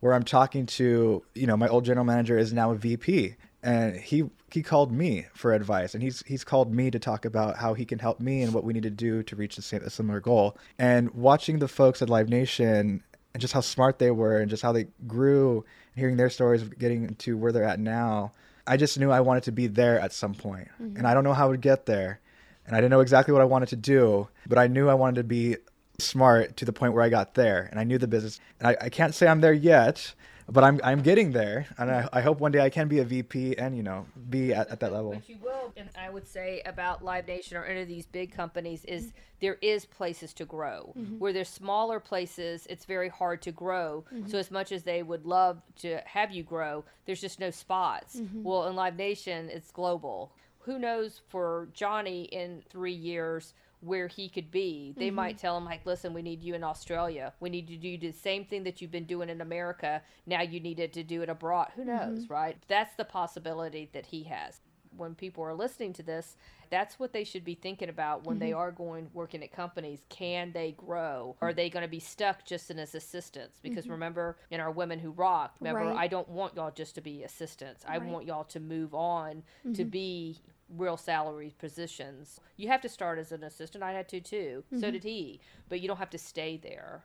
where 0.00 0.14
I'm 0.14 0.22
talking 0.22 0.66
to 0.66 1.22
you 1.34 1.46
know 1.46 1.56
my 1.56 1.68
old 1.68 1.84
general 1.84 2.04
manager 2.04 2.38
is 2.38 2.52
now 2.52 2.70
a 2.70 2.74
VP, 2.76 3.36
and 3.62 3.96
he 3.96 4.24
he 4.52 4.62
called 4.62 4.92
me 4.92 5.26
for 5.34 5.52
advice 5.52 5.94
and 5.94 6.02
he's 6.02 6.22
he's 6.26 6.44
called 6.44 6.72
me 6.72 6.88
to 6.88 6.98
talk 6.98 7.24
about 7.24 7.56
how 7.56 7.74
he 7.74 7.84
can 7.84 7.98
help 7.98 8.20
me 8.20 8.40
and 8.42 8.54
what 8.54 8.62
we 8.62 8.72
need 8.72 8.84
to 8.84 8.90
do 8.90 9.22
to 9.24 9.34
reach 9.34 9.56
the 9.56 9.62
same 9.62 9.82
a 9.82 9.90
similar 9.90 10.20
goal. 10.20 10.56
And 10.78 11.10
watching 11.12 11.58
the 11.58 11.66
folks 11.66 12.00
at 12.00 12.08
live 12.08 12.28
nation 12.28 13.02
and 13.34 13.40
just 13.40 13.52
how 13.52 13.60
smart 13.60 13.98
they 13.98 14.12
were 14.12 14.38
and 14.38 14.48
just 14.48 14.62
how 14.62 14.72
they 14.72 14.86
grew 15.06 15.64
and 15.92 16.00
hearing 16.00 16.16
their 16.16 16.30
stories 16.30 16.62
of 16.62 16.78
getting 16.78 17.14
to 17.16 17.36
where 17.36 17.52
they're 17.52 17.64
at 17.64 17.80
now 17.80 18.32
i 18.66 18.76
just 18.76 18.98
knew 18.98 19.10
i 19.10 19.20
wanted 19.20 19.42
to 19.42 19.52
be 19.52 19.66
there 19.66 20.00
at 20.00 20.12
some 20.12 20.34
point. 20.34 20.68
Mm-hmm. 20.80 20.96
and 20.96 21.06
i 21.06 21.12
don't 21.12 21.24
know 21.24 21.34
how 21.34 21.46
i 21.46 21.48
would 21.48 21.60
get 21.60 21.86
there. 21.86 22.20
And 22.66 22.74
i 22.74 22.78
didn't 22.78 22.92
know 22.92 23.00
exactly 23.00 23.32
what 23.32 23.42
i 23.42 23.46
wanted 23.46 23.68
to 23.70 23.76
do 23.76 24.28
but 24.46 24.56
i 24.56 24.68
knew 24.68 24.88
i 24.88 24.94
wanted 24.94 25.16
to 25.16 25.24
be 25.24 25.56
smart 25.98 26.56
to 26.56 26.64
the 26.64 26.72
point 26.72 26.92
where 26.92 27.02
i 27.02 27.08
got 27.08 27.34
there 27.34 27.68
and 27.70 27.78
i 27.78 27.84
knew 27.84 27.98
the 27.98 28.08
business 28.08 28.40
and 28.58 28.68
i, 28.68 28.76
I 28.80 28.88
can't 28.88 29.14
say 29.14 29.26
i'm 29.26 29.40
there 29.40 29.52
yet 29.52 30.14
but 30.48 30.62
I'm 30.62 30.80
I'm 30.84 31.00
getting 31.00 31.32
there, 31.32 31.66
and 31.78 31.90
I, 31.90 32.08
I 32.12 32.20
hope 32.20 32.38
one 32.40 32.52
day 32.52 32.60
I 32.60 32.68
can 32.68 32.86
be 32.86 32.98
a 32.98 33.04
VP 33.04 33.56
and 33.56 33.76
you 33.76 33.82
know 33.82 34.06
be 34.28 34.52
at, 34.52 34.68
at 34.68 34.80
that 34.80 34.92
level. 34.92 35.12
But 35.12 35.28
you 35.28 35.38
will, 35.42 35.72
and 35.76 35.88
I 35.98 36.10
would 36.10 36.26
say 36.26 36.60
about 36.66 37.02
Live 37.02 37.26
Nation 37.26 37.56
or 37.56 37.64
any 37.64 37.80
of 37.80 37.88
these 37.88 38.06
big 38.06 38.32
companies 38.32 38.84
is 38.84 39.06
mm-hmm. 39.06 39.18
there 39.40 39.56
is 39.62 39.86
places 39.86 40.34
to 40.34 40.44
grow. 40.44 40.92
Mm-hmm. 40.98 41.18
Where 41.18 41.32
there's 41.32 41.48
smaller 41.48 41.98
places, 41.98 42.66
it's 42.68 42.84
very 42.84 43.08
hard 43.08 43.40
to 43.42 43.52
grow. 43.52 44.04
Mm-hmm. 44.12 44.28
So 44.28 44.38
as 44.38 44.50
much 44.50 44.70
as 44.70 44.82
they 44.82 45.02
would 45.02 45.24
love 45.24 45.62
to 45.76 46.00
have 46.04 46.30
you 46.30 46.42
grow, 46.42 46.84
there's 47.06 47.20
just 47.20 47.40
no 47.40 47.50
spots. 47.50 48.16
Mm-hmm. 48.16 48.42
Well, 48.42 48.68
in 48.68 48.76
Live 48.76 48.96
Nation, 48.96 49.48
it's 49.50 49.70
global. 49.70 50.32
Who 50.60 50.78
knows 50.78 51.22
for 51.28 51.68
Jonny 51.72 52.24
in 52.24 52.62
three 52.68 52.92
years? 52.92 53.54
Where 53.84 54.08
he 54.08 54.28
could 54.28 54.50
be. 54.50 54.94
They 54.96 55.08
mm-hmm. 55.08 55.16
might 55.16 55.38
tell 55.38 55.56
him 55.56 55.64
like, 55.64 55.84
"Listen, 55.86 56.14
we 56.14 56.22
need 56.22 56.42
you 56.42 56.54
in 56.54 56.64
Australia. 56.64 57.32
We 57.40 57.50
need 57.50 57.68
you 57.68 57.76
to 57.76 57.96
do 57.98 58.12
the 58.12 58.18
same 58.18 58.44
thing 58.44 58.64
that 58.64 58.80
you've 58.80 58.90
been 58.90 59.04
doing 59.04 59.28
in 59.28 59.40
America. 59.40 60.02
Now 60.26 60.42
you 60.42 60.60
needed 60.60 60.92
to 60.94 61.02
do 61.02 61.22
it 61.22 61.28
abroad. 61.28 61.68
Who 61.76 61.84
knows, 61.84 62.24
mm-hmm. 62.24 62.32
right? 62.32 62.56
That's 62.68 62.94
the 62.96 63.04
possibility 63.04 63.90
that 63.92 64.06
he 64.06 64.24
has. 64.24 64.60
When 64.96 65.14
people 65.14 65.44
are 65.44 65.54
listening 65.54 65.92
to 65.94 66.02
this, 66.02 66.36
that's 66.70 66.98
what 66.98 67.12
they 67.12 67.24
should 67.24 67.44
be 67.44 67.54
thinking 67.54 67.88
about 67.88 68.24
when 68.24 68.36
mm-hmm. 68.36 68.46
they 68.46 68.52
are 68.52 68.70
going 68.70 69.08
working 69.12 69.42
at 69.42 69.52
companies. 69.52 70.04
Can 70.08 70.52
they 70.52 70.72
grow? 70.72 71.36
Are 71.40 71.52
they 71.52 71.70
going 71.70 71.84
to 71.84 71.88
be 71.88 72.00
stuck 72.00 72.44
just 72.44 72.70
in 72.70 72.78
as 72.78 72.94
assistants? 72.94 73.58
Because 73.62 73.84
mm-hmm. 73.84 73.92
remember, 73.92 74.36
in 74.50 74.60
our 74.60 74.70
Women 74.70 74.98
Who 74.98 75.10
Rock, 75.10 75.56
remember, 75.60 75.90
right. 75.90 75.96
I 75.96 76.08
don't 76.08 76.28
want 76.28 76.56
y'all 76.56 76.70
just 76.70 76.94
to 76.96 77.00
be 77.00 77.22
assistants. 77.22 77.84
I 77.86 77.98
right. 77.98 78.08
want 78.08 78.26
y'all 78.26 78.44
to 78.44 78.60
move 78.60 78.94
on 78.94 79.42
to 79.62 79.68
mm-hmm. 79.68 79.88
be 79.88 80.38
real 80.68 80.96
salary 80.96 81.54
positions. 81.58 82.40
You 82.56 82.68
have 82.68 82.80
to 82.82 82.88
start 82.88 83.18
as 83.18 83.32
an 83.32 83.44
assistant. 83.44 83.84
I 83.84 83.92
had 83.92 84.08
to 84.08 84.20
too. 84.20 84.64
Mm-hmm. 84.66 84.80
So 84.80 84.90
did 84.90 85.04
he. 85.04 85.40
But 85.68 85.80
you 85.80 85.88
don't 85.88 85.98
have 85.98 86.10
to 86.10 86.18
stay 86.18 86.56
there. 86.56 87.04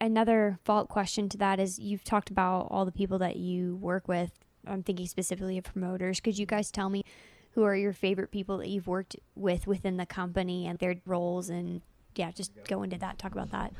Another 0.00 0.58
fault 0.64 0.88
question 0.88 1.28
to 1.30 1.38
that 1.38 1.58
is 1.58 1.78
you've 1.78 2.04
talked 2.04 2.30
about 2.30 2.68
all 2.70 2.84
the 2.84 2.92
people 2.92 3.18
that 3.18 3.36
you 3.36 3.76
work 3.76 4.06
with. 4.06 4.30
I'm 4.66 4.82
thinking 4.82 5.06
specifically 5.06 5.58
of 5.58 5.64
promoters. 5.64 6.20
Could 6.20 6.38
you 6.38 6.46
guys 6.46 6.70
tell 6.70 6.90
me 6.90 7.04
who 7.52 7.64
are 7.64 7.74
your 7.74 7.92
favorite 7.92 8.30
people 8.30 8.58
that 8.58 8.68
you've 8.68 8.86
worked 8.86 9.16
with 9.34 9.66
within 9.66 9.96
the 9.96 10.06
company 10.06 10.66
and 10.66 10.78
their 10.78 10.96
roles 11.06 11.48
and 11.48 11.82
yeah, 12.14 12.30
just 12.30 12.52
go 12.66 12.82
into 12.82 12.98
that, 12.98 13.18
talk 13.18 13.32
about 13.32 13.50
that. 13.52 13.72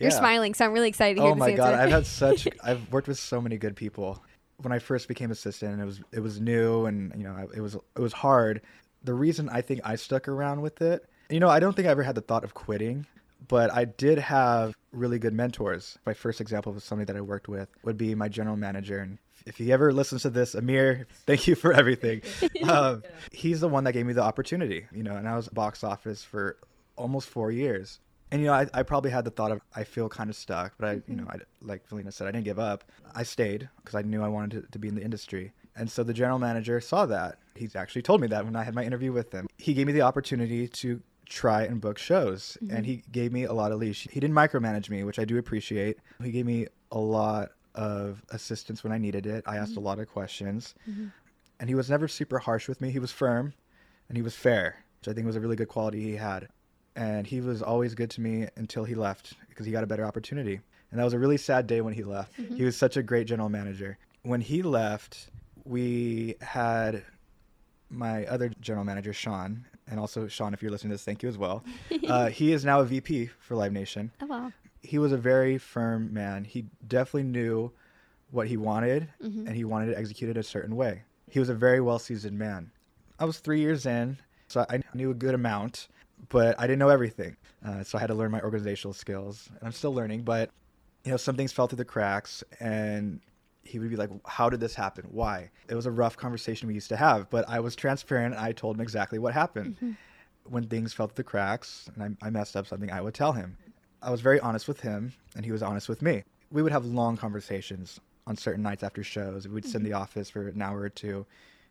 You're 0.00 0.10
smiling, 0.10 0.54
so 0.54 0.64
I'm 0.64 0.72
really 0.72 0.88
excited 0.88 1.16
to 1.16 1.22
hear 1.22 1.32
oh 1.32 1.34
my 1.34 1.52
god, 1.52 1.74
I've 1.74 1.90
had 1.90 2.06
such 2.06 2.48
I've 2.64 2.90
worked 2.90 3.08
with 3.08 3.18
so 3.18 3.40
many 3.40 3.58
good 3.58 3.76
people 3.76 4.22
when 4.58 4.72
I 4.72 4.78
first 4.78 5.08
became 5.08 5.30
assistant, 5.30 5.72
and 5.72 5.82
it 5.82 5.84
was 5.84 6.00
it 6.12 6.20
was 6.20 6.40
new 6.40 6.86
and 6.86 7.12
you 7.16 7.24
know 7.24 7.48
it 7.54 7.60
was 7.60 7.74
it 7.74 8.00
was 8.00 8.12
hard. 8.12 8.62
The 9.02 9.14
reason 9.14 9.48
I 9.50 9.60
think 9.60 9.80
I 9.84 9.96
stuck 9.96 10.28
around 10.28 10.62
with 10.62 10.80
it, 10.80 11.04
you 11.28 11.40
know, 11.40 11.48
I 11.48 11.60
don't 11.60 11.74
think 11.74 11.88
I 11.88 11.90
ever 11.90 12.02
had 12.02 12.14
the 12.14 12.20
thought 12.20 12.44
of 12.44 12.54
quitting, 12.54 13.06
but 13.48 13.72
I 13.72 13.84
did 13.84 14.18
have 14.18 14.74
really 14.92 15.18
good 15.18 15.34
mentors. 15.34 15.98
My 16.06 16.14
first 16.14 16.40
example 16.40 16.74
of 16.74 16.82
somebody 16.82 17.06
that 17.06 17.16
I 17.16 17.20
worked 17.20 17.48
with 17.48 17.68
would 17.82 17.96
be 17.96 18.14
my 18.14 18.28
general 18.28 18.56
manager, 18.56 19.00
and 19.00 19.18
if 19.46 19.56
he 19.56 19.72
ever 19.72 19.92
listens 19.92 20.22
to 20.22 20.30
this, 20.30 20.54
Amir, 20.54 21.06
thank 21.26 21.46
you 21.46 21.54
for 21.54 21.72
everything. 21.72 22.22
Um, 22.68 23.02
he's 23.32 23.60
the 23.60 23.68
one 23.68 23.84
that 23.84 23.92
gave 23.92 24.06
me 24.06 24.12
the 24.12 24.22
opportunity, 24.22 24.86
you 24.92 25.02
know, 25.02 25.16
and 25.16 25.26
I 25.26 25.34
was 25.34 25.48
box 25.48 25.82
office 25.82 26.22
for 26.22 26.58
almost 26.96 27.28
four 27.28 27.50
years 27.50 28.00
and 28.32 28.40
you 28.40 28.46
know, 28.46 28.54
I, 28.54 28.66
I 28.72 28.82
probably 28.82 29.10
had 29.10 29.24
the 29.24 29.30
thought 29.30 29.50
of 29.50 29.60
I 29.74 29.84
feel 29.84 30.08
kind 30.08 30.30
of 30.30 30.36
stuck, 30.36 30.74
but 30.78 30.88
I, 30.88 30.94
mm-hmm. 30.96 31.10
you 31.10 31.16
know, 31.18 31.26
I, 31.28 31.38
like 31.62 31.86
Velena 31.88 32.12
said, 32.12 32.26
I 32.26 32.30
didn't 32.30 32.44
give 32.44 32.58
up. 32.58 32.84
I 33.14 33.22
stayed 33.22 33.68
because 33.76 33.94
I 33.94 34.02
knew 34.02 34.22
I 34.22 34.28
wanted 34.28 34.62
to, 34.62 34.70
to 34.70 34.78
be 34.78 34.88
in 34.88 34.94
the 34.94 35.02
industry. 35.02 35.52
And 35.76 35.90
so 35.90 36.02
the 36.02 36.12
general 36.12 36.38
manager 36.38 36.80
saw 36.80 37.06
that. 37.06 37.38
He's 37.54 37.74
actually 37.74 38.02
told 38.02 38.20
me 38.20 38.26
that 38.28 38.44
when 38.44 38.56
I 38.56 38.62
had 38.62 38.74
my 38.74 38.84
interview 38.84 39.12
with 39.12 39.32
him. 39.32 39.46
He 39.56 39.74
gave 39.74 39.86
me 39.86 39.92
the 39.92 40.02
opportunity 40.02 40.68
to 40.68 41.02
try 41.26 41.62
and 41.62 41.80
book 41.80 41.98
shows, 41.98 42.56
mm-hmm. 42.62 42.76
and 42.76 42.86
he 42.86 43.02
gave 43.10 43.32
me 43.32 43.44
a 43.44 43.52
lot 43.52 43.72
of 43.72 43.78
leash. 43.78 44.06
He 44.10 44.20
didn't 44.20 44.34
micromanage 44.34 44.90
me, 44.90 45.04
which 45.04 45.18
I 45.18 45.24
do 45.24 45.38
appreciate. 45.38 45.98
He 46.22 46.30
gave 46.30 46.46
me 46.46 46.66
a 46.92 46.98
lot 46.98 47.50
of 47.74 48.22
assistance 48.30 48.82
when 48.82 48.92
I 48.92 48.98
needed 48.98 49.26
it. 49.26 49.44
I 49.46 49.56
asked 49.56 49.72
mm-hmm. 49.72 49.80
a 49.80 49.84
lot 49.84 49.98
of 49.98 50.08
questions, 50.08 50.74
mm-hmm. 50.88 51.06
and 51.58 51.68
he 51.68 51.74
was 51.74 51.90
never 51.90 52.08
super 52.08 52.38
harsh 52.38 52.68
with 52.68 52.80
me. 52.80 52.90
He 52.90 52.98
was 52.98 53.12
firm, 53.12 53.54
and 54.08 54.16
he 54.16 54.22
was 54.22 54.34
fair, 54.34 54.84
which 55.00 55.08
I 55.08 55.12
think 55.12 55.26
was 55.26 55.36
a 55.36 55.40
really 55.40 55.56
good 55.56 55.68
quality 55.68 56.02
he 56.02 56.16
had 56.16 56.48
and 56.96 57.26
he 57.26 57.40
was 57.40 57.62
always 57.62 57.94
good 57.94 58.10
to 58.10 58.20
me 58.20 58.46
until 58.56 58.84
he 58.84 58.94
left 58.94 59.34
because 59.48 59.66
he 59.66 59.72
got 59.72 59.84
a 59.84 59.86
better 59.86 60.04
opportunity. 60.04 60.60
And 60.90 60.98
that 60.98 61.04
was 61.04 61.14
a 61.14 61.18
really 61.18 61.36
sad 61.36 61.66
day 61.66 61.80
when 61.80 61.94
he 61.94 62.02
left. 62.02 62.36
Mm-hmm. 62.36 62.56
He 62.56 62.64
was 62.64 62.76
such 62.76 62.96
a 62.96 63.02
great 63.02 63.26
general 63.26 63.48
manager. 63.48 63.96
When 64.22 64.40
he 64.40 64.62
left, 64.62 65.30
we 65.64 66.34
had 66.40 67.04
my 67.88 68.26
other 68.26 68.50
general 68.60 68.84
manager, 68.84 69.12
Sean, 69.12 69.64
and 69.88 70.00
also 70.00 70.26
Sean, 70.26 70.52
if 70.52 70.62
you're 70.62 70.70
listening 70.70 70.90
to 70.90 70.94
this, 70.94 71.04
thank 71.04 71.22
you 71.22 71.28
as 71.28 71.38
well. 71.38 71.64
Uh, 72.08 72.28
he 72.28 72.52
is 72.52 72.64
now 72.64 72.80
a 72.80 72.84
VP 72.84 73.30
for 73.38 73.54
Live 73.54 73.72
Nation. 73.72 74.10
Oh 74.20 74.26
wow! 74.26 74.52
He 74.82 74.98
was 74.98 75.12
a 75.12 75.16
very 75.16 75.58
firm 75.58 76.12
man. 76.12 76.44
He 76.44 76.66
definitely 76.86 77.24
knew 77.24 77.72
what 78.30 78.46
he 78.46 78.56
wanted, 78.56 79.08
mm-hmm. 79.22 79.46
and 79.46 79.56
he 79.56 79.64
wanted 79.64 79.90
it 79.98 80.36
a 80.36 80.42
certain 80.42 80.76
way. 80.76 81.02
He 81.28 81.38
was 81.38 81.48
a 81.48 81.54
very 81.54 81.80
well 81.80 81.98
seasoned 81.98 82.38
man. 82.38 82.70
I 83.18 83.24
was 83.24 83.38
three 83.38 83.60
years 83.60 83.86
in, 83.86 84.18
so 84.48 84.64
I 84.68 84.82
knew 84.94 85.10
a 85.10 85.14
good 85.14 85.34
amount 85.34 85.88
but 86.28 86.58
I 86.58 86.66
didn't 86.66 86.78
know 86.78 86.88
everything. 86.88 87.36
Uh, 87.64 87.82
so 87.82 87.98
I 87.98 88.00
had 88.00 88.08
to 88.08 88.14
learn 88.14 88.30
my 88.30 88.40
organizational 88.40 88.92
skills, 88.92 89.48
and 89.48 89.60
I'm 89.62 89.72
still 89.72 89.94
learning. 89.94 90.22
But 90.22 90.50
you 91.04 91.10
know, 91.10 91.16
some 91.16 91.36
things 91.36 91.52
fell 91.52 91.66
through 91.66 91.76
the 91.76 91.84
cracks, 91.84 92.44
and 92.58 93.20
he 93.64 93.78
would 93.78 93.90
be 93.90 93.96
like, 93.96 94.10
"How 94.26 94.50
did 94.50 94.60
this 94.60 94.74
happen? 94.74 95.06
Why?" 95.10 95.50
It 95.68 95.74
was 95.74 95.86
a 95.86 95.90
rough 95.90 96.16
conversation 96.16 96.68
we 96.68 96.74
used 96.74 96.88
to 96.90 96.96
have, 96.96 97.30
but 97.30 97.48
I 97.48 97.60
was 97.60 97.76
transparent. 97.76 98.36
I 98.36 98.52
told 98.52 98.76
him 98.76 98.82
exactly 98.82 99.18
what 99.18 99.34
happened. 99.34 99.76
Mm-hmm. 99.76 99.92
When 100.44 100.66
things 100.66 100.92
fell 100.92 101.06
through 101.06 101.16
the 101.16 101.24
cracks 101.24 101.88
and 101.94 102.16
I, 102.22 102.26
I 102.26 102.30
messed 102.30 102.56
up 102.56 102.66
something, 102.66 102.90
I 102.90 103.00
would 103.00 103.14
tell 103.14 103.32
him. 103.32 103.56
I 104.02 104.10
was 104.10 104.20
very 104.20 104.40
honest 104.40 104.68
with 104.68 104.80
him, 104.80 105.12
and 105.36 105.44
he 105.44 105.52
was 105.52 105.62
honest 105.62 105.88
with 105.88 106.02
me. 106.02 106.22
We 106.50 106.62
would 106.62 106.72
have 106.72 106.84
long 106.84 107.16
conversations 107.16 108.00
on 108.26 108.36
certain 108.36 108.62
nights 108.62 108.82
after 108.82 109.02
shows. 109.02 109.46
We 109.46 109.54
would 109.54 109.64
sit 109.64 109.76
in 109.76 109.82
the 109.82 109.90
mm-hmm. 109.90 110.02
office 110.02 110.30
for 110.30 110.48
an 110.48 110.62
hour 110.62 110.80
or 110.80 110.88
two, 110.88 111.26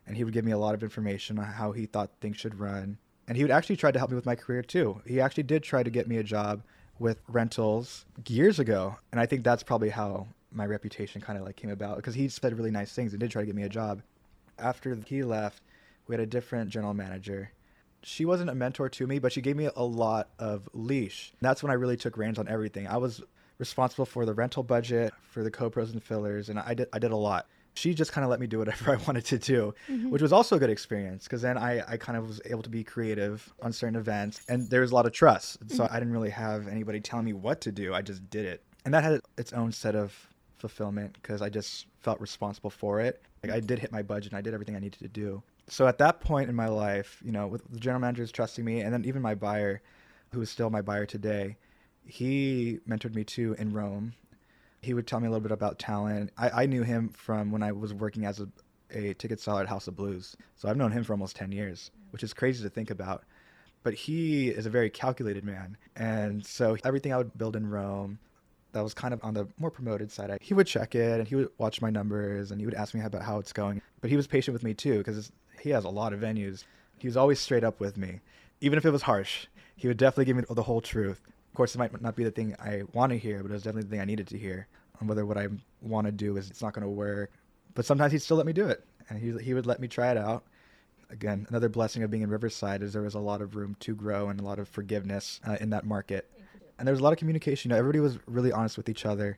and 0.07 0.15
he 0.15 0.23
would 0.23 0.33
give 0.33 0.45
me 0.45 0.51
a 0.51 0.57
lot 0.57 0.73
of 0.73 0.83
information 0.83 1.39
on 1.39 1.45
how 1.45 1.71
he 1.71 1.85
thought 1.85 2.09
things 2.21 2.37
should 2.37 2.59
run 2.59 2.97
and 3.29 3.37
he 3.37 3.43
would 3.43 3.51
actually 3.51 3.77
try 3.77 3.91
to 3.91 3.99
help 3.99 4.09
me 4.09 4.15
with 4.15 4.25
my 4.25 4.35
career 4.35 4.63
too. 4.63 4.99
He 5.05 5.21
actually 5.21 5.43
did 5.43 5.61
try 5.61 5.83
to 5.83 5.89
get 5.91 6.07
me 6.07 6.17
a 6.17 6.23
job 6.23 6.63
with 6.97 7.21
rentals 7.29 8.05
years 8.27 8.59
ago, 8.59 8.97
and 9.11 9.21
I 9.21 9.27
think 9.27 9.43
that's 9.43 9.63
probably 9.63 9.89
how 9.89 10.27
my 10.51 10.65
reputation 10.65 11.21
kind 11.21 11.37
of 11.37 11.45
like 11.45 11.55
came 11.55 11.69
about 11.69 11.97
because 11.97 12.15
he 12.15 12.27
said 12.27 12.57
really 12.57 12.71
nice 12.71 12.91
things 12.91 13.13
and 13.13 13.19
did 13.19 13.29
try 13.29 13.43
to 13.43 13.45
get 13.45 13.55
me 13.55 13.63
a 13.63 13.69
job. 13.69 14.01
After 14.57 14.97
he 15.05 15.21
left, 15.23 15.61
we 16.07 16.13
had 16.13 16.19
a 16.19 16.25
different 16.25 16.71
general 16.71 16.95
manager. 16.95 17.51
She 18.01 18.25
wasn't 18.25 18.49
a 18.49 18.55
mentor 18.55 18.89
to 18.89 19.07
me, 19.07 19.19
but 19.19 19.31
she 19.31 19.41
gave 19.41 19.55
me 19.55 19.69
a 19.75 19.83
lot 19.83 20.29
of 20.39 20.69
leash. 20.73 21.33
That's 21.41 21.62
when 21.62 21.71
I 21.71 21.75
really 21.75 21.97
took 21.97 22.17
reins 22.17 22.39
on 22.39 22.47
everything. 22.47 22.88
I 22.88 22.97
was 22.97 23.21
responsible 23.57 24.05
for 24.05 24.25
the 24.25 24.33
rental 24.33 24.63
budget, 24.63 25.13
for 25.21 25.43
the 25.43 25.51
co-pros 25.51 25.91
and 25.91 26.01
fillers, 26.01 26.49
and 26.49 26.59
I 26.59 26.73
did 26.73 26.88
I 26.93 26.99
did 26.99 27.12
a 27.12 27.17
lot 27.17 27.47
she 27.79 27.93
just 27.93 28.12
kind 28.12 28.23
of 28.23 28.29
let 28.29 28.39
me 28.39 28.47
do 28.47 28.59
whatever 28.59 28.91
I 28.93 28.97
wanted 29.07 29.25
to 29.25 29.38
do, 29.38 29.73
mm-hmm. 29.89 30.09
which 30.09 30.21
was 30.21 30.33
also 30.33 30.57
a 30.57 30.59
good 30.59 30.69
experience 30.69 31.23
because 31.23 31.41
then 31.41 31.57
I, 31.57 31.81
I 31.88 31.97
kind 31.97 32.17
of 32.17 32.27
was 32.27 32.41
able 32.45 32.62
to 32.63 32.69
be 32.69 32.83
creative 32.83 33.51
on 33.62 33.71
certain 33.71 33.95
events 33.95 34.41
and 34.49 34.69
there 34.69 34.81
was 34.81 34.91
a 34.91 34.95
lot 34.95 35.05
of 35.05 35.13
trust. 35.13 35.59
Mm-hmm. 35.59 35.77
So 35.77 35.88
I 35.89 35.99
didn't 35.99 36.13
really 36.13 36.29
have 36.29 36.67
anybody 36.67 36.99
telling 36.99 37.25
me 37.25 37.33
what 37.33 37.62
to 37.62 37.71
do. 37.71 37.93
I 37.93 38.01
just 38.01 38.29
did 38.29 38.45
it. 38.45 38.63
And 38.85 38.93
that 38.93 39.03
had 39.03 39.21
its 39.38 39.53
own 39.53 39.71
set 39.71 39.95
of 39.95 40.13
fulfillment 40.57 41.13
because 41.13 41.41
I 41.41 41.49
just 41.49 41.88
felt 41.99 42.19
responsible 42.19 42.69
for 42.69 42.99
it. 42.99 43.21
Like 43.43 43.53
I 43.53 43.59
did 43.59 43.79
hit 43.79 43.91
my 43.91 44.01
budget 44.01 44.33
and 44.33 44.38
I 44.38 44.41
did 44.41 44.53
everything 44.53 44.75
I 44.75 44.79
needed 44.79 44.99
to 44.99 45.07
do. 45.07 45.41
So 45.70 45.88
at 45.88 45.97
that 45.99 46.20
point 46.20 46.49
in 46.49 46.55
my 46.55 46.67
life, 46.67 47.22
you 47.24 47.32
know, 47.32 47.47
with 47.47 47.63
the 47.70 47.80
general 47.80 48.01
manager 48.01 48.20
managers 48.20 48.32
trusting 48.32 48.65
me 48.65 48.82
and 48.82 48.93
then 48.93 49.05
even 49.05 49.22
my 49.22 49.36
buyer, 49.36 49.82
who 50.32 50.41
is 50.41 50.49
still 50.49 50.70
my 50.70 50.82
buyer 50.82 51.05
today, 51.05 51.57
he 52.05 52.80
mentored 52.88 53.15
me 53.15 53.24
too 53.24 53.55
in 53.59 53.72
Rome 53.72 54.13
he 54.82 54.93
would 54.93 55.07
tell 55.07 55.20
me 55.20 55.28
a 55.28 55.30
little 55.30 55.41
bit 55.41 55.51
about 55.51 55.80
talent. 55.80 56.32
I, 56.38 56.63
I 56.63 56.65
knew 56.65 56.84
him 56.84 57.09
from 57.09 57.51
when 57.51 57.63
I 57.63 57.72
was 57.72 57.93
working 57.93 58.26
as 58.26 58.39
a, 58.39 58.47
a 58.91 59.13
ticket 59.15 59.39
seller 59.39 59.61
at 59.61 59.67
House 59.67 59.88
of 59.88 59.95
Blues. 59.95 60.36
So 60.55 60.70
I've 60.70 60.78
known 60.78 60.91
him 60.91 61.03
for 61.03 61.13
almost 61.13 61.36
10 61.36 61.51
years, 61.51 61.91
which 62.11 62.24
is 62.24 62.34
crazy 62.34 62.63
to 62.63 62.70
think 62.70 62.89
about. 62.89 63.24
but 63.84 63.93
he 63.93 64.49
is 64.49 64.65
a 64.65 64.70
very 64.70 64.89
calculated 64.89 65.43
man. 65.43 65.78
And 65.95 66.45
so 66.45 66.78
everything 66.84 67.13
I 67.13 67.17
would 67.17 67.38
build 67.38 67.55
in 67.55 67.70
Rome 67.70 68.20
that 68.72 68.84
was 68.84 68.93
kind 68.93 69.13
of 69.13 69.24
on 69.24 69.34
the 69.34 69.47
more 69.57 69.72
promoted 69.72 70.11
side, 70.11 70.38
he 70.41 70.53
would 70.53 70.67
check 70.67 70.95
it 70.95 71.20
and 71.20 71.28
he 71.28 71.36
would 71.36 71.49
watch 71.57 71.82
my 71.82 71.89
numbers 71.89 72.51
and 72.51 72.59
he 72.59 72.65
would 72.65 72.76
ask 72.76 72.93
me 72.93 73.01
about 73.01 73.22
how 73.22 73.39
it's 73.39 73.53
going. 73.53 73.82
But 74.01 74.09
he 74.09 74.15
was 74.15 74.28
patient 74.28 74.53
with 74.53 74.63
me 74.63 74.74
too 74.74 74.99
because 74.99 75.32
he 75.62 75.72
has 75.72 75.86
a 75.86 75.89
lot 75.89 76.14
of 76.14 76.20
venues. 76.20 76.66
He 76.97 77.07
was 77.07 77.18
always 77.18 77.39
straight 77.39 77.64
up 77.64 77.80
with 77.80 77.97
me, 77.97 78.20
even 78.62 78.78
if 78.78 78.86
it 78.86 78.91
was 78.91 79.03
harsh. 79.03 79.47
He 79.76 79.88
would 79.88 79.97
definitely 79.97 80.26
give 80.26 80.38
me 80.38 80.43
the 80.49 80.64
whole 80.64 80.82
truth. 80.82 81.22
Of 81.49 81.55
course, 81.55 81.74
it 81.74 81.78
might 81.80 82.01
not 82.01 82.16
be 82.16 82.24
the 82.24 82.32
thing 82.32 82.55
I 82.60 82.84
want 82.93 83.12
to 83.12 83.18
hear, 83.18 83.41
but 83.41 83.51
it 83.51 83.53
was 83.53 83.64
definitely 83.64 83.84
the 83.84 83.91
thing 83.91 84.01
I 84.01 84.05
needed 84.05 84.28
to 84.28 84.38
hear. 84.38 84.68
On 85.01 85.07
whether 85.07 85.26
what 85.26 85.38
I 85.38 85.47
want 85.82 86.07
to 86.07 86.12
do 86.12 86.36
is 86.36 86.49
it's 86.49 86.62
not 86.62 86.74
going 86.74 86.84
to 86.84 86.89
work, 86.89 87.32
but 87.74 87.86
sometimes 87.86 88.12
he'd 88.12 88.22
still 88.22 88.36
let 88.36 88.45
me 88.45 88.51
do 88.51 88.68
it, 88.68 88.84
and 89.10 89.18
he 89.18 89.32
he 89.41 89.53
would 89.53 89.66
let 89.66 89.80
me 89.80 89.88
try 89.88 90.12
it 90.12 90.18
out. 90.18 90.43
Again, 91.10 91.45
another 91.49 91.70
blessing 91.70 92.03
of 92.03 92.12
being 92.12 92.22
in 92.22 92.30
Riverside 92.30 92.84
is 92.84 92.91
there 92.91 93.01
was 93.01 93.16
a 93.16 93.20
lot 93.20 93.41
of 93.41 93.55
room 93.55 93.76
to 93.80 93.95
grow 93.95 94.28
and 94.28 94.39
a 94.39 94.43
lot 94.43 94.60
of 94.60 94.68
forgiveness 94.68 95.39
uh, 95.47 95.57
in 95.62 95.70
that 95.70 95.86
market, 95.86 96.30
and 96.78 96.86
there 96.86 96.93
was 96.93 96.99
a 96.99 97.03
lot 97.03 97.14
of 97.14 97.20
communication. 97.20 97.70
You 97.70 97.76
know, 97.76 97.80
everybody 97.80 98.01
was 98.01 98.20
really 98.28 98.51
honest 98.51 98.76
with 98.76 98.89
each 98.89 99.05
other. 99.05 99.38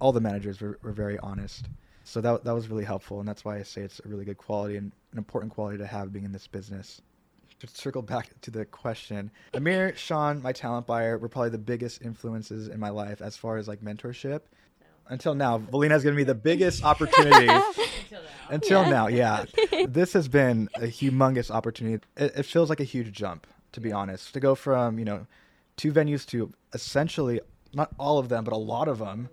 All 0.00 0.12
the 0.12 0.20
managers 0.20 0.60
were, 0.60 0.78
were 0.82 0.92
very 0.92 1.18
honest, 1.18 1.66
so 2.10 2.20
that 2.20 2.42
that 2.42 2.52
was 2.52 2.68
really 2.68 2.84
helpful, 2.84 3.20
and 3.20 3.28
that's 3.28 3.44
why 3.44 3.58
I 3.58 3.62
say 3.62 3.82
it's 3.82 4.00
a 4.04 4.08
really 4.08 4.24
good 4.24 4.36
quality 4.36 4.76
and 4.76 4.90
an 5.12 5.18
important 5.18 5.52
quality 5.52 5.78
to 5.78 5.86
have 5.86 6.12
being 6.12 6.24
in 6.24 6.32
this 6.32 6.48
business 6.48 7.00
to 7.60 7.68
circle 7.68 8.02
back 8.02 8.28
to 8.40 8.50
the 8.50 8.64
question, 8.64 9.30
Amir, 9.54 9.94
Sean, 9.94 10.42
my 10.42 10.50
talent 10.50 10.86
buyer, 10.86 11.18
were 11.18 11.28
probably 11.28 11.50
the 11.50 11.58
biggest 11.58 12.02
influences 12.02 12.68
in 12.68 12.80
my 12.80 12.88
life 12.88 13.20
as 13.20 13.36
far 13.36 13.58
as 13.58 13.68
like 13.68 13.80
mentorship. 13.80 14.40
Until 15.08 15.34
now, 15.34 15.58
Velena 15.58 15.94
is 15.94 16.02
going 16.02 16.14
to 16.14 16.16
be 16.16 16.24
the 16.24 16.34
biggest 16.34 16.82
opportunity. 16.92 17.48
Until 17.48 18.22
now. 18.22 18.28
Until 18.48 18.82
yeah. 18.82 18.90
now, 18.90 19.06
yeah. 19.08 19.44
this 19.86 20.12
has 20.14 20.26
been 20.26 20.68
a 20.74 20.86
humongous 20.86 21.50
opportunity. 21.50 22.02
It, 22.16 22.32
it 22.36 22.42
feels 22.44 22.70
like 22.70 22.80
a 22.80 22.84
huge 22.84 23.12
jump, 23.12 23.46
to 23.72 23.80
be 23.80 23.92
honest, 23.92 24.32
to 24.34 24.40
go 24.40 24.54
from, 24.54 24.98
you 24.98 25.04
know, 25.04 25.26
two 25.76 25.92
venues 25.92 26.26
to 26.28 26.52
essentially 26.72 27.40
not 27.72 27.90
all 27.98 28.18
of 28.18 28.28
them, 28.28 28.42
but 28.42 28.52
a 28.52 28.56
lot 28.56 28.88
of 28.88 28.98
them. 28.98 29.28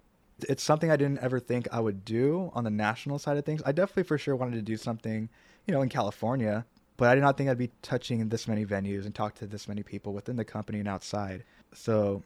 It's 0.48 0.64
something 0.64 0.92
I 0.92 0.98
didn't 0.98 1.20
ever 1.20 1.40
think 1.40 1.68
I 1.72 1.80
would 1.80 2.06
do 2.06 2.52
on 2.54 2.64
the 2.64 2.70
national 2.70 3.20
side 3.20 3.38
of 3.38 3.46
things. 3.46 3.62
I 3.66 3.72
definitely 3.72 4.04
for 4.04 4.18
sure 4.18 4.36
wanted 4.36 4.56
to 4.56 4.62
do 4.62 4.78
something, 4.78 5.30
you 5.66 5.74
know, 5.74 5.82
in 5.82 5.90
California, 5.90 6.66
but 6.96 7.10
I 7.10 7.16
did 7.16 7.22
not 7.22 7.38
think 7.38 7.50
I'd 7.50 7.58
be 7.58 7.72
touching 7.82 8.30
this 8.30 8.48
many 8.48 8.66
venues 8.66 9.06
and 9.06 9.14
talk 9.14 9.36
to 9.36 9.48
this 9.48 9.68
many 9.68 9.84
people 9.84 10.14
within 10.14 10.36
the 10.36 10.46
company 10.46 10.80
and 10.80 10.88
outside. 10.88 11.44
So 11.74 12.24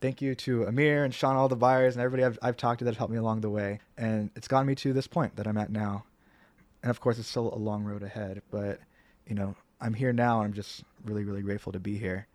thank 0.00 0.20
you 0.20 0.34
to 0.34 0.66
Amir 0.66 1.04
and 1.04 1.14
Sean, 1.14 1.36
all 1.36 1.48
the 1.48 1.56
buyers 1.56 1.94
and 1.94 2.02
everybody 2.02 2.24
I've, 2.24 2.38
I've 2.42 2.56
talked 2.56 2.80
to 2.80 2.84
that 2.86 2.96
helped 2.96 3.12
me 3.12 3.18
along 3.18 3.40
the 3.40 3.50
way. 3.50 3.80
And 3.96 4.30
it's 4.36 4.48
gotten 4.48 4.66
me 4.66 4.74
to 4.76 4.92
this 4.92 5.06
point 5.06 5.36
that 5.36 5.46
I'm 5.46 5.56
at 5.56 5.70
now. 5.70 6.04
And 6.82 6.90
of 6.90 7.00
course, 7.00 7.18
it's 7.18 7.28
still 7.28 7.52
a 7.54 7.58
long 7.58 7.84
road 7.84 8.02
ahead, 8.02 8.42
but 8.50 8.80
you 9.26 9.34
know, 9.34 9.54
I'm 9.80 9.94
here 9.94 10.12
now 10.12 10.40
and 10.40 10.46
I'm 10.46 10.52
just 10.52 10.84
really, 11.04 11.24
really 11.24 11.42
grateful 11.42 11.72
to 11.72 11.80
be 11.80 11.98
here. 11.98 12.26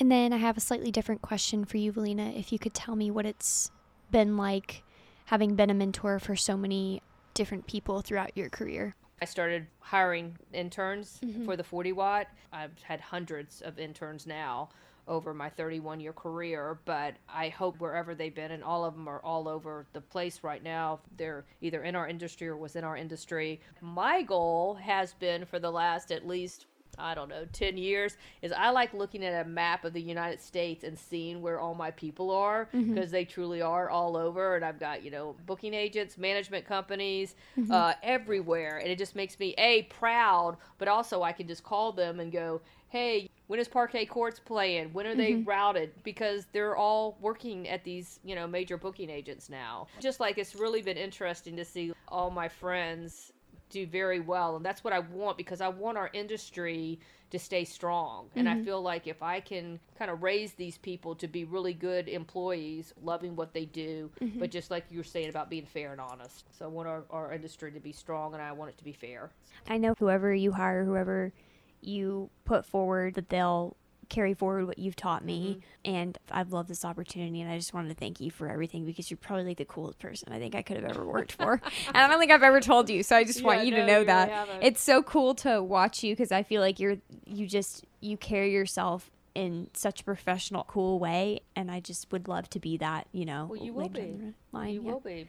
And 0.00 0.10
then 0.10 0.32
I 0.32 0.36
have 0.36 0.56
a 0.56 0.60
slightly 0.60 0.90
different 0.90 1.22
question 1.22 1.64
for 1.64 1.76
you, 1.76 1.92
Velena. 1.92 2.30
If 2.30 2.52
you 2.52 2.58
could 2.58 2.74
tell 2.74 2.96
me 2.96 3.10
what 3.10 3.26
it's 3.26 3.70
been 4.10 4.36
like 4.36 4.82
having 5.26 5.54
been 5.54 5.70
a 5.70 5.74
mentor 5.74 6.18
for 6.18 6.34
so 6.36 6.56
many 6.56 7.02
different 7.34 7.66
people 7.66 8.00
throughout 8.00 8.36
your 8.36 8.48
career. 8.48 8.94
I 9.20 9.24
started 9.24 9.66
hiring 9.80 10.36
interns 10.52 11.18
mm-hmm. 11.24 11.44
for 11.44 11.56
the 11.56 11.64
40 11.64 11.92
watt. 11.92 12.28
I've 12.52 12.80
had 12.82 13.00
hundreds 13.00 13.60
of 13.60 13.78
interns 13.78 14.26
now 14.26 14.68
over 15.08 15.34
my 15.34 15.48
31 15.48 16.00
year 16.00 16.12
career, 16.12 16.78
but 16.84 17.14
I 17.28 17.48
hope 17.48 17.80
wherever 17.80 18.14
they've 18.14 18.34
been, 18.34 18.52
and 18.52 18.62
all 18.62 18.84
of 18.84 18.94
them 18.94 19.08
are 19.08 19.20
all 19.20 19.48
over 19.48 19.86
the 19.92 20.00
place 20.00 20.40
right 20.42 20.62
now, 20.62 21.00
they're 21.16 21.44
either 21.60 21.82
in 21.82 21.96
our 21.96 22.06
industry 22.06 22.46
or 22.46 22.56
within 22.56 22.84
our 22.84 22.96
industry. 22.96 23.60
My 23.80 24.22
goal 24.22 24.74
has 24.74 25.14
been 25.14 25.44
for 25.46 25.58
the 25.58 25.70
last 25.70 26.12
at 26.12 26.26
least 26.26 26.66
I 26.98 27.14
don't 27.14 27.28
know, 27.28 27.44
10 27.52 27.76
years, 27.76 28.16
is 28.42 28.52
I 28.52 28.70
like 28.70 28.92
looking 28.94 29.24
at 29.24 29.46
a 29.46 29.48
map 29.48 29.84
of 29.84 29.92
the 29.92 30.02
United 30.02 30.40
States 30.40 30.84
and 30.84 30.98
seeing 30.98 31.40
where 31.40 31.60
all 31.60 31.74
my 31.74 31.90
people 31.90 32.30
are 32.30 32.68
because 32.72 32.86
mm-hmm. 32.86 33.10
they 33.10 33.24
truly 33.24 33.62
are 33.62 33.88
all 33.88 34.16
over. 34.16 34.56
And 34.56 34.64
I've 34.64 34.80
got, 34.80 35.02
you 35.02 35.10
know, 35.10 35.36
booking 35.46 35.74
agents, 35.74 36.18
management 36.18 36.66
companies, 36.66 37.34
mm-hmm. 37.58 37.70
uh, 37.70 37.94
everywhere. 38.02 38.78
And 38.78 38.88
it 38.88 38.98
just 38.98 39.16
makes 39.16 39.38
me, 39.38 39.54
A, 39.58 39.82
proud, 39.84 40.56
but 40.78 40.88
also 40.88 41.22
I 41.22 41.32
can 41.32 41.46
just 41.46 41.62
call 41.62 41.92
them 41.92 42.20
and 42.20 42.32
go, 42.32 42.60
hey, 42.88 43.28
when 43.48 43.60
is 43.60 43.68
Parquet 43.68 44.06
Courts 44.06 44.40
playing? 44.40 44.92
When 44.92 45.06
are 45.06 45.14
they 45.14 45.32
mm-hmm. 45.32 45.48
routed? 45.48 45.92
Because 46.04 46.46
they're 46.52 46.76
all 46.76 47.16
working 47.20 47.68
at 47.68 47.84
these, 47.84 48.20
you 48.24 48.34
know, 48.34 48.46
major 48.46 48.76
booking 48.76 49.10
agents 49.10 49.48
now. 49.48 49.86
Just 50.00 50.20
like 50.20 50.38
it's 50.38 50.54
really 50.54 50.82
been 50.82 50.96
interesting 50.96 51.56
to 51.56 51.64
see 51.64 51.92
all 52.08 52.30
my 52.30 52.48
friends 52.48 53.32
do 53.70 53.86
very 53.86 54.20
well 54.20 54.56
and 54.56 54.64
that's 54.64 54.82
what 54.84 54.92
i 54.92 54.98
want 54.98 55.36
because 55.36 55.60
i 55.60 55.68
want 55.68 55.96
our 55.98 56.10
industry 56.12 56.98
to 57.30 57.38
stay 57.38 57.64
strong 57.64 58.26
mm-hmm. 58.26 58.38
and 58.40 58.48
i 58.48 58.54
mm-hmm. 58.54 58.64
feel 58.64 58.80
like 58.80 59.06
if 59.06 59.22
i 59.22 59.40
can 59.40 59.78
kind 59.98 60.10
of 60.10 60.22
raise 60.22 60.52
these 60.54 60.78
people 60.78 61.14
to 61.14 61.28
be 61.28 61.44
really 61.44 61.74
good 61.74 62.08
employees 62.08 62.92
loving 63.02 63.36
what 63.36 63.52
they 63.52 63.64
do 63.64 64.10
mm-hmm. 64.20 64.38
but 64.38 64.50
just 64.50 64.70
like 64.70 64.84
you 64.90 64.98
were 64.98 65.04
saying 65.04 65.28
about 65.28 65.50
being 65.50 65.66
fair 65.66 65.92
and 65.92 66.00
honest 66.00 66.44
so 66.56 66.64
i 66.64 66.68
want 66.68 66.88
our, 66.88 67.04
our 67.10 67.32
industry 67.32 67.70
to 67.72 67.80
be 67.80 67.92
strong 67.92 68.34
and 68.34 68.42
i 68.42 68.52
want 68.52 68.70
it 68.70 68.78
to 68.78 68.84
be 68.84 68.92
fair 68.92 69.30
i 69.68 69.76
know 69.76 69.94
whoever 69.98 70.34
you 70.34 70.52
hire 70.52 70.84
whoever 70.84 71.32
you 71.80 72.28
put 72.44 72.66
forward 72.66 73.14
that 73.14 73.28
they'll 73.28 73.76
carry 74.08 74.34
forward 74.34 74.66
what 74.66 74.78
you've 74.78 74.96
taught 74.96 75.24
me. 75.24 75.60
Mm-hmm. 75.84 75.96
And 75.96 76.18
I've 76.30 76.52
loved 76.52 76.68
this 76.68 76.84
opportunity. 76.84 77.40
And 77.40 77.50
I 77.50 77.56
just 77.56 77.74
wanted 77.74 77.88
to 77.88 77.94
thank 77.94 78.20
you 78.20 78.30
for 78.30 78.48
everything 78.48 78.84
because 78.84 79.10
you're 79.10 79.18
probably 79.18 79.44
like 79.44 79.58
the 79.58 79.64
coolest 79.64 79.98
person 79.98 80.32
I 80.32 80.38
think 80.38 80.54
I 80.54 80.62
could 80.62 80.76
have 80.76 80.90
ever 80.90 81.04
worked 81.04 81.32
for. 81.32 81.52
and 81.88 81.96
I 81.96 82.08
don't 82.08 82.18
think 82.18 82.32
I've 82.32 82.42
ever 82.42 82.60
told 82.60 82.90
you. 82.90 83.02
So 83.02 83.16
I 83.16 83.24
just 83.24 83.40
yeah, 83.40 83.46
want 83.46 83.64
you 83.64 83.72
no, 83.72 83.76
to 83.78 83.86
know 83.86 83.98
you 84.00 84.06
that. 84.06 84.48
Really 84.48 84.66
it's 84.66 84.80
so 84.80 85.02
cool 85.02 85.34
to 85.36 85.62
watch 85.62 86.02
you 86.02 86.14
because 86.14 86.32
I 86.32 86.42
feel 86.42 86.60
like 86.60 86.80
you're, 86.80 86.96
you 87.26 87.46
just, 87.46 87.84
you 88.00 88.16
carry 88.16 88.52
yourself 88.52 89.10
in 89.34 89.68
such 89.72 90.00
a 90.00 90.04
professional, 90.04 90.64
cool 90.64 90.98
way. 90.98 91.40
And 91.54 91.70
I 91.70 91.80
just 91.80 92.10
would 92.12 92.28
love 92.28 92.50
to 92.50 92.60
be 92.60 92.76
that, 92.78 93.06
you 93.12 93.24
know. 93.24 93.46
Well, 93.50 93.62
you 93.62 93.72
will 93.72 93.88
be. 93.88 94.34
Line. 94.52 94.74
You 94.74 94.82
yeah. 94.82 94.90
will 94.90 95.00
be 95.00 95.28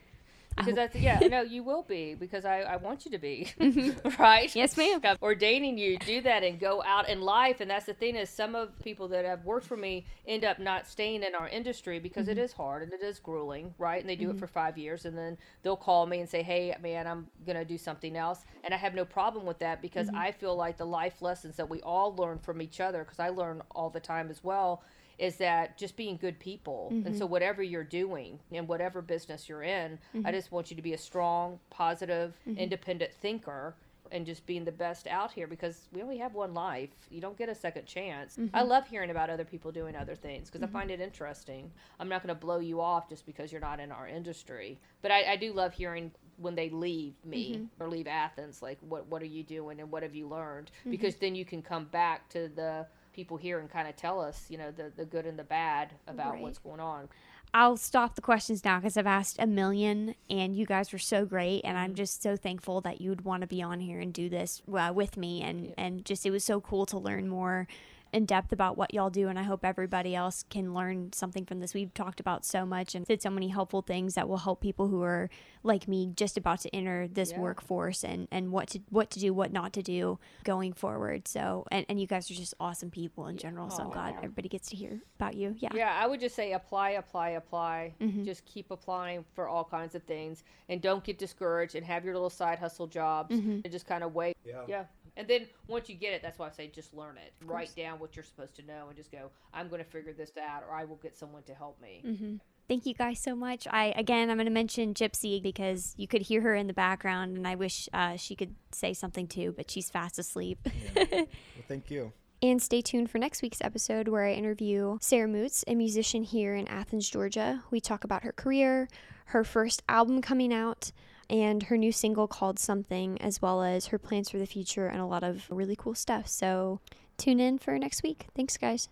because 0.56 0.74
that's 0.74 0.96
yeah 0.96 1.18
no 1.30 1.42
you 1.42 1.62
will 1.62 1.82
be 1.82 2.14
because 2.14 2.44
I, 2.44 2.60
I 2.60 2.76
want 2.76 3.04
you 3.04 3.10
to 3.12 3.18
be 3.18 3.52
mm-hmm. 3.58 4.22
right 4.22 4.54
yes 4.54 4.76
ma'am 4.76 5.00
ordaining 5.22 5.78
you 5.78 5.98
do 5.98 6.20
that 6.22 6.42
and 6.42 6.58
go 6.58 6.82
out 6.82 7.08
in 7.08 7.20
life 7.20 7.60
and 7.60 7.70
that's 7.70 7.86
the 7.86 7.94
thing 7.94 8.16
is 8.16 8.28
some 8.28 8.54
of 8.54 8.78
people 8.80 9.08
that 9.08 9.24
have 9.24 9.44
worked 9.44 9.66
for 9.66 9.76
me 9.76 10.06
end 10.26 10.44
up 10.44 10.58
not 10.58 10.86
staying 10.86 11.22
in 11.22 11.34
our 11.34 11.48
industry 11.48 11.98
because 11.98 12.26
mm-hmm. 12.26 12.38
it 12.38 12.42
is 12.42 12.52
hard 12.52 12.82
and 12.82 12.92
it 12.92 13.02
is 13.02 13.18
grueling 13.18 13.74
right 13.78 14.00
and 14.00 14.08
they 14.08 14.16
do 14.16 14.28
mm-hmm. 14.28 14.36
it 14.36 14.40
for 14.40 14.46
five 14.46 14.76
years 14.76 15.04
and 15.04 15.16
then 15.16 15.36
they'll 15.62 15.76
call 15.76 16.06
me 16.06 16.20
and 16.20 16.28
say 16.28 16.42
hey 16.42 16.74
man 16.82 17.06
I'm 17.06 17.26
gonna 17.46 17.64
do 17.64 17.78
something 17.78 18.16
else 18.16 18.44
and 18.64 18.74
I 18.74 18.76
have 18.76 18.94
no 18.94 19.04
problem 19.04 19.46
with 19.46 19.58
that 19.60 19.80
because 19.80 20.08
mm-hmm. 20.08 20.16
I 20.16 20.32
feel 20.32 20.56
like 20.56 20.76
the 20.76 20.86
life 20.86 21.22
lessons 21.22 21.56
that 21.56 21.68
we 21.68 21.80
all 21.82 22.14
learn 22.14 22.38
from 22.38 22.60
each 22.60 22.80
other 22.80 23.04
because 23.04 23.20
I 23.20 23.28
learn 23.28 23.62
all 23.70 23.90
the 23.90 24.00
time 24.00 24.30
as 24.30 24.42
well 24.42 24.82
is 25.20 25.36
that 25.36 25.76
just 25.76 25.96
being 25.96 26.16
good 26.16 26.38
people. 26.40 26.90
Mm-hmm. 26.92 27.06
And 27.06 27.16
so, 27.16 27.24
mm-hmm. 27.24 27.32
whatever 27.32 27.62
you're 27.62 27.84
doing 27.84 28.40
in 28.50 28.66
whatever 28.66 29.02
business 29.02 29.48
you're 29.48 29.62
in, 29.62 29.98
mm-hmm. 30.16 30.26
I 30.26 30.32
just 30.32 30.50
want 30.50 30.70
you 30.70 30.76
to 30.76 30.82
be 30.82 30.94
a 30.94 30.98
strong, 30.98 31.60
positive, 31.68 32.32
mm-hmm. 32.48 32.58
independent 32.58 33.12
thinker 33.12 33.74
and 34.12 34.26
just 34.26 34.44
being 34.46 34.64
the 34.64 34.72
best 34.72 35.06
out 35.06 35.30
here 35.30 35.46
because 35.46 35.86
we 35.92 36.02
only 36.02 36.18
have 36.18 36.34
one 36.34 36.52
life. 36.52 36.90
You 37.10 37.20
don't 37.20 37.38
get 37.38 37.48
a 37.48 37.54
second 37.54 37.86
chance. 37.86 38.36
Mm-hmm. 38.36 38.56
I 38.56 38.62
love 38.62 38.88
hearing 38.88 39.10
about 39.10 39.30
other 39.30 39.44
people 39.44 39.70
doing 39.70 39.94
other 39.94 40.16
things 40.16 40.50
because 40.50 40.66
mm-hmm. 40.66 40.76
I 40.76 40.80
find 40.80 40.90
it 40.90 41.00
interesting. 41.00 41.70
I'm 42.00 42.08
not 42.08 42.22
going 42.22 42.34
to 42.34 42.40
blow 42.40 42.58
you 42.58 42.80
off 42.80 43.08
just 43.08 43.26
because 43.26 43.52
you're 43.52 43.60
not 43.60 43.78
in 43.78 43.92
our 43.92 44.08
industry, 44.08 44.80
but 45.02 45.12
I, 45.12 45.32
I 45.32 45.36
do 45.36 45.52
love 45.52 45.74
hearing 45.74 46.10
when 46.38 46.54
they 46.54 46.70
leave 46.70 47.14
me 47.24 47.56
mm-hmm. 47.56 47.82
or 47.82 47.88
leave 47.88 48.06
Athens, 48.06 48.62
like 48.62 48.78
what 48.80 49.06
what 49.08 49.20
are 49.22 49.26
you 49.26 49.42
doing 49.42 49.80
and 49.80 49.90
what 49.90 50.02
have 50.02 50.14
you 50.14 50.26
learned? 50.26 50.70
Mm-hmm. 50.80 50.90
Because 50.90 51.16
then 51.16 51.34
you 51.34 51.44
can 51.44 51.60
come 51.60 51.84
back 51.84 52.28
to 52.30 52.48
the 52.48 52.86
people 53.12 53.36
here 53.36 53.58
and 53.58 53.70
kind 53.70 53.88
of 53.88 53.96
tell 53.96 54.20
us, 54.20 54.46
you 54.48 54.58
know, 54.58 54.70
the, 54.70 54.92
the 54.96 55.04
good 55.04 55.26
and 55.26 55.38
the 55.38 55.44
bad 55.44 55.92
about 56.06 56.34
right. 56.34 56.42
what's 56.42 56.58
going 56.58 56.80
on. 56.80 57.08
I'll 57.52 57.76
stop 57.76 58.14
the 58.14 58.20
questions 58.20 58.64
now 58.64 58.78
because 58.78 58.96
I've 58.96 59.06
asked 59.06 59.36
a 59.40 59.46
million 59.46 60.14
and 60.28 60.54
you 60.54 60.66
guys 60.66 60.92
were 60.92 60.98
so 60.98 61.24
great. 61.24 61.62
And 61.64 61.76
I'm 61.76 61.90
mm-hmm. 61.90 61.96
just 61.96 62.22
so 62.22 62.36
thankful 62.36 62.80
that 62.82 63.00
you'd 63.00 63.24
want 63.24 63.40
to 63.40 63.46
be 63.46 63.60
on 63.60 63.80
here 63.80 63.98
and 63.98 64.12
do 64.12 64.28
this 64.28 64.62
uh, 64.72 64.92
with 64.94 65.16
me. 65.16 65.42
And, 65.42 65.66
yeah. 65.66 65.74
and 65.78 66.04
just, 66.04 66.24
it 66.24 66.30
was 66.30 66.44
so 66.44 66.60
cool 66.60 66.86
to 66.86 66.98
learn 66.98 67.28
more 67.28 67.66
in 68.12 68.24
depth 68.24 68.52
about 68.52 68.76
what 68.76 68.92
y'all 68.92 69.10
do 69.10 69.28
and 69.28 69.38
I 69.38 69.42
hope 69.42 69.64
everybody 69.64 70.14
else 70.14 70.44
can 70.48 70.74
learn 70.74 71.12
something 71.12 71.44
from 71.44 71.60
this. 71.60 71.74
We've 71.74 71.92
talked 71.94 72.20
about 72.20 72.44
so 72.44 72.66
much 72.66 72.94
and 72.94 73.06
said 73.06 73.22
so 73.22 73.30
many 73.30 73.48
helpful 73.48 73.82
things 73.82 74.14
that 74.14 74.28
will 74.28 74.38
help 74.38 74.60
people 74.60 74.88
who 74.88 75.02
are 75.02 75.30
like 75.62 75.86
me 75.86 76.12
just 76.16 76.36
about 76.36 76.60
to 76.60 76.74
enter 76.74 77.06
this 77.08 77.32
yeah. 77.32 77.40
workforce 77.40 78.02
and 78.04 78.26
and 78.30 78.50
what 78.50 78.68
to 78.68 78.80
what 78.88 79.10
to 79.10 79.20
do, 79.20 79.32
what 79.32 79.52
not 79.52 79.72
to 79.74 79.82
do 79.82 80.18
going 80.44 80.72
forward. 80.72 81.28
So 81.28 81.66
and, 81.70 81.86
and 81.88 82.00
you 82.00 82.06
guys 82.06 82.30
are 82.30 82.34
just 82.34 82.54
awesome 82.58 82.90
people 82.90 83.26
in 83.26 83.36
general. 83.36 83.70
So 83.70 83.84
I'm 83.84 83.90
glad 83.90 84.14
everybody 84.16 84.48
gets 84.48 84.68
to 84.70 84.76
hear 84.76 85.00
about 85.18 85.34
you. 85.34 85.54
Yeah. 85.58 85.70
Yeah, 85.74 85.98
I 86.00 86.06
would 86.06 86.20
just 86.20 86.34
say 86.34 86.52
apply, 86.52 86.90
apply, 86.90 87.30
apply. 87.30 87.94
Mm-hmm. 88.00 88.24
Just 88.24 88.44
keep 88.44 88.70
applying 88.70 89.24
for 89.34 89.48
all 89.48 89.64
kinds 89.64 89.94
of 89.94 90.02
things 90.04 90.44
and 90.68 90.80
don't 90.80 91.04
get 91.04 91.18
discouraged 91.18 91.74
and 91.74 91.84
have 91.86 92.04
your 92.04 92.14
little 92.14 92.30
side 92.30 92.58
hustle 92.58 92.86
jobs 92.86 93.34
mm-hmm. 93.34 93.60
and 93.64 93.70
just 93.70 93.86
kind 93.86 94.02
of 94.02 94.14
wait. 94.14 94.36
Yeah. 94.44 94.62
Yeah. 94.66 94.84
And 95.16 95.26
then 95.28 95.46
once 95.66 95.88
you 95.88 95.96
get 95.96 96.12
it, 96.12 96.22
that's 96.22 96.38
why 96.38 96.48
I 96.48 96.50
say 96.50 96.68
just 96.68 96.94
learn 96.94 97.16
it. 97.16 97.32
Write 97.44 97.74
down 97.76 97.98
what 97.98 98.16
you're 98.16 98.24
supposed 98.24 98.56
to 98.56 98.62
know 98.62 98.86
and 98.88 98.96
just 98.96 99.12
go, 99.12 99.30
I'm 99.52 99.68
going 99.68 99.82
to 99.82 99.90
figure 99.90 100.12
this 100.12 100.32
out 100.36 100.62
or 100.68 100.74
I 100.74 100.84
will 100.84 100.96
get 100.96 101.16
someone 101.16 101.42
to 101.44 101.54
help 101.54 101.80
me. 101.80 102.02
Mm-hmm. 102.06 102.36
Thank 102.68 102.86
you 102.86 102.94
guys 102.94 103.18
so 103.18 103.34
much. 103.34 103.66
I 103.68 103.86
again, 103.96 104.30
I'm 104.30 104.36
going 104.36 104.46
to 104.46 104.52
mention 104.52 104.94
Gypsy 104.94 105.42
because 105.42 105.92
you 105.96 106.06
could 106.06 106.22
hear 106.22 106.40
her 106.42 106.54
in 106.54 106.68
the 106.68 106.72
background, 106.72 107.36
and 107.36 107.44
I 107.44 107.56
wish 107.56 107.88
uh, 107.92 108.14
she 108.14 108.36
could 108.36 108.54
say 108.70 108.94
something 108.94 109.26
too, 109.26 109.52
but 109.56 109.68
she's 109.68 109.90
fast 109.90 110.20
asleep. 110.20 110.60
yeah. 110.94 111.04
Well, 111.12 111.66
thank 111.66 111.90
you. 111.90 112.12
And 112.42 112.62
stay 112.62 112.80
tuned 112.80 113.10
for 113.10 113.18
next 113.18 113.42
week's 113.42 113.60
episode 113.60 114.08
where 114.08 114.24
I 114.24 114.32
interview 114.32 114.98
Sarah 115.00 115.28
Moots, 115.28 115.64
a 115.66 115.74
musician 115.74 116.22
here 116.22 116.54
in 116.54 116.68
Athens, 116.68 117.10
Georgia. 117.10 117.64
We 117.72 117.80
talk 117.80 118.04
about 118.04 118.22
her 118.22 118.32
career, 118.32 118.88
her 119.26 119.44
first 119.44 119.82
album 119.88 120.22
coming 120.22 120.54
out, 120.54 120.90
and 121.30 121.62
her 121.64 121.78
new 121.78 121.92
single 121.92 122.26
called 122.26 122.58
Something, 122.58 123.20
as 123.22 123.40
well 123.40 123.62
as 123.62 123.86
her 123.86 123.98
plans 123.98 124.28
for 124.28 124.38
the 124.38 124.46
future 124.46 124.86
and 124.86 125.00
a 125.00 125.06
lot 125.06 125.22
of 125.22 125.46
really 125.48 125.76
cool 125.76 125.94
stuff. 125.94 126.26
So 126.26 126.80
tune 127.16 127.40
in 127.40 127.58
for 127.58 127.78
next 127.78 128.02
week. 128.02 128.26
Thanks, 128.34 128.58
guys. 128.58 128.88